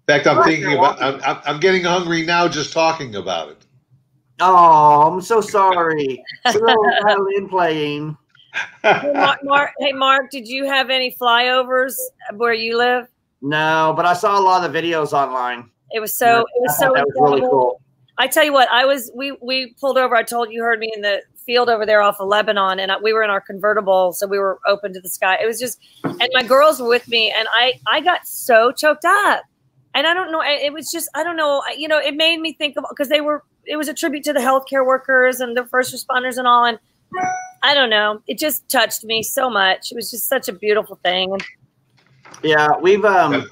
In 0.06 0.14
fact, 0.14 0.26
I'm 0.26 0.44
thinking 0.44 0.74
about. 0.74 1.00
I'm, 1.00 1.20
I'm 1.24 1.40
I'm 1.46 1.60
getting 1.60 1.84
hungry 1.84 2.26
now 2.26 2.46
just 2.46 2.72
talking 2.72 3.14
about 3.16 3.48
it. 3.50 3.64
Oh, 4.40 5.12
I'm 5.12 5.20
so 5.20 5.40
sorry. 5.40 6.22
It's 6.46 6.56
a 6.56 6.58
little 6.58 6.84
violin 7.02 7.48
playing. 7.48 8.16
Hey 8.82 9.10
Mark, 9.12 9.40
Mark, 9.42 9.70
hey 9.80 9.92
Mark, 9.92 10.30
did 10.30 10.46
you 10.46 10.64
have 10.64 10.88
any 10.88 11.10
flyovers 11.20 11.94
where 12.34 12.52
you 12.52 12.78
live? 12.78 13.08
No, 13.42 13.92
but 13.96 14.06
I 14.06 14.12
saw 14.12 14.38
a 14.38 14.40
lot 14.40 14.64
of 14.64 14.72
the 14.72 14.78
videos 14.78 15.12
online. 15.12 15.68
It 15.90 15.98
was 15.98 16.16
so. 16.16 16.40
It 16.40 16.46
was 16.60 16.76
thought 16.76 16.86
so 16.86 16.92
that 16.94 17.04
was 17.04 17.14
really 17.18 17.40
cool. 17.40 17.80
I 18.16 18.28
tell 18.28 18.44
you 18.44 18.52
what, 18.52 18.70
I 18.70 18.84
was 18.84 19.10
we 19.14 19.36
we 19.42 19.74
pulled 19.80 19.98
over. 19.98 20.14
I 20.14 20.22
told 20.22 20.52
you 20.52 20.62
heard 20.62 20.78
me 20.78 20.92
in 20.94 21.02
the 21.02 21.22
field 21.44 21.68
over 21.68 21.86
there 21.86 22.02
off 22.02 22.16
of 22.20 22.28
Lebanon, 22.28 22.78
and 22.78 22.92
we 23.02 23.12
were 23.12 23.22
in 23.22 23.30
our 23.30 23.40
convertible, 23.40 24.12
so 24.12 24.26
we 24.26 24.38
were 24.38 24.58
open 24.66 24.92
to 24.92 25.00
the 25.00 25.08
sky. 25.08 25.38
It 25.42 25.46
was 25.46 25.58
just, 25.58 25.78
and 26.04 26.28
my 26.32 26.42
girls 26.42 26.80
were 26.80 26.88
with 26.88 27.08
me, 27.08 27.32
and 27.36 27.48
I 27.52 27.74
I 27.86 28.00
got 28.00 28.26
so 28.26 28.72
choked 28.72 29.04
up, 29.04 29.42
and 29.94 30.06
I 30.06 30.14
don't 30.14 30.32
know. 30.32 30.42
It 30.44 30.72
was 30.72 30.90
just 30.90 31.08
I 31.14 31.24
don't 31.24 31.36
know. 31.36 31.62
You 31.76 31.88
know, 31.88 31.98
it 31.98 32.14
made 32.14 32.40
me 32.40 32.52
think 32.52 32.76
of 32.76 32.84
because 32.88 33.08
they 33.08 33.20
were. 33.20 33.42
It 33.66 33.76
was 33.76 33.88
a 33.88 33.94
tribute 33.94 34.24
to 34.24 34.32
the 34.34 34.40
healthcare 34.40 34.84
workers 34.84 35.40
and 35.40 35.56
the 35.56 35.64
first 35.64 35.94
responders 35.94 36.36
and 36.36 36.46
all, 36.46 36.66
and 36.66 36.78
I 37.62 37.72
don't 37.72 37.90
know. 37.90 38.20
It 38.26 38.38
just 38.38 38.68
touched 38.68 39.04
me 39.04 39.22
so 39.22 39.48
much. 39.48 39.90
It 39.90 39.94
was 39.94 40.10
just 40.10 40.28
such 40.28 40.48
a 40.48 40.52
beautiful 40.52 40.96
thing. 41.02 41.38
Yeah, 42.42 42.68
we've 42.80 43.04
um 43.04 43.48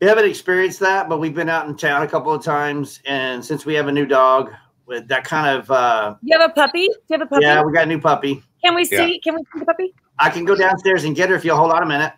we 0.00 0.06
haven't 0.06 0.26
experienced 0.26 0.80
that, 0.80 1.08
but 1.08 1.18
we've 1.18 1.34
been 1.34 1.48
out 1.48 1.66
in 1.66 1.76
town 1.76 2.02
a 2.02 2.08
couple 2.08 2.32
of 2.32 2.44
times, 2.44 3.00
and 3.06 3.44
since 3.44 3.64
we 3.64 3.74
have 3.74 3.88
a 3.88 3.92
new 3.92 4.06
dog, 4.06 4.52
with 4.86 5.08
that 5.08 5.24
kind 5.24 5.58
of 5.58 5.70
uh 5.70 6.14
you 6.22 6.38
have 6.38 6.50
a 6.50 6.52
puppy? 6.52 6.88
Do 6.88 6.94
you 7.08 7.18
have 7.18 7.22
a 7.22 7.26
puppy? 7.26 7.42
yeah, 7.44 7.62
we 7.62 7.72
got 7.72 7.84
a 7.84 7.86
new 7.86 8.00
puppy. 8.00 8.42
Can 8.64 8.74
we 8.74 8.82
Yeah. 8.90 9.06
see? 9.06 9.20
Can 9.20 9.34
we 9.34 9.40
see 9.52 9.58
the 9.60 9.64
puppy? 9.66 9.94
I 10.18 10.30
can 10.30 10.44
go 10.44 10.54
downstairs 10.54 11.04
and 11.04 11.14
get 11.14 11.28
her 11.28 11.34
if 11.36 11.44
you'll 11.44 11.56
hold 11.56 11.72
on 11.72 11.82
a 11.82 11.86
minute. 11.86 12.12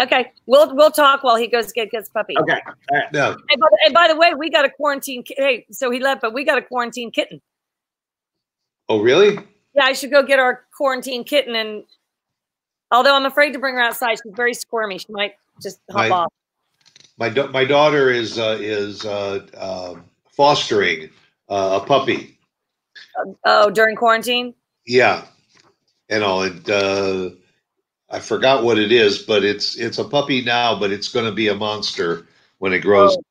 Okay, 0.00 0.32
we'll 0.46 0.74
we'll 0.74 0.90
talk 0.90 1.22
while 1.24 1.36
he 1.36 1.46
goes 1.46 1.72
get 1.72 1.90
gets 1.90 2.08
puppy. 2.08 2.34
Okay. 2.38 2.60
all 2.66 2.98
right. 2.98 3.12
no, 3.12 3.36
Hey, 3.48 3.56
by, 3.56 3.66
and 3.84 3.92
by 3.94 4.08
the 4.08 4.16
way, 4.16 4.32
we 4.34 4.48
got 4.50 4.64
a 4.64 4.70
quarantine. 4.70 5.22
ki- 5.22 5.34
Hey, 5.36 5.66
so 5.70 5.90
he 5.90 5.98
left, 6.00 6.20
but 6.22 6.32
we 6.32 6.44
got 6.44 6.56
a 6.58 6.62
quarantine 6.62 7.10
kitten. 7.10 7.40
oh 8.88 9.00
really? 9.00 9.38
Yeah, 9.74 9.84
I 9.84 9.92
should 9.92 10.10
go 10.10 10.22
get 10.22 10.38
our 10.38 10.64
quarantine 10.76 11.22
kitten. 11.24 11.54
And 11.54 11.84
although 12.90 13.14
I'm 13.14 13.26
afraid 13.26 13.52
to 13.52 13.58
bring 13.58 13.74
her 13.74 13.80
outside, 13.80 14.18
she's 14.22 14.32
very 14.34 14.54
squirmy. 14.54 14.98
She 14.98 15.06
might 15.10 15.34
just 15.62 15.80
hop 15.90 15.98
Right. 16.00 16.10
off. 16.12 16.32
My 17.18 17.28
da- 17.28 17.48
my 17.48 17.64
daughter 17.66 18.10
is 18.10 18.38
uh, 18.38 18.56
is 18.60 19.04
uh, 19.04 19.46
um 19.58 20.04
fostering 20.32 21.10
uh, 21.50 21.80
a 21.82 21.86
puppy. 21.86 22.38
Oh, 23.44 23.70
during 23.70 23.96
quarantine. 23.96 24.54
Yeah, 24.86 25.24
you 26.08 26.20
know, 26.20 26.42
and 26.42 26.70
uh, 26.70 27.30
I 28.08 28.20
forgot 28.20 28.64
what 28.64 28.78
it 28.78 28.92
is, 28.92 29.18
but 29.18 29.44
it's 29.44 29.76
it's 29.76 29.98
a 29.98 30.04
puppy 30.04 30.42
now, 30.42 30.78
but 30.78 30.90
it's 30.90 31.08
going 31.08 31.26
to 31.26 31.32
be 31.32 31.48
a 31.48 31.54
monster 31.54 32.26
when 32.58 32.72
it 32.72 32.80
grows. 32.80 33.16
Oh. 33.16 33.22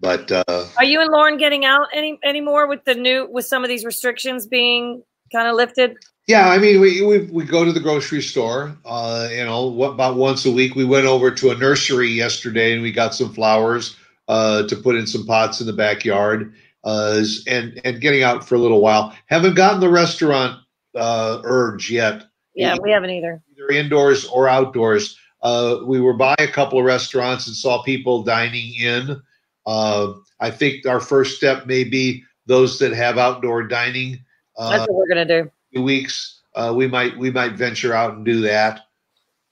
But 0.00 0.30
uh, 0.32 0.66
Are 0.76 0.84
you 0.84 1.00
and 1.00 1.10
Lauren 1.10 1.38
getting 1.38 1.64
out 1.64 1.86
any 1.94 2.18
anymore 2.24 2.66
with 2.66 2.84
the 2.84 2.94
new 2.94 3.28
with 3.30 3.46
some 3.46 3.62
of 3.62 3.68
these 3.68 3.84
restrictions 3.84 4.46
being 4.46 5.02
kind 5.32 5.48
of 5.48 5.54
lifted? 5.54 5.96
yeah, 6.26 6.48
I 6.48 6.58
mean, 6.58 6.80
we, 6.80 7.02
we 7.02 7.18
we 7.26 7.44
go 7.44 7.64
to 7.64 7.72
the 7.72 7.80
grocery 7.80 8.22
store. 8.22 8.76
Uh, 8.84 9.28
you 9.30 9.44
know, 9.44 9.66
what, 9.66 9.90
about 9.90 10.16
once 10.16 10.46
a 10.46 10.50
week. 10.50 10.74
We 10.74 10.84
went 10.84 11.06
over 11.06 11.30
to 11.30 11.50
a 11.50 11.56
nursery 11.56 12.08
yesterday, 12.08 12.72
and 12.72 12.82
we 12.82 12.92
got 12.92 13.14
some 13.14 13.32
flowers 13.32 13.96
uh, 14.28 14.66
to 14.66 14.76
put 14.76 14.96
in 14.96 15.06
some 15.06 15.26
pots 15.26 15.60
in 15.60 15.66
the 15.66 15.72
backyard. 15.72 16.54
Uh, 16.84 17.24
and 17.46 17.80
and 17.84 18.00
getting 18.00 18.22
out 18.22 18.46
for 18.46 18.56
a 18.56 18.58
little 18.58 18.80
while. 18.80 19.16
Haven't 19.26 19.54
gotten 19.54 19.80
the 19.80 19.88
restaurant 19.88 20.60
uh, 20.94 21.40
urge 21.44 21.90
yet. 21.90 22.24
Yeah, 22.54 22.76
we 22.80 22.90
haven't 22.90 23.10
either. 23.10 23.42
either 23.50 23.68
indoors 23.70 24.26
or 24.26 24.48
outdoors. 24.48 25.18
Uh, 25.42 25.78
we 25.84 26.00
were 26.00 26.12
by 26.14 26.34
a 26.38 26.46
couple 26.46 26.78
of 26.78 26.84
restaurants 26.84 27.46
and 27.46 27.56
saw 27.56 27.82
people 27.82 28.22
dining 28.22 28.74
in. 28.74 29.20
Uh, 29.66 30.12
I 30.40 30.50
think 30.50 30.86
our 30.86 31.00
first 31.00 31.36
step 31.36 31.66
may 31.66 31.84
be 31.84 32.22
those 32.46 32.78
that 32.78 32.92
have 32.92 33.16
outdoor 33.18 33.64
dining. 33.64 34.22
That's 34.58 34.82
Uh, 34.82 34.86
what 34.88 34.96
we're 34.98 35.08
gonna 35.08 35.24
do. 35.24 35.50
few 35.72 35.82
weeks, 35.82 36.42
uh, 36.54 36.72
we 36.76 36.86
might 36.86 37.16
we 37.18 37.30
might 37.30 37.52
venture 37.54 37.94
out 37.94 38.14
and 38.14 38.24
do 38.24 38.40
that. 38.42 38.82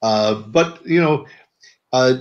Uh, 0.02 0.34
but 0.34 0.84
you 0.86 1.00
know, 1.00 1.26
uh, 1.92 2.18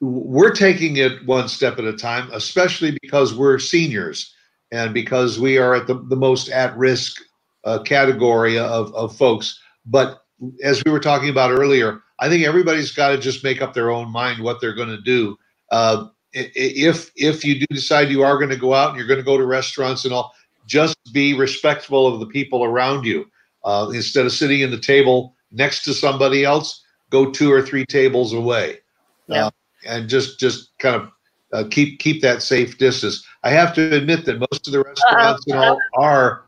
we're 0.00 0.52
taking 0.52 0.96
it 0.96 1.24
one 1.26 1.48
step 1.48 1.78
at 1.78 1.84
a 1.84 1.92
time, 1.92 2.28
especially 2.32 2.96
because 3.02 3.34
we're 3.34 3.58
seniors 3.58 4.34
and 4.72 4.92
because 4.94 5.38
we 5.38 5.58
are 5.58 5.74
at 5.74 5.86
the, 5.86 5.94
the 5.94 6.16
most 6.16 6.48
at 6.50 6.76
risk 6.76 7.22
uh, 7.64 7.78
category 7.82 8.58
of, 8.58 8.94
of 8.94 9.16
folks. 9.16 9.58
But 9.86 10.22
as 10.62 10.82
we 10.84 10.92
were 10.92 11.00
talking 11.00 11.28
about 11.28 11.50
earlier, 11.50 12.02
I 12.20 12.28
think 12.28 12.44
everybody's 12.44 12.92
got 12.92 13.10
to 13.10 13.18
just 13.18 13.44
make 13.44 13.62
up 13.62 13.74
their 13.74 13.90
own 13.90 14.10
mind 14.10 14.42
what 14.42 14.60
they're 14.60 14.74
going 14.74 14.88
to 14.88 15.00
do. 15.00 15.36
Uh, 15.70 16.06
if 16.32 17.10
if 17.16 17.44
you 17.44 17.58
do 17.58 17.66
decide 17.70 18.10
you 18.10 18.22
are 18.22 18.36
going 18.36 18.50
to 18.50 18.56
go 18.56 18.74
out 18.74 18.90
and 18.90 18.98
you're 18.98 19.06
going 19.06 19.18
to 19.20 19.24
go 19.24 19.38
to 19.38 19.46
restaurants 19.46 20.04
and 20.04 20.12
all, 20.12 20.32
just 20.66 20.96
be 21.12 21.34
respectful 21.34 22.06
of 22.06 22.20
the 22.20 22.26
people 22.26 22.64
around 22.64 23.04
you. 23.04 23.30
Uh, 23.64 23.90
instead 23.92 24.24
of 24.24 24.32
sitting 24.32 24.60
in 24.60 24.70
the 24.70 24.78
table 24.78 25.34
next 25.50 25.82
to 25.84 25.92
somebody 25.92 26.44
else, 26.44 26.84
go 27.10 27.30
two 27.30 27.52
or 27.52 27.60
three 27.60 27.84
tables 27.84 28.32
away, 28.32 28.78
Yeah. 29.26 29.46
uh, 29.46 29.50
and 29.86 30.08
just 30.08 30.38
just 30.38 30.70
kind 30.78 30.94
of 30.94 31.10
uh, 31.52 31.64
keep 31.70 31.98
keep 31.98 32.22
that 32.22 32.42
safe 32.42 32.78
distance. 32.78 33.24
I 33.42 33.50
have 33.50 33.74
to 33.74 33.94
admit 33.94 34.24
that 34.26 34.38
most 34.38 34.66
of 34.66 34.72
the 34.72 34.82
restaurants 34.82 35.46
and 35.46 35.56
all 35.56 35.80
are. 35.94 36.44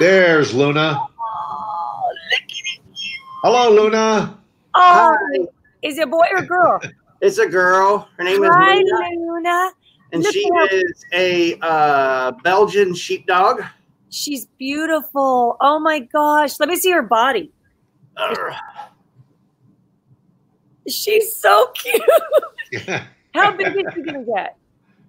There's 0.00 0.52
Luna. 0.54 1.00
Hello, 3.42 3.70
Luna. 3.70 4.38
Oh, 4.74 5.16
Hi. 5.34 5.46
is 5.82 5.98
it 5.98 6.02
a 6.04 6.06
boy 6.06 6.24
or 6.32 6.42
girl? 6.42 6.80
It's 7.20 7.38
a 7.38 7.48
girl. 7.48 8.06
Her 8.18 8.24
name 8.24 8.44
is 8.44 8.50
Hi, 8.52 8.74
Luna, 8.74 9.32
Luna. 9.32 9.70
and 10.12 10.22
Look 10.22 10.34
she 10.34 10.44
at 10.44 10.70
her. 10.70 10.76
is 10.76 11.04
a 11.14 11.58
uh, 11.62 12.32
Belgian 12.42 12.94
sheepdog. 12.94 13.62
She's 14.10 14.46
beautiful. 14.58 15.56
Oh 15.58 15.78
my 15.78 16.00
gosh. 16.00 16.60
Let 16.60 16.68
me 16.68 16.76
see 16.76 16.90
her 16.90 17.02
body. 17.02 17.50
She's 20.86 21.34
so 21.34 21.72
cute. 21.74 22.02
How 23.34 23.52
big 23.52 23.68
is 23.68 23.82
she 23.94 24.02
gonna 24.02 24.24
get? 24.24 24.56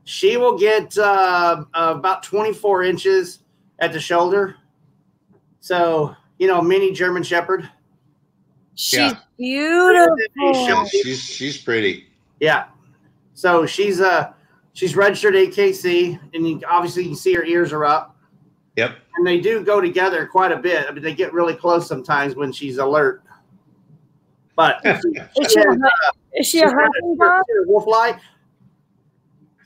She 0.04 0.38
will 0.38 0.58
get 0.58 0.98
uh, 0.98 1.64
about 1.74 2.24
24 2.24 2.84
inches 2.84 3.40
at 3.80 3.92
the 3.94 4.00
shoulder. 4.00 4.56
So, 5.62 6.16
you 6.38 6.48
know, 6.48 6.62
mini 6.62 6.92
German 6.92 7.24
Shepherd. 7.24 7.70
She's 8.76 9.00
Yeah. 9.00 9.14
beautiful. 9.38 10.86
She's 10.88 11.22
she's 11.24 11.58
pretty. 11.58 12.08
Yeah. 12.40 12.66
So 13.34 13.66
she's 13.66 14.00
uh 14.02 14.34
she's 14.74 14.96
registered 14.96 15.34
AKC, 15.36 16.20
and 16.34 16.48
you, 16.48 16.62
obviously 16.68 17.04
you 17.04 17.10
can 17.10 17.18
see 17.18 17.34
her 17.34 17.44
ears 17.46 17.72
are 17.74 17.86
up, 17.86 18.16
Yep. 18.76 18.96
and 19.18 19.26
they 19.26 19.40
do 19.40 19.64
go 19.64 19.80
together 19.82 20.26
quite 20.28 20.52
a 20.52 20.58
bit. 20.58 20.86
I 20.88 20.92
mean, 20.92 21.02
they 21.04 21.16
get 21.16 21.34
really 21.34 21.56
close 21.56 21.88
sometimes 21.88 22.36
when 22.36 22.52
she's 22.52 22.78
alert. 22.78 23.24
But 24.56 24.82
Is 24.86 25.52
she 25.52 25.60
a, 25.62 25.68
hun- 25.68 25.82
is 26.36 26.48
she 26.48 26.60
a 26.62 26.70
hunting 26.70 27.18
dog? 27.18 27.44
wolf 27.66 27.88
like. 27.88 28.20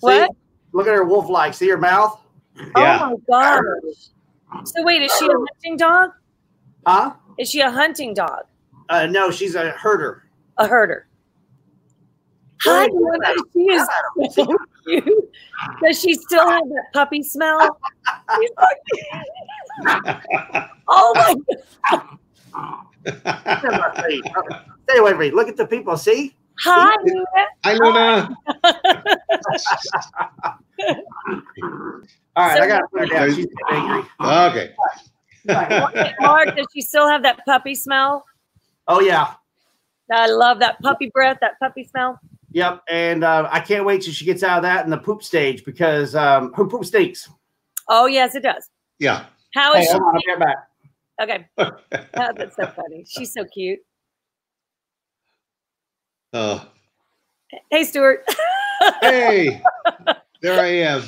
What? 0.01 0.31
Look 0.71 0.87
at 0.87 0.93
her 0.93 1.03
wolf 1.03 1.29
like. 1.29 1.53
See 1.53 1.69
her 1.69 1.77
mouth? 1.77 2.19
Yeah. 2.75 2.99
Oh 3.01 3.09
my 3.09 3.15
gosh. 3.27 4.65
So 4.65 4.83
wait, 4.83 5.01
is 5.01 5.11
she 5.17 5.25
a 5.25 5.29
hunting 5.29 5.77
dog? 5.77 6.11
Huh? 6.85 7.13
Is 7.37 7.49
she 7.49 7.61
a 7.61 7.71
hunting 7.71 8.13
dog? 8.13 8.45
Uh, 8.89 9.05
no, 9.05 9.31
she's 9.31 9.55
a 9.55 9.71
herder. 9.71 10.23
A 10.57 10.67
herder? 10.67 11.07
Hi, 12.63 12.87
Luna. 12.91 13.35
She 13.53 13.59
is 13.59 13.87
so 14.33 14.57
cute. 14.85 15.31
Does 15.81 16.01
she 16.01 16.13
still 16.15 16.49
have 16.49 16.63
that 16.67 16.85
puppy 16.93 17.23
smell? 17.23 17.79
She's 18.39 18.49
so 18.57 18.65
cute. 19.85 20.65
oh 20.87 21.13
my 21.15 21.35
god. 21.91 22.17
Stay 24.89 24.97
away 24.97 25.11
from 25.11 25.19
me. 25.19 25.31
Look 25.31 25.47
at 25.47 25.55
the 25.55 25.65
people. 25.65 25.95
See? 25.95 26.35
Hi, 26.61 26.95
Luna. 27.03 27.25
Hi, 27.63 27.73
Luna. 27.73 28.37
All 32.35 32.47
right, 32.47 32.57
So- 32.57 32.63
I 32.63 32.67
got 32.67 32.79
to 32.79 32.87
put 32.91 32.99
her 33.01 33.05
down. 33.07 33.35
She's 33.35 33.47
angry. 33.71 34.03
Okay. 34.21 34.71
Mark, 36.19 36.55
does 36.55 36.67
she 36.73 36.81
still 36.81 37.07
have 37.07 37.23
that 37.23 37.43
puppy 37.45 37.73
smell? 37.75 38.25
Oh 38.87 38.99
yeah, 39.01 39.33
I 40.11 40.27
love 40.27 40.59
that 40.59 40.79
puppy 40.81 41.09
breath, 41.13 41.37
that 41.41 41.59
puppy 41.59 41.83
smell. 41.85 42.19
yep. 42.51 42.81
And 42.89 43.23
uh, 43.23 43.47
I 43.51 43.59
can't 43.59 43.85
wait 43.85 44.01
till 44.01 44.13
she 44.13 44.25
gets 44.25 44.41
out 44.43 44.57
of 44.57 44.63
that 44.63 44.83
in 44.83 44.89
the 44.91 44.97
poop 44.97 45.23
stage 45.23 45.63
because 45.63 46.15
um, 46.15 46.51
her 46.53 46.65
poop 46.65 46.83
stinks. 46.85 47.29
Oh 47.87 48.05
yes, 48.07 48.35
it 48.35 48.43
does. 48.43 48.67
Yeah. 48.99 49.25
How 49.53 49.73
is 49.75 49.85
Hey, 49.87 49.91
hold 49.93 50.03
on, 50.03 50.15
I'll 50.15 50.21
get 50.25 50.39
back. 50.39 50.57
Okay, 51.21 51.47
oh, 51.57 52.33
that's 52.35 52.55
so 52.55 52.67
funny. 52.67 53.05
She's 53.07 53.31
so 53.33 53.45
cute. 53.45 53.79
Oh, 56.33 56.65
Hey, 57.71 57.83
Stuart. 57.83 58.23
hey, 59.01 59.61
there 60.41 60.59
I 60.59 60.67
am. 60.67 61.03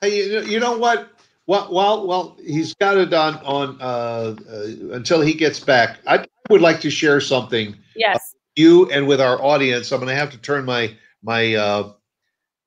Hey, 0.00 0.16
you, 0.16 0.40
you 0.42 0.60
know 0.60 0.76
what? 0.76 1.10
Well, 1.46 1.68
well, 1.72 2.06
well, 2.06 2.36
he's 2.44 2.74
got 2.74 2.96
it 2.96 3.12
on 3.12 3.36
on 3.38 3.78
uh, 3.80 4.36
uh, 4.50 4.94
until 4.94 5.20
he 5.20 5.34
gets 5.34 5.58
back. 5.58 5.98
I 6.06 6.26
would 6.48 6.60
like 6.60 6.80
to 6.80 6.90
share 6.90 7.20
something 7.20 7.76
yes. 7.96 8.34
you 8.56 8.90
and 8.90 9.06
with 9.06 9.20
our 9.20 9.42
audience. 9.42 9.90
I'm 9.90 10.00
going 10.00 10.10
to 10.10 10.14
have 10.14 10.30
to 10.30 10.38
turn 10.38 10.64
my 10.64 10.94
my 11.22 11.54
uh, 11.54 11.92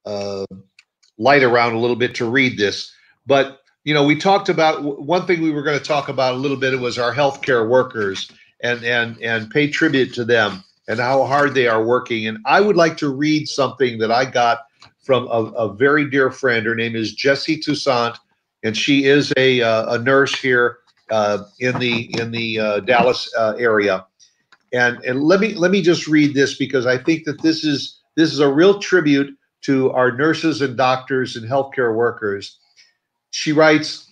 uh, 0.05 0.45
light 1.17 1.43
around 1.43 1.73
a 1.73 1.79
little 1.79 1.95
bit 1.95 2.15
to 2.15 2.29
read 2.29 2.57
this. 2.57 2.93
But 3.25 3.61
you 3.83 3.93
know, 3.93 4.03
we 4.03 4.17
talked 4.17 4.49
about 4.49 4.83
one 4.83 5.25
thing 5.27 5.41
we 5.41 5.51
were 5.51 5.63
going 5.63 5.79
to 5.79 5.85
talk 5.85 6.09
about 6.09 6.33
a 6.33 6.37
little 6.37 6.57
bit. 6.57 6.73
It 6.73 6.79
was 6.79 6.97
our 6.97 7.13
healthcare 7.13 7.67
workers 7.67 8.31
and 8.61 8.83
and 8.83 9.21
and 9.21 9.49
pay 9.49 9.69
tribute 9.69 10.13
to 10.15 10.25
them 10.25 10.63
and 10.87 10.99
how 10.99 11.23
hard 11.23 11.53
they 11.53 11.67
are 11.67 11.83
working. 11.83 12.27
And 12.27 12.37
I 12.45 12.61
would 12.61 12.75
like 12.75 12.97
to 12.97 13.09
read 13.09 13.47
something 13.47 13.97
that 13.99 14.11
I 14.11 14.25
got 14.25 14.59
from 15.01 15.27
a, 15.27 15.51
a 15.55 15.73
very 15.73 16.09
dear 16.09 16.31
friend. 16.31 16.65
Her 16.65 16.75
name 16.75 16.95
is 16.95 17.13
Jessie 17.13 17.59
Toussaint, 17.59 18.17
and 18.63 18.75
she 18.75 19.05
is 19.05 19.33
a 19.37 19.61
uh, 19.61 19.95
a 19.95 19.99
nurse 19.99 20.37
here 20.39 20.79
uh, 21.11 21.43
in 21.59 21.77
the 21.79 22.13
in 22.19 22.31
the 22.31 22.59
uh, 22.59 22.79
Dallas 22.81 23.31
uh, 23.37 23.53
area. 23.57 24.05
And 24.73 24.97
and 25.03 25.23
let 25.23 25.39
me 25.39 25.53
let 25.53 25.71
me 25.71 25.81
just 25.81 26.07
read 26.07 26.33
this 26.33 26.57
because 26.57 26.85
I 26.85 26.97
think 26.97 27.25
that 27.25 27.41
this 27.41 27.63
is 27.63 28.01
this 28.15 28.33
is 28.33 28.39
a 28.39 28.51
real 28.51 28.79
tribute 28.79 29.35
to 29.63 29.91
our 29.91 30.11
nurses 30.11 30.61
and 30.61 30.75
doctors 30.75 31.35
and 31.35 31.49
healthcare 31.49 31.95
workers. 31.95 32.59
She 33.31 33.51
writes, 33.51 34.09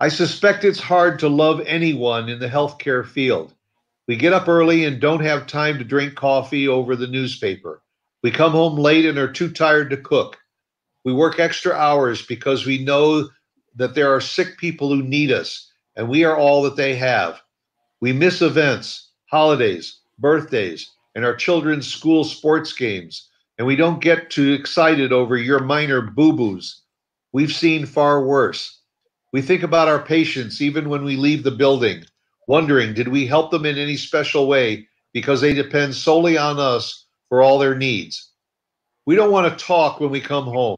I 0.00 0.08
suspect 0.08 0.64
it's 0.64 0.80
hard 0.80 1.18
to 1.20 1.28
love 1.28 1.60
anyone 1.60 2.28
in 2.28 2.40
the 2.40 2.48
healthcare 2.48 3.06
field. 3.06 3.54
We 4.12 4.18
get 4.18 4.34
up 4.34 4.46
early 4.46 4.84
and 4.84 5.00
don't 5.00 5.24
have 5.24 5.46
time 5.46 5.78
to 5.78 5.84
drink 5.84 6.16
coffee 6.16 6.68
over 6.68 6.94
the 6.94 7.06
newspaper. 7.06 7.82
We 8.22 8.30
come 8.30 8.52
home 8.52 8.76
late 8.76 9.06
and 9.06 9.16
are 9.16 9.32
too 9.32 9.50
tired 9.50 9.88
to 9.88 9.96
cook. 9.96 10.36
We 11.02 11.14
work 11.14 11.40
extra 11.40 11.72
hours 11.72 12.20
because 12.20 12.66
we 12.66 12.84
know 12.84 13.30
that 13.74 13.94
there 13.94 14.14
are 14.14 14.20
sick 14.20 14.58
people 14.58 14.90
who 14.90 15.02
need 15.02 15.32
us, 15.32 15.66
and 15.96 16.10
we 16.10 16.24
are 16.24 16.36
all 16.36 16.60
that 16.64 16.76
they 16.76 16.94
have. 16.94 17.40
We 18.02 18.12
miss 18.12 18.42
events, 18.42 19.12
holidays, 19.30 19.98
birthdays, 20.18 20.90
and 21.14 21.24
our 21.24 21.34
children's 21.34 21.86
school 21.86 22.22
sports 22.22 22.74
games, 22.74 23.30
and 23.56 23.66
we 23.66 23.76
don't 23.76 24.02
get 24.02 24.28
too 24.28 24.52
excited 24.52 25.10
over 25.10 25.38
your 25.38 25.60
minor 25.60 26.02
boo 26.02 26.34
boos. 26.34 26.82
We've 27.32 27.50
seen 27.50 27.86
far 27.86 28.22
worse. 28.22 28.78
We 29.32 29.40
think 29.40 29.62
about 29.62 29.88
our 29.88 30.02
patients 30.02 30.60
even 30.60 30.90
when 30.90 31.02
we 31.02 31.16
leave 31.16 31.44
the 31.44 31.50
building, 31.50 32.04
wondering 32.48 32.94
did 32.94 33.08
we 33.08 33.26
help 33.26 33.50
them 33.50 33.66
in 33.66 33.78
any 33.78 33.96
special 33.96 34.46
way 34.46 34.88
because 35.12 35.40
they 35.40 35.54
depend 35.54 35.94
solely 35.94 36.36
on 36.38 36.58
us 36.58 37.06
for 37.28 37.42
all 37.42 37.58
their 37.58 37.74
needs. 37.74 38.30
We 39.06 39.16
don't 39.16 39.32
want 39.32 39.58
to 39.58 39.64
talk 39.64 40.00
when 40.00 40.10
we 40.10 40.20
come 40.20 40.44
home. 40.44 40.76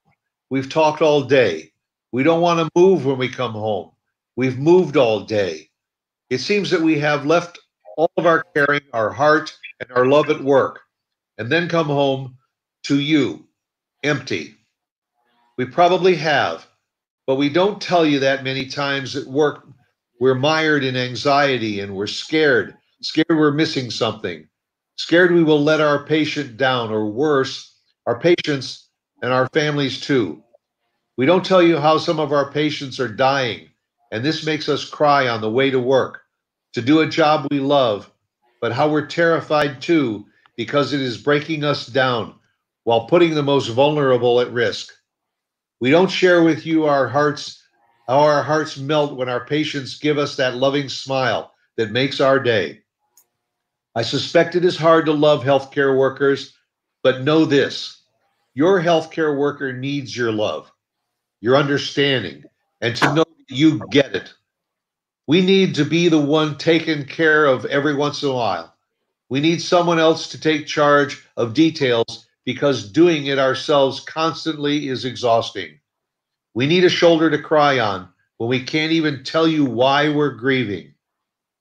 We've 0.51 0.69
talked 0.69 1.03
all 1.03 1.23
day. 1.23 1.73
We 2.13 2.23
don't 2.23 2.41
want 2.41 2.61
to 2.61 2.81
move 2.81 3.05
when 3.05 3.19
we 3.19 3.29
come 3.29 3.53
home. 3.53 3.91
We've 4.37 4.59
moved 4.59 4.97
all 4.97 5.21
day. 5.21 5.71
It 6.31 6.39
seems 6.39 6.71
that 6.71 6.81
we 6.81 6.99
have 7.01 7.27
left 7.27 7.59
all 7.97 8.11
of 8.17 8.27
our 8.27 8.45
caring, 8.55 8.83
our 8.93 9.11
heart, 9.11 9.57
and 9.81 9.91
our 9.93 10.07
love 10.07 10.31
at 10.31 10.43
work, 10.43 10.81
and 11.39 11.51
then 11.51 11.69
come 11.69 11.87
home 11.87 12.37
to 12.85 12.99
you 12.99 13.47
empty. 14.03 14.55
We 15.57 15.65
probably 15.65 16.17
have, 16.17 16.67
but 17.27 17.37
we 17.37 17.49
don't 17.49 17.81
tell 17.81 18.05
you 18.05 18.21
that 18.21 18.45
many 18.45 18.67
times 18.67 19.17
at 19.17 19.27
work. 19.27 19.67
We're 20.25 20.35
mired 20.35 20.85
in 20.85 20.97
anxiety 20.97 21.81
and 21.81 21.95
we're 21.95 22.07
scared, 22.07 22.75
scared 23.03 23.27
we're 23.29 23.51
missing 23.51 23.91
something, 23.91 24.49
scared 24.97 25.33
we 25.33 25.45
will 25.45 25.63
let 25.63 25.83
our 25.83 26.07
patient 26.07 26.57
down, 26.57 26.91
or 26.91 27.11
worse, 27.11 27.77
our 28.07 28.19
patients 28.19 28.89
and 29.21 29.35
our 29.35 29.51
families 29.53 30.01
too. 30.01 30.43
We 31.19 31.27
don't 31.27 31.45
tell 31.45 31.63
you 31.63 31.77
how 31.77 31.99
some 31.99 32.19
of 32.19 32.33
our 32.33 32.51
patients 32.51 32.99
are 32.99 33.07
dying, 33.07 33.69
and 34.13 34.25
this 34.25 34.47
makes 34.47 34.67
us 34.67 34.89
cry 34.89 35.29
on 35.29 35.43
the 35.43 35.51
way 35.51 35.69
to 35.69 35.79
work 35.79 36.23
to 36.73 36.81
do 36.81 37.01
a 37.01 37.07
job 37.07 37.47
we 37.51 37.61
love, 37.61 38.11
but 38.63 38.73
how 38.73 38.89
we're 38.89 39.05
terrified 39.05 39.83
too 39.83 40.25
because 40.57 40.95
it 40.95 41.03
is 41.03 41.19
breaking 41.21 41.65
us 41.65 41.87
down 41.87 42.35
while 42.85 43.09
putting 43.09 43.35
the 43.35 43.43
most 43.43 43.69
vulnerable 43.69 44.41
at 44.41 44.51
risk. 44.51 44.91
We 45.83 45.91
don't 45.91 46.11
share 46.11 46.43
with 46.43 46.65
you 46.65 46.87
our 46.87 47.09
hearts, 47.09 47.63
how 48.07 48.21
our 48.21 48.43
hearts 48.43 48.77
melt 48.77 49.17
when 49.17 49.29
our 49.29 49.45
patients 49.45 49.99
give 49.99 50.19
us 50.19 50.37
that 50.37 50.57
loving 50.57 50.89
smile 50.89 51.53
that 51.77 51.91
makes 51.91 52.21
our 52.21 52.39
day. 52.39 52.83
I 53.95 54.03
suspect 54.03 54.55
it 54.55 54.65
is 54.65 54.77
hard 54.77 55.07
to 55.07 55.13
love 55.13 55.43
healthcare 55.43 55.97
workers, 55.97 56.55
but 57.03 57.23
know 57.23 57.45
this 57.45 58.03
your 58.55 58.81
healthcare 58.81 59.37
worker 59.37 59.73
needs 59.73 60.17
your 60.17 60.31
love, 60.31 60.71
your 61.41 61.57
understanding, 61.57 62.45
and 62.81 62.95
to 62.97 63.15
know 63.15 63.25
that 63.25 63.57
you 63.57 63.81
get 63.91 64.15
it. 64.15 64.33
We 65.27 65.41
need 65.41 65.75
to 65.77 65.85
be 65.85 66.09
the 66.09 66.21
one 66.21 66.59
taken 66.59 67.05
care 67.05 67.47
of 67.47 67.65
every 67.67 67.95
once 67.95 68.23
in 68.23 68.29
a 68.29 68.35
while. 68.35 68.75
We 69.29 69.41
need 69.41 69.63
someone 69.63 69.99
else 69.99 70.29
to 70.29 70.41
take 70.41 70.67
charge 70.67 71.27
of 71.37 71.55
details 71.55 72.27
because 72.45 72.91
doing 72.91 73.27
it 73.27 73.39
ourselves 73.39 74.01
constantly 74.01 74.89
is 74.89 75.05
exhausting. 75.05 75.81
We 76.55 76.67
need 76.67 76.85
a 76.85 76.89
shoulder 76.89 77.31
to 77.31 77.39
cry 77.39 77.81
on 77.81 78.09
when 78.39 78.49
we 78.49 78.63
can't 78.63 78.93
even 78.93 79.25
tell 79.25 79.49
you 79.49 79.65
why 79.65 80.09
we're 80.09 80.31
grieving. 80.31 80.95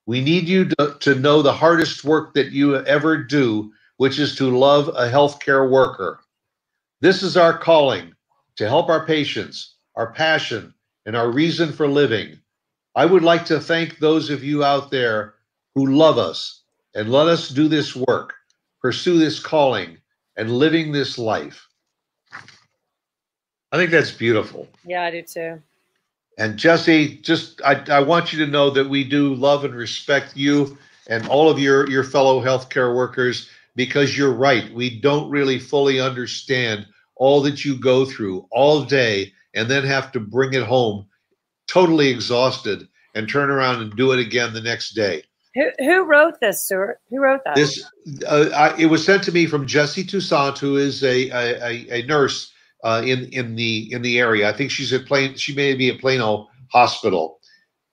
We 0.06 0.22
need 0.22 0.48
you 0.48 0.66
to, 0.66 0.98
to 1.00 1.16
know 1.16 1.42
the 1.42 1.54
hardest 1.54 2.04
work 2.04 2.34
that 2.36 2.52
you 2.52 2.76
ever 2.76 3.18
do, 3.18 3.72
which 3.98 4.20
is 4.20 4.36
to 4.36 4.56
love 4.56 4.90
a 4.90 5.10
healthcare 5.10 5.70
worker. 5.70 6.20
This 7.02 7.24
is 7.24 7.38
our 7.38 7.58
calling 7.58 8.14
to 8.58 8.68
help 8.68 8.90
our 8.90 9.06
patients, 9.06 9.76
our 9.96 10.12
passion, 10.14 10.74
and 11.06 11.16
our 11.16 11.32
reason 11.32 11.72
for 11.72 11.88
living. 11.88 12.40
I 12.96 13.06
would 13.06 13.24
like 13.24 13.46
to 13.46 13.60
thank 13.60 13.98
those 13.98 14.30
of 14.30 14.44
you 14.44 14.64
out 14.64 14.92
there 14.92 15.36
who 15.74 15.88
love 15.88 16.18
us 16.18 16.62
and 16.94 17.12
let 17.12 17.28
us 17.28 17.50
do 17.50 17.68
this 17.68 17.96
work, 17.96 18.36
pursue 18.82 19.18
this 19.18 19.40
calling, 19.40 19.98
and 20.38 20.52
living 20.52 20.92
this 20.92 21.18
life. 21.18 21.68
I 23.74 23.78
think 23.78 23.90
that's 23.90 24.12
beautiful. 24.12 24.68
Yeah, 24.86 25.04
I 25.04 25.12
do 25.12 25.24
too. 25.24 25.62
And 26.38 26.58
Jesse, 26.58 27.18
just 27.18 27.60
I, 27.64 27.84
I 27.90 28.00
want 28.02 28.32
you 28.32 28.46
to 28.46 28.52
know 28.52 28.70
that 28.70 28.88
we 28.88 29.04
do 29.04 29.34
love 29.34 29.66
and 29.66 29.74
respect 29.74 30.38
you 30.38 30.78
and 31.08 31.28
all 31.28 31.50
of 31.50 31.60
your 31.60 31.90
your 31.90 32.04
fellow 32.04 32.40
healthcare 32.42 32.96
workers 32.96 33.50
because 33.76 34.16
you're 34.16 34.32
right. 34.32 34.72
We 34.74 35.02
don't 35.02 35.30
really 35.30 35.58
fully 35.58 36.00
understand 36.00 36.86
all 37.16 37.42
that 37.42 37.66
you 37.66 37.76
go 37.76 38.06
through 38.06 38.48
all 38.52 38.84
day 38.84 39.34
and 39.56 39.70
then 39.70 39.84
have 39.84 40.12
to 40.12 40.20
bring 40.20 40.54
it 40.54 40.64
home 40.64 41.08
totally 41.68 42.10
exhausted 42.10 42.88
and 43.16 43.28
turn 43.28 43.50
around 43.50 43.82
and 43.82 43.96
do 43.96 44.12
it 44.12 44.20
again 44.20 44.54
the 44.54 44.62
next 44.62 44.92
day. 44.92 45.24
Who, 45.56 45.70
who 45.80 46.04
wrote 46.04 46.40
this, 46.40 46.66
Stuart? 46.66 47.00
Who 47.10 47.20
wrote 47.20 47.42
that? 47.46 47.56
This 47.56 47.84
uh, 48.28 48.50
I, 48.56 48.78
it 48.80 48.88
was 48.88 49.04
sent 49.04 49.24
to 49.24 49.32
me 49.32 49.48
from 49.48 49.66
Jesse 49.66 50.04
Toussaint, 50.04 50.60
who 50.60 50.78
is 50.78 51.04
a 51.04 51.30
a, 51.30 52.02
a 52.02 52.06
nurse 52.06 52.53
uh, 52.84 53.02
in 53.06 53.26
in 53.34 53.56
the 53.56 53.92
in 53.92 54.02
the 54.02 54.20
area. 54.20 54.50
I 54.50 54.54
think 54.54 54.72
she's 54.72 54.94
at 54.94 55.06
Plain. 55.06 55.36
She 55.36 55.56
may 55.56 55.74
be 55.74 55.90
at 55.90 56.00
Plano 56.00 56.48
Hospital, 56.72 57.40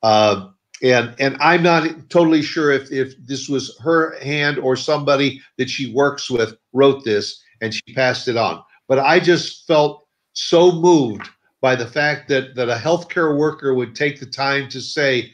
uh, 0.03 0.49
and 0.83 1.15
and 1.19 1.37
I'm 1.41 1.63
not 1.63 2.11
totally 2.11 2.43
sure 2.43 2.71
if 2.71 2.91
if 2.91 3.15
this 3.25 3.49
was 3.49 3.77
her 3.81 4.19
hand 4.21 4.59
or 4.59 4.77
somebody 4.77 5.41
that 5.59 5.71
she 5.71 5.93
works 5.93 6.31
with 6.31 6.57
wrote 6.73 7.05
this 7.05 7.43
and 7.61 7.75
she 7.75 7.95
passed 7.95 8.29
it 8.29 8.37
on. 8.37 8.63
But 8.89 8.99
I 8.99 9.21
just 9.21 9.67
felt 9.67 10.07
so 10.33 10.73
moved 10.73 11.29
by 11.61 11.77
the 11.77 11.87
fact 11.87 12.29
that 12.29 12.55
that 12.57 12.69
a 12.69 12.77
healthcare 12.77 13.37
worker 13.37 13.75
would 13.75 13.95
take 13.95 14.19
the 14.19 14.27
time 14.27 14.69
to 14.71 14.81
say, 14.81 15.31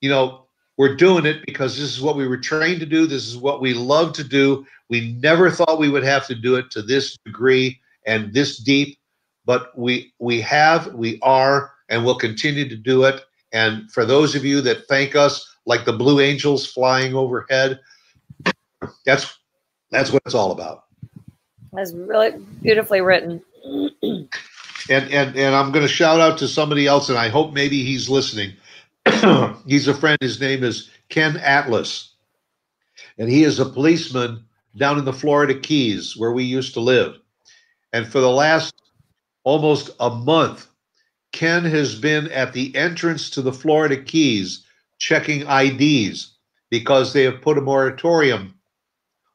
you 0.00 0.10
know, 0.10 0.46
we're 0.76 0.96
doing 0.96 1.26
it 1.26 1.44
because 1.46 1.78
this 1.78 1.96
is 1.96 2.02
what 2.02 2.16
we 2.16 2.28
were 2.28 2.36
trained 2.36 2.80
to 2.80 2.86
do. 2.86 3.06
This 3.06 3.26
is 3.26 3.36
what 3.36 3.60
we 3.60 3.74
love 3.74 4.12
to 4.14 4.24
do. 4.24 4.66
We 4.90 5.12
never 5.20 5.50
thought 5.50 5.78
we 5.78 5.90
would 5.90 6.04
have 6.04 6.26
to 6.28 6.34
do 6.34 6.56
it 6.56 6.70
to 6.72 6.82
this 6.82 7.16
degree 7.24 7.80
and 8.06 8.32
this 8.32 8.58
deep, 8.58 8.97
but 9.48 9.76
we 9.78 10.12
we 10.18 10.42
have, 10.42 10.92
we 10.92 11.18
are, 11.22 11.72
and 11.88 12.04
we'll 12.04 12.18
continue 12.18 12.68
to 12.68 12.76
do 12.76 13.04
it. 13.04 13.24
And 13.50 13.90
for 13.90 14.04
those 14.04 14.34
of 14.34 14.44
you 14.44 14.60
that 14.60 14.86
thank 14.88 15.16
us, 15.16 15.50
like 15.64 15.86
the 15.86 15.92
blue 15.94 16.20
angels 16.20 16.66
flying 16.66 17.14
overhead, 17.14 17.80
that's 19.06 19.38
that's 19.90 20.12
what 20.12 20.20
it's 20.26 20.34
all 20.34 20.52
about. 20.52 20.84
That's 21.72 21.94
really 21.94 22.32
beautifully 22.60 23.00
written. 23.00 23.42
and 24.02 24.30
and 24.90 25.34
and 25.34 25.54
I'm 25.54 25.72
going 25.72 25.86
to 25.86 25.92
shout 25.92 26.20
out 26.20 26.36
to 26.38 26.46
somebody 26.46 26.86
else, 26.86 27.08
and 27.08 27.16
I 27.16 27.30
hope 27.30 27.54
maybe 27.54 27.82
he's 27.82 28.10
listening. 28.10 28.52
he's 29.66 29.88
a 29.88 29.94
friend. 29.94 30.18
His 30.20 30.38
name 30.42 30.62
is 30.62 30.90
Ken 31.08 31.38
Atlas, 31.38 32.12
and 33.16 33.30
he 33.30 33.44
is 33.44 33.58
a 33.58 33.64
policeman 33.64 34.44
down 34.76 34.98
in 34.98 35.06
the 35.06 35.12
Florida 35.14 35.58
Keys 35.58 36.18
where 36.18 36.32
we 36.32 36.44
used 36.44 36.74
to 36.74 36.80
live. 36.80 37.16
And 37.94 38.06
for 38.06 38.20
the 38.20 38.28
last 38.28 38.74
almost 39.44 39.90
a 40.00 40.10
month, 40.10 40.68
Ken 41.32 41.64
has 41.64 41.94
been 41.94 42.28
at 42.28 42.52
the 42.52 42.74
entrance 42.74 43.30
to 43.30 43.42
the 43.42 43.52
Florida 43.52 44.02
Keys 44.02 44.64
checking 44.98 45.46
IDs 45.48 46.36
because 46.70 47.12
they 47.12 47.22
have 47.24 47.40
put 47.40 47.58
a 47.58 47.62
moratorium 47.62 48.54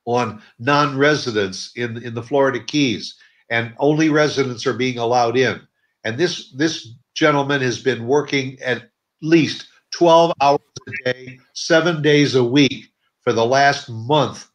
on 0.06 0.42
non-residents 0.60 1.72
in 1.76 1.98
in 2.04 2.14
the 2.14 2.24
Florida 2.24 2.60
Keys, 2.60 3.16
and 3.50 3.74
only 3.78 4.10
residents 4.10 4.68
are 4.68 4.74
being 4.74 4.98
allowed 4.98 5.38
in. 5.38 5.62
And 6.04 6.18
this 6.18 6.52
this 6.52 6.90
gentleman 7.16 7.62
has 7.62 7.82
been 7.82 8.08
working 8.08 8.60
at 8.62 8.90
least 9.22 9.68
12 9.92 10.34
hours 10.42 10.60
a 10.88 11.14
day, 11.14 11.40
seven 11.54 12.02
days 12.02 12.36
a 12.36 12.44
week 12.44 12.92
for 13.22 13.32
the 13.32 13.46
last 13.46 13.90
month, 13.90 14.50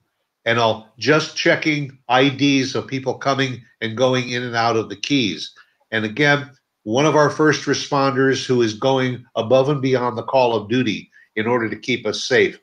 and 0.49 0.59
I'll 0.59 0.91
just 0.99 1.37
checking 1.37 1.99
IDs 2.09 2.75
of 2.75 2.87
people 2.87 3.13
coming 3.19 3.61
and 3.83 3.99
going 3.99 4.31
in 4.31 4.43
and 4.43 4.57
out 4.57 4.77
of 4.77 4.89
the 4.89 4.97
Keys. 4.97 5.53
And 5.91 6.07
again, 6.07 6.51
one 6.85 7.05
of 7.05 7.15
our 7.15 7.29
first 7.29 7.67
responders 7.67 8.47
who 8.47 8.63
is 8.63 8.73
going 8.73 9.27
above 9.37 9.69
and 9.69 9.83
beyond 9.83 10.17
the 10.17 10.23
call 10.23 10.55
of 10.55 10.71
duty 10.71 11.11
in 11.37 11.47
order 11.47 11.69
to 11.69 11.79
keep 11.79 12.07
us 12.07 12.25
safe. 12.25 12.59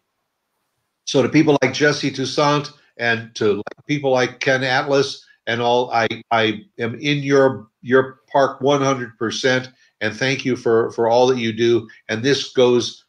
So 1.04 1.22
to 1.22 1.30
people 1.30 1.60
like 1.62 1.76
Jesse 1.76 2.10
Toussaint 2.10 2.72
and 2.98 3.30
to 3.36 3.62
people 3.86 4.10
like 4.10 4.40
Ken 4.40 4.64
Atlas 4.64 5.24
and 5.46 5.62
all, 5.62 5.92
I, 5.92 6.08
I 6.32 6.62
am 6.80 6.96
in 6.96 7.20
your 7.20 7.68
your 7.84 8.22
park 8.32 8.62
100% 8.62 9.72
and 10.02 10.16
thank 10.16 10.44
you 10.44 10.56
for 10.56 10.92
for 10.94 11.08
all 11.08 11.28
that 11.28 11.38
you 11.38 11.54
do. 11.54 11.88
And 12.10 12.24
this 12.24 12.52
goes 12.52 13.06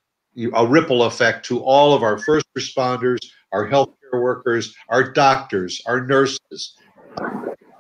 a 0.53 0.67
ripple 0.67 1.05
effect 1.05 1.47
to 1.47 1.61
all 1.61 1.95
of 1.95 2.03
our 2.03 2.19
first 2.19 2.45
responders, 2.59 3.21
our 3.53 3.67
healthcare 3.67 4.06
workers, 4.21 4.75
our 4.89 5.13
doctors, 5.13 5.83
our 5.87 6.05
nurses, 6.05 6.77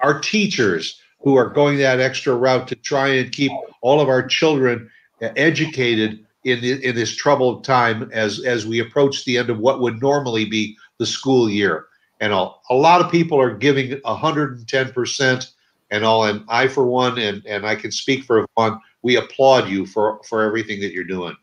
our 0.03 0.21
teachers 0.21 1.01
who 1.21 1.37
are 1.37 1.49
going 1.49 1.79
that 1.79 2.01
extra 2.01 2.35
route 2.35 2.69
to 2.69 2.75
try 2.77 3.09
and 3.09 3.33
keep 3.33 3.53
all 3.83 4.01
of 4.01 4.09
our 4.09 4.27
children 4.27 4.91
educated 5.21 6.25
in 6.45 6.61
the, 6.61 6.85
in 6.85 6.95
this 6.95 7.15
troubled 7.15 7.65
time 7.65 8.09
as 8.13 8.45
as 8.45 8.67
we 8.67 8.79
approach 8.79 9.25
the 9.25 9.37
end 9.37 9.51
of 9.51 9.59
what 9.59 9.81
would 9.81 10.01
normally 10.01 10.45
be 10.45 10.77
the 10.99 11.07
school 11.07 11.51
year. 11.51 11.87
And 12.21 12.33
a, 12.33 12.51
a 12.71 12.75
lot 12.75 13.01
of 13.01 13.11
people 13.11 13.41
are 13.41 13.55
giving 13.55 13.91
110% 13.91 15.53
and 15.91 16.05
all. 16.05 16.25
And 16.25 16.45
I, 16.49 16.69
for 16.69 16.85
one, 16.87 17.19
and, 17.19 17.45
and 17.47 17.67
I 17.67 17.75
can 17.75 17.91
speak 17.91 18.25
for 18.25 18.47
one, 18.55 18.79
we 19.03 19.17
applaud 19.17 19.69
you 19.69 19.87
for, 19.87 20.21
for 20.25 20.43
everything 20.43 20.81
that 20.81 20.93
you're 20.93 21.05
doing. 21.05 21.37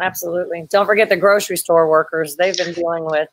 Absolutely. 0.00 0.66
Don't 0.70 0.86
forget 0.86 1.08
the 1.08 1.16
grocery 1.16 1.56
store 1.56 1.88
workers 1.88 2.36
they've 2.36 2.56
been 2.56 2.72
dealing 2.72 3.04
with. 3.04 3.28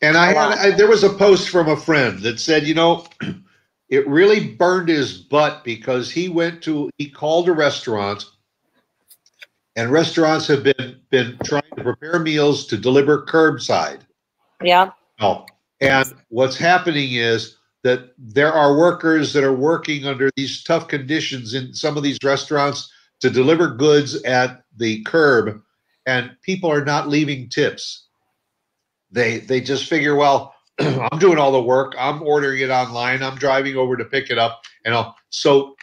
And 0.00 0.16
I 0.16 0.32
had, 0.32 0.58
I, 0.58 0.70
there 0.76 0.88
was 0.88 1.02
a 1.02 1.12
post 1.12 1.48
from 1.48 1.68
a 1.68 1.76
friend 1.76 2.20
that 2.20 2.38
said, 2.38 2.66
you 2.66 2.74
know, 2.74 3.06
it 3.88 4.06
really 4.06 4.54
burned 4.54 4.88
his 4.88 5.18
butt 5.18 5.64
because 5.64 6.10
he 6.10 6.28
went 6.28 6.62
to, 6.62 6.90
he 6.98 7.10
called 7.10 7.48
a 7.48 7.52
restaurant 7.52 8.24
and 9.78 9.92
restaurants 9.92 10.48
have 10.48 10.64
been 10.64 11.00
been 11.10 11.38
trying 11.44 11.62
to 11.76 11.84
prepare 11.84 12.18
meals 12.18 12.66
to 12.66 12.76
deliver 12.76 13.24
curbside. 13.24 14.00
Yeah. 14.60 14.90
Oh, 15.20 15.46
and 15.80 16.12
what's 16.30 16.56
happening 16.56 17.12
is 17.12 17.56
that 17.84 18.12
there 18.18 18.52
are 18.52 18.76
workers 18.76 19.32
that 19.32 19.44
are 19.44 19.54
working 19.54 20.04
under 20.04 20.30
these 20.36 20.64
tough 20.64 20.88
conditions 20.88 21.54
in 21.54 21.72
some 21.72 21.96
of 21.96 22.02
these 22.02 22.18
restaurants 22.24 22.92
to 23.20 23.30
deliver 23.30 23.68
goods 23.68 24.20
at 24.24 24.64
the 24.76 25.00
curb, 25.04 25.62
and 26.06 26.32
people 26.42 26.72
are 26.72 26.84
not 26.84 27.08
leaving 27.08 27.48
tips. 27.48 28.07
They 29.10 29.38
they 29.38 29.60
just 29.60 29.88
figure, 29.88 30.14
well, 30.14 30.54
I'm 30.78 31.18
doing 31.18 31.38
all 31.38 31.52
the 31.52 31.62
work. 31.62 31.94
I'm 31.98 32.22
ordering 32.22 32.60
it 32.60 32.70
online. 32.70 33.22
I'm 33.22 33.36
driving 33.36 33.76
over 33.76 33.96
to 33.96 34.04
pick 34.04 34.30
it 34.30 34.38
up, 34.38 34.62
and 34.84 34.94
I'll, 34.94 35.16
so 35.30 35.76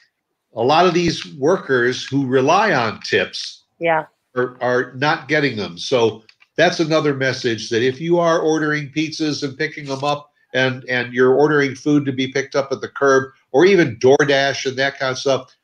a 0.53 0.63
lot 0.63 0.85
of 0.85 0.93
these 0.93 1.25
workers 1.35 2.05
who 2.05 2.25
rely 2.25 2.73
on 2.73 3.01
tips 3.01 3.63
yeah 3.79 4.05
are, 4.35 4.57
are 4.61 4.93
not 4.95 5.27
getting 5.27 5.57
them. 5.57 5.77
So 5.77 6.23
that's 6.55 6.79
another 6.79 7.13
message 7.13 7.69
that 7.69 7.83
if 7.83 7.99
you 7.99 8.19
are 8.19 8.39
ordering 8.39 8.89
pizzas 8.89 9.43
and 9.43 9.57
picking 9.57 9.85
them 9.85 10.03
up 10.03 10.31
and 10.53 10.83
and 10.85 11.13
you're 11.13 11.33
ordering 11.33 11.75
food 11.75 12.05
to 12.05 12.13
be 12.13 12.31
picked 12.31 12.55
up 12.55 12.71
at 12.71 12.81
the 12.81 12.87
curb 12.87 13.31
or 13.51 13.65
even 13.65 13.97
DoorDash 13.97 14.65
and 14.65 14.77
that 14.77 14.99
kind 14.99 15.11
of 15.11 15.17
stuff, 15.17 15.55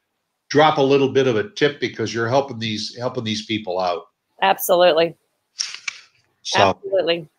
drop 0.49 0.77
a 0.77 0.81
little 0.81 1.09
bit 1.09 1.27
of 1.27 1.35
a 1.35 1.49
tip 1.49 1.79
because 1.79 2.13
you're 2.13 2.29
helping 2.29 2.59
these 2.59 2.95
helping 2.97 3.23
these 3.23 3.45
people 3.45 3.79
out. 3.79 4.03
Absolutely. 4.41 5.15
So 6.43 6.59
Absolutely. 6.59 7.29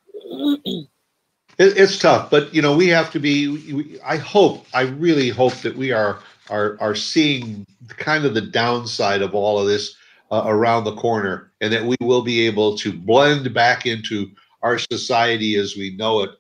It, 1.59 1.79
it's 1.79 1.99
tough, 1.99 2.31
but 2.31 2.55
you 2.55 2.63
know 2.63 2.77
we 2.77 2.89
have 2.89 3.11
to 3.13 3.21
be. 3.21 3.49
we- 3.73 4.01
I 4.05 4.17
hope, 4.17 4.67
I 4.75 4.83
really 4.83 5.29
hope 5.29 5.55
that 5.57 5.77
we 5.77 5.93
are 5.93 6.21
are 6.51 6.77
are 6.81 6.95
seeing 6.95 7.67
kind 7.89 8.25
of 8.25 8.35
the 8.35 8.41
downside 8.41 9.23
of 9.23 9.35
all 9.35 9.59
of 9.59 9.67
this 9.67 9.95
uh, 10.31 10.43
around 10.47 10.85
the 10.85 10.97
corner, 10.97 11.53
and 11.61 11.73
that 11.73 11.85
we 11.85 11.97
will 12.01 12.23
be 12.23 12.47
able 12.47 12.77
to 12.79 12.93
blend 12.93 13.53
back 13.55 13.87
into 13.87 14.31
our 14.63 14.79
society 14.79 15.57
as 15.57 15.77
we 15.77 15.97
know 15.97 16.23
it 16.23 16.31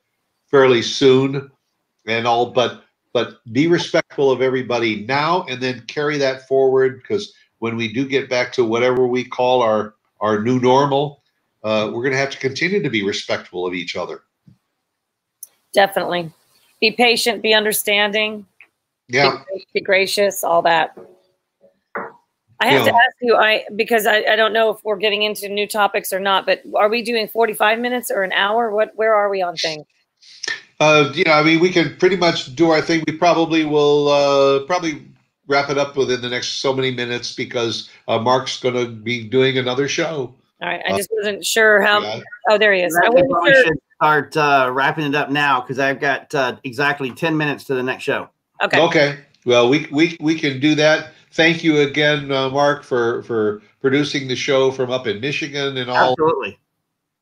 fairly 0.51 0.82
soon, 0.82 1.51
and 2.07 2.26
all. 2.26 2.53
But 2.53 2.84
but 3.12 3.40
be 3.53 3.66
respectful 3.68 4.30
of 4.30 4.43
everybody 4.43 5.05
now, 5.07 5.45
and 5.45 5.61
then 5.62 5.82
carry 5.86 6.18
that 6.18 6.49
forward 6.49 7.03
because 7.03 7.32
when 7.59 7.76
we 7.76 7.93
do 7.93 8.09
get 8.09 8.30
back 8.30 8.53
to 8.55 8.64
whatever 8.64 9.07
we 9.07 9.24
call 9.24 9.62
our 9.62 9.95
our 10.20 10.40
new 10.43 10.59
normal, 10.61 11.21
uh, 11.62 11.90
we're 11.92 12.02
going 12.02 12.12
to 12.12 12.18
have 12.18 12.30
to 12.30 12.38
continue 12.38 12.82
to 12.82 12.90
be 12.90 13.04
respectful 13.04 13.66
of 13.66 13.74
each 13.74 13.96
other. 13.96 14.22
Definitely. 15.72 16.32
Be 16.80 16.90
patient, 16.90 17.42
be 17.42 17.54
understanding, 17.54 18.46
Yeah. 19.08 19.42
be, 19.54 19.66
be 19.74 19.80
gracious, 19.80 20.42
all 20.42 20.62
that. 20.62 20.96
I 22.60 22.66
have 22.66 22.84
to 22.84 22.94
ask 22.94 23.16
you, 23.20 23.34
I 23.34 23.64
because 23.74 24.06
I, 24.06 24.18
I 24.22 24.36
don't 24.36 24.52
know 24.52 24.70
if 24.70 24.78
we're 24.84 24.96
getting 24.96 25.22
into 25.22 25.48
new 25.48 25.66
topics 25.66 26.12
or 26.12 26.20
not, 26.20 26.46
but 26.46 26.62
are 26.76 26.88
we 26.88 27.02
doing 27.02 27.26
45 27.26 27.80
minutes 27.80 28.08
or 28.08 28.22
an 28.22 28.30
hour? 28.32 28.70
What 28.70 28.92
where 28.94 29.16
are 29.16 29.28
we 29.28 29.42
on 29.42 29.56
things? 29.56 29.84
Uh, 30.78 31.12
yeah, 31.14 31.38
I 31.38 31.42
mean, 31.42 31.58
we 31.58 31.70
can 31.70 31.96
pretty 31.96 32.16
much 32.16 32.54
do 32.54 32.70
our 32.70 32.80
thing. 32.80 33.02
We 33.06 33.16
probably 33.16 33.64
will 33.64 34.08
uh, 34.08 34.64
probably 34.66 35.02
wrap 35.48 35.70
it 35.70 35.78
up 35.78 35.96
within 35.96 36.20
the 36.20 36.28
next 36.28 36.60
so 36.60 36.72
many 36.72 36.92
minutes 36.92 37.34
because 37.34 37.90
uh, 38.06 38.18
Mark's 38.18 38.60
going 38.60 38.74
to 38.74 38.86
be 38.86 39.24
doing 39.24 39.58
another 39.58 39.88
show. 39.88 40.34
All 40.62 40.68
right. 40.68 40.82
I 40.86 40.96
just 40.96 41.08
wasn't 41.12 41.44
sure 41.44 41.80
how 41.82 42.00
Yeah. 42.00 42.20
oh 42.48 42.56
there 42.56 42.72
he 42.72 42.82
is. 42.82 42.96
I 42.96 43.06
I 43.06 43.10
wasn't 43.10 43.30
probably 43.30 43.52
sure. 43.52 43.64
should 43.64 43.78
start 43.96 44.36
uh, 44.36 44.70
wrapping 44.72 45.04
it 45.04 45.14
up 45.14 45.28
now 45.30 45.60
because 45.60 45.80
I've 45.80 45.98
got 46.00 46.32
uh, 46.34 46.56
exactly 46.62 47.10
10 47.10 47.36
minutes 47.36 47.64
to 47.64 47.74
the 47.74 47.82
next 47.82 48.04
show. 48.04 48.28
Okay. 48.62 48.80
Okay. 48.80 49.18
Well, 49.44 49.68
we 49.68 49.88
we 49.90 50.16
we 50.20 50.38
can 50.38 50.60
do 50.60 50.76
that. 50.76 51.12
Thank 51.32 51.64
you 51.64 51.80
again, 51.80 52.30
uh, 52.30 52.48
Mark, 52.50 52.84
for 52.84 53.22
for 53.24 53.60
producing 53.80 54.28
the 54.28 54.36
show 54.36 54.70
from 54.70 54.90
up 54.92 55.08
in 55.08 55.20
Michigan 55.20 55.76
and 55.76 55.90
all. 55.90 56.12
Absolutely. 56.12 56.58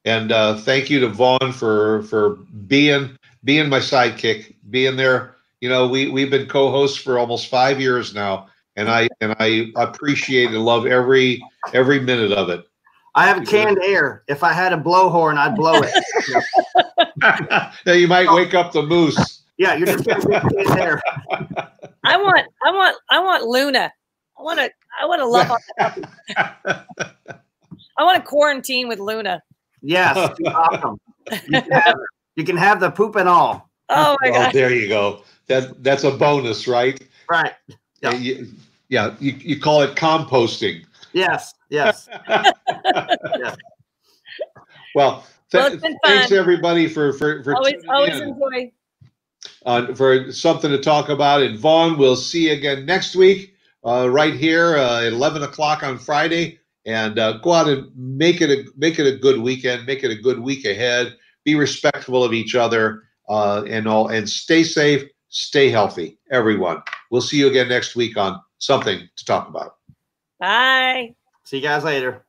And 0.04 0.32
uh, 0.32 0.56
thank 0.56 0.90
you 0.90 1.00
to 1.00 1.08
Vaughn 1.08 1.52
for 1.52 2.02
for 2.02 2.36
being 2.66 3.16
being 3.42 3.70
my 3.70 3.78
sidekick, 3.78 4.54
being 4.68 4.96
there. 4.96 5.34
You 5.62 5.70
know, 5.70 5.88
we 5.88 6.08
we've 6.08 6.30
been 6.30 6.46
co-hosts 6.46 6.98
for 6.98 7.18
almost 7.18 7.48
five 7.48 7.80
years 7.80 8.14
now, 8.14 8.48
and 8.76 8.90
I 8.90 9.08
and 9.22 9.34
I 9.38 9.72
appreciate 9.76 10.50
and 10.50 10.62
love 10.62 10.86
every 10.86 11.42
every 11.72 12.00
minute 12.00 12.32
of 12.32 12.50
it. 12.50 12.66
I 13.14 13.26
have 13.26 13.46
canned 13.46 13.78
air. 13.82 14.22
If 14.28 14.42
I 14.44 14.52
had 14.52 14.72
a 14.72 14.76
blowhorn, 14.76 15.36
I'd 15.36 15.56
blow 15.56 15.80
it. 15.82 15.92
now 17.86 17.92
you 17.92 18.06
might 18.08 18.32
wake 18.32 18.54
up 18.54 18.72
the 18.72 18.82
moose. 18.82 19.42
yeah, 19.58 19.74
you're 19.74 19.86
just 19.86 20.04
gonna 20.04 20.24
get 20.24 20.42
canned 20.42 20.80
air. 20.80 21.02
I 22.04 22.16
want, 22.16 22.46
I 22.64 22.70
want, 22.70 22.96
I 23.10 23.18
want 23.20 23.44
Luna. 23.44 23.92
I 24.38 24.42
want 24.42 24.58
to, 24.60 24.70
I 25.00 25.06
want 25.06 25.20
to 25.20 25.26
love. 25.26 25.50
on- 25.50 26.04
I 27.98 28.04
want 28.04 28.22
to 28.22 28.28
quarantine 28.28 28.88
with 28.88 28.98
Luna. 28.98 29.42
Yes, 29.82 30.16
awesome. 30.46 30.98
You 31.48 31.60
can, 31.62 31.70
have, 31.72 31.94
you 32.36 32.44
can 32.44 32.56
have 32.56 32.80
the 32.80 32.90
poop 32.90 33.16
and 33.16 33.28
all. 33.28 33.70
Oh 33.88 34.16
my 34.22 34.30
Well, 34.30 34.40
god! 34.44 34.52
there 34.54 34.72
you 34.72 34.88
go. 34.88 35.22
That 35.48 35.82
that's 35.82 36.04
a 36.04 36.10
bonus, 36.10 36.66
right? 36.68 37.02
Right. 37.28 37.52
Yeah. 37.68 37.76
Yeah, 38.02 38.12
you, 38.14 38.48
yeah, 38.88 39.14
you, 39.20 39.32
you 39.32 39.60
call 39.60 39.82
it 39.82 39.96
composting. 39.96 40.84
Yes. 41.12 41.54
Yes. 41.70 42.08
Well, 44.94 45.24
th- 45.52 45.80
Well, 45.80 45.98
thanks 46.04 46.32
everybody 46.32 46.88
for 46.88 47.12
for 47.12 47.42
for 47.44 47.54
Always, 47.56 47.74
always 47.88 48.20
in, 48.20 48.28
enjoy. 48.28 48.72
uh, 49.66 49.94
for 49.94 50.32
something 50.32 50.70
to 50.70 50.78
talk 50.78 51.08
about. 51.08 51.42
And 51.42 51.58
Vaughn, 51.58 51.96
we'll 51.96 52.16
see 52.16 52.48
you 52.48 52.52
again 52.54 52.86
next 52.86 53.14
week, 53.14 53.54
uh, 53.84 54.08
right 54.10 54.34
here 54.34 54.76
uh, 54.76 55.02
at 55.06 55.12
eleven 55.12 55.42
o'clock 55.42 55.82
on 55.82 55.98
Friday. 55.98 56.58
And 56.86 57.18
uh, 57.18 57.38
go 57.38 57.52
out 57.52 57.68
and 57.68 57.90
make 57.96 58.40
it 58.40 58.50
a 58.50 58.64
make 58.76 58.98
it 58.98 59.06
a 59.06 59.16
good 59.16 59.40
weekend. 59.40 59.86
Make 59.86 60.02
it 60.02 60.10
a 60.10 60.16
good 60.16 60.40
week 60.40 60.64
ahead. 60.64 61.14
Be 61.44 61.54
respectful 61.54 62.24
of 62.24 62.32
each 62.32 62.54
other, 62.54 63.02
uh, 63.28 63.64
and 63.68 63.86
all, 63.86 64.08
and 64.08 64.28
stay 64.28 64.62
safe. 64.64 65.04
Stay 65.28 65.68
healthy, 65.70 66.18
everyone. 66.32 66.82
We'll 67.10 67.20
see 67.22 67.38
you 67.38 67.48
again 67.48 67.68
next 67.68 67.94
week 67.96 68.16
on 68.16 68.40
something 68.58 69.08
to 69.14 69.24
talk 69.24 69.48
about. 69.48 69.76
Bye. 70.40 71.14
See 71.44 71.58
you 71.58 71.62
guys 71.62 71.84
later. 71.84 72.24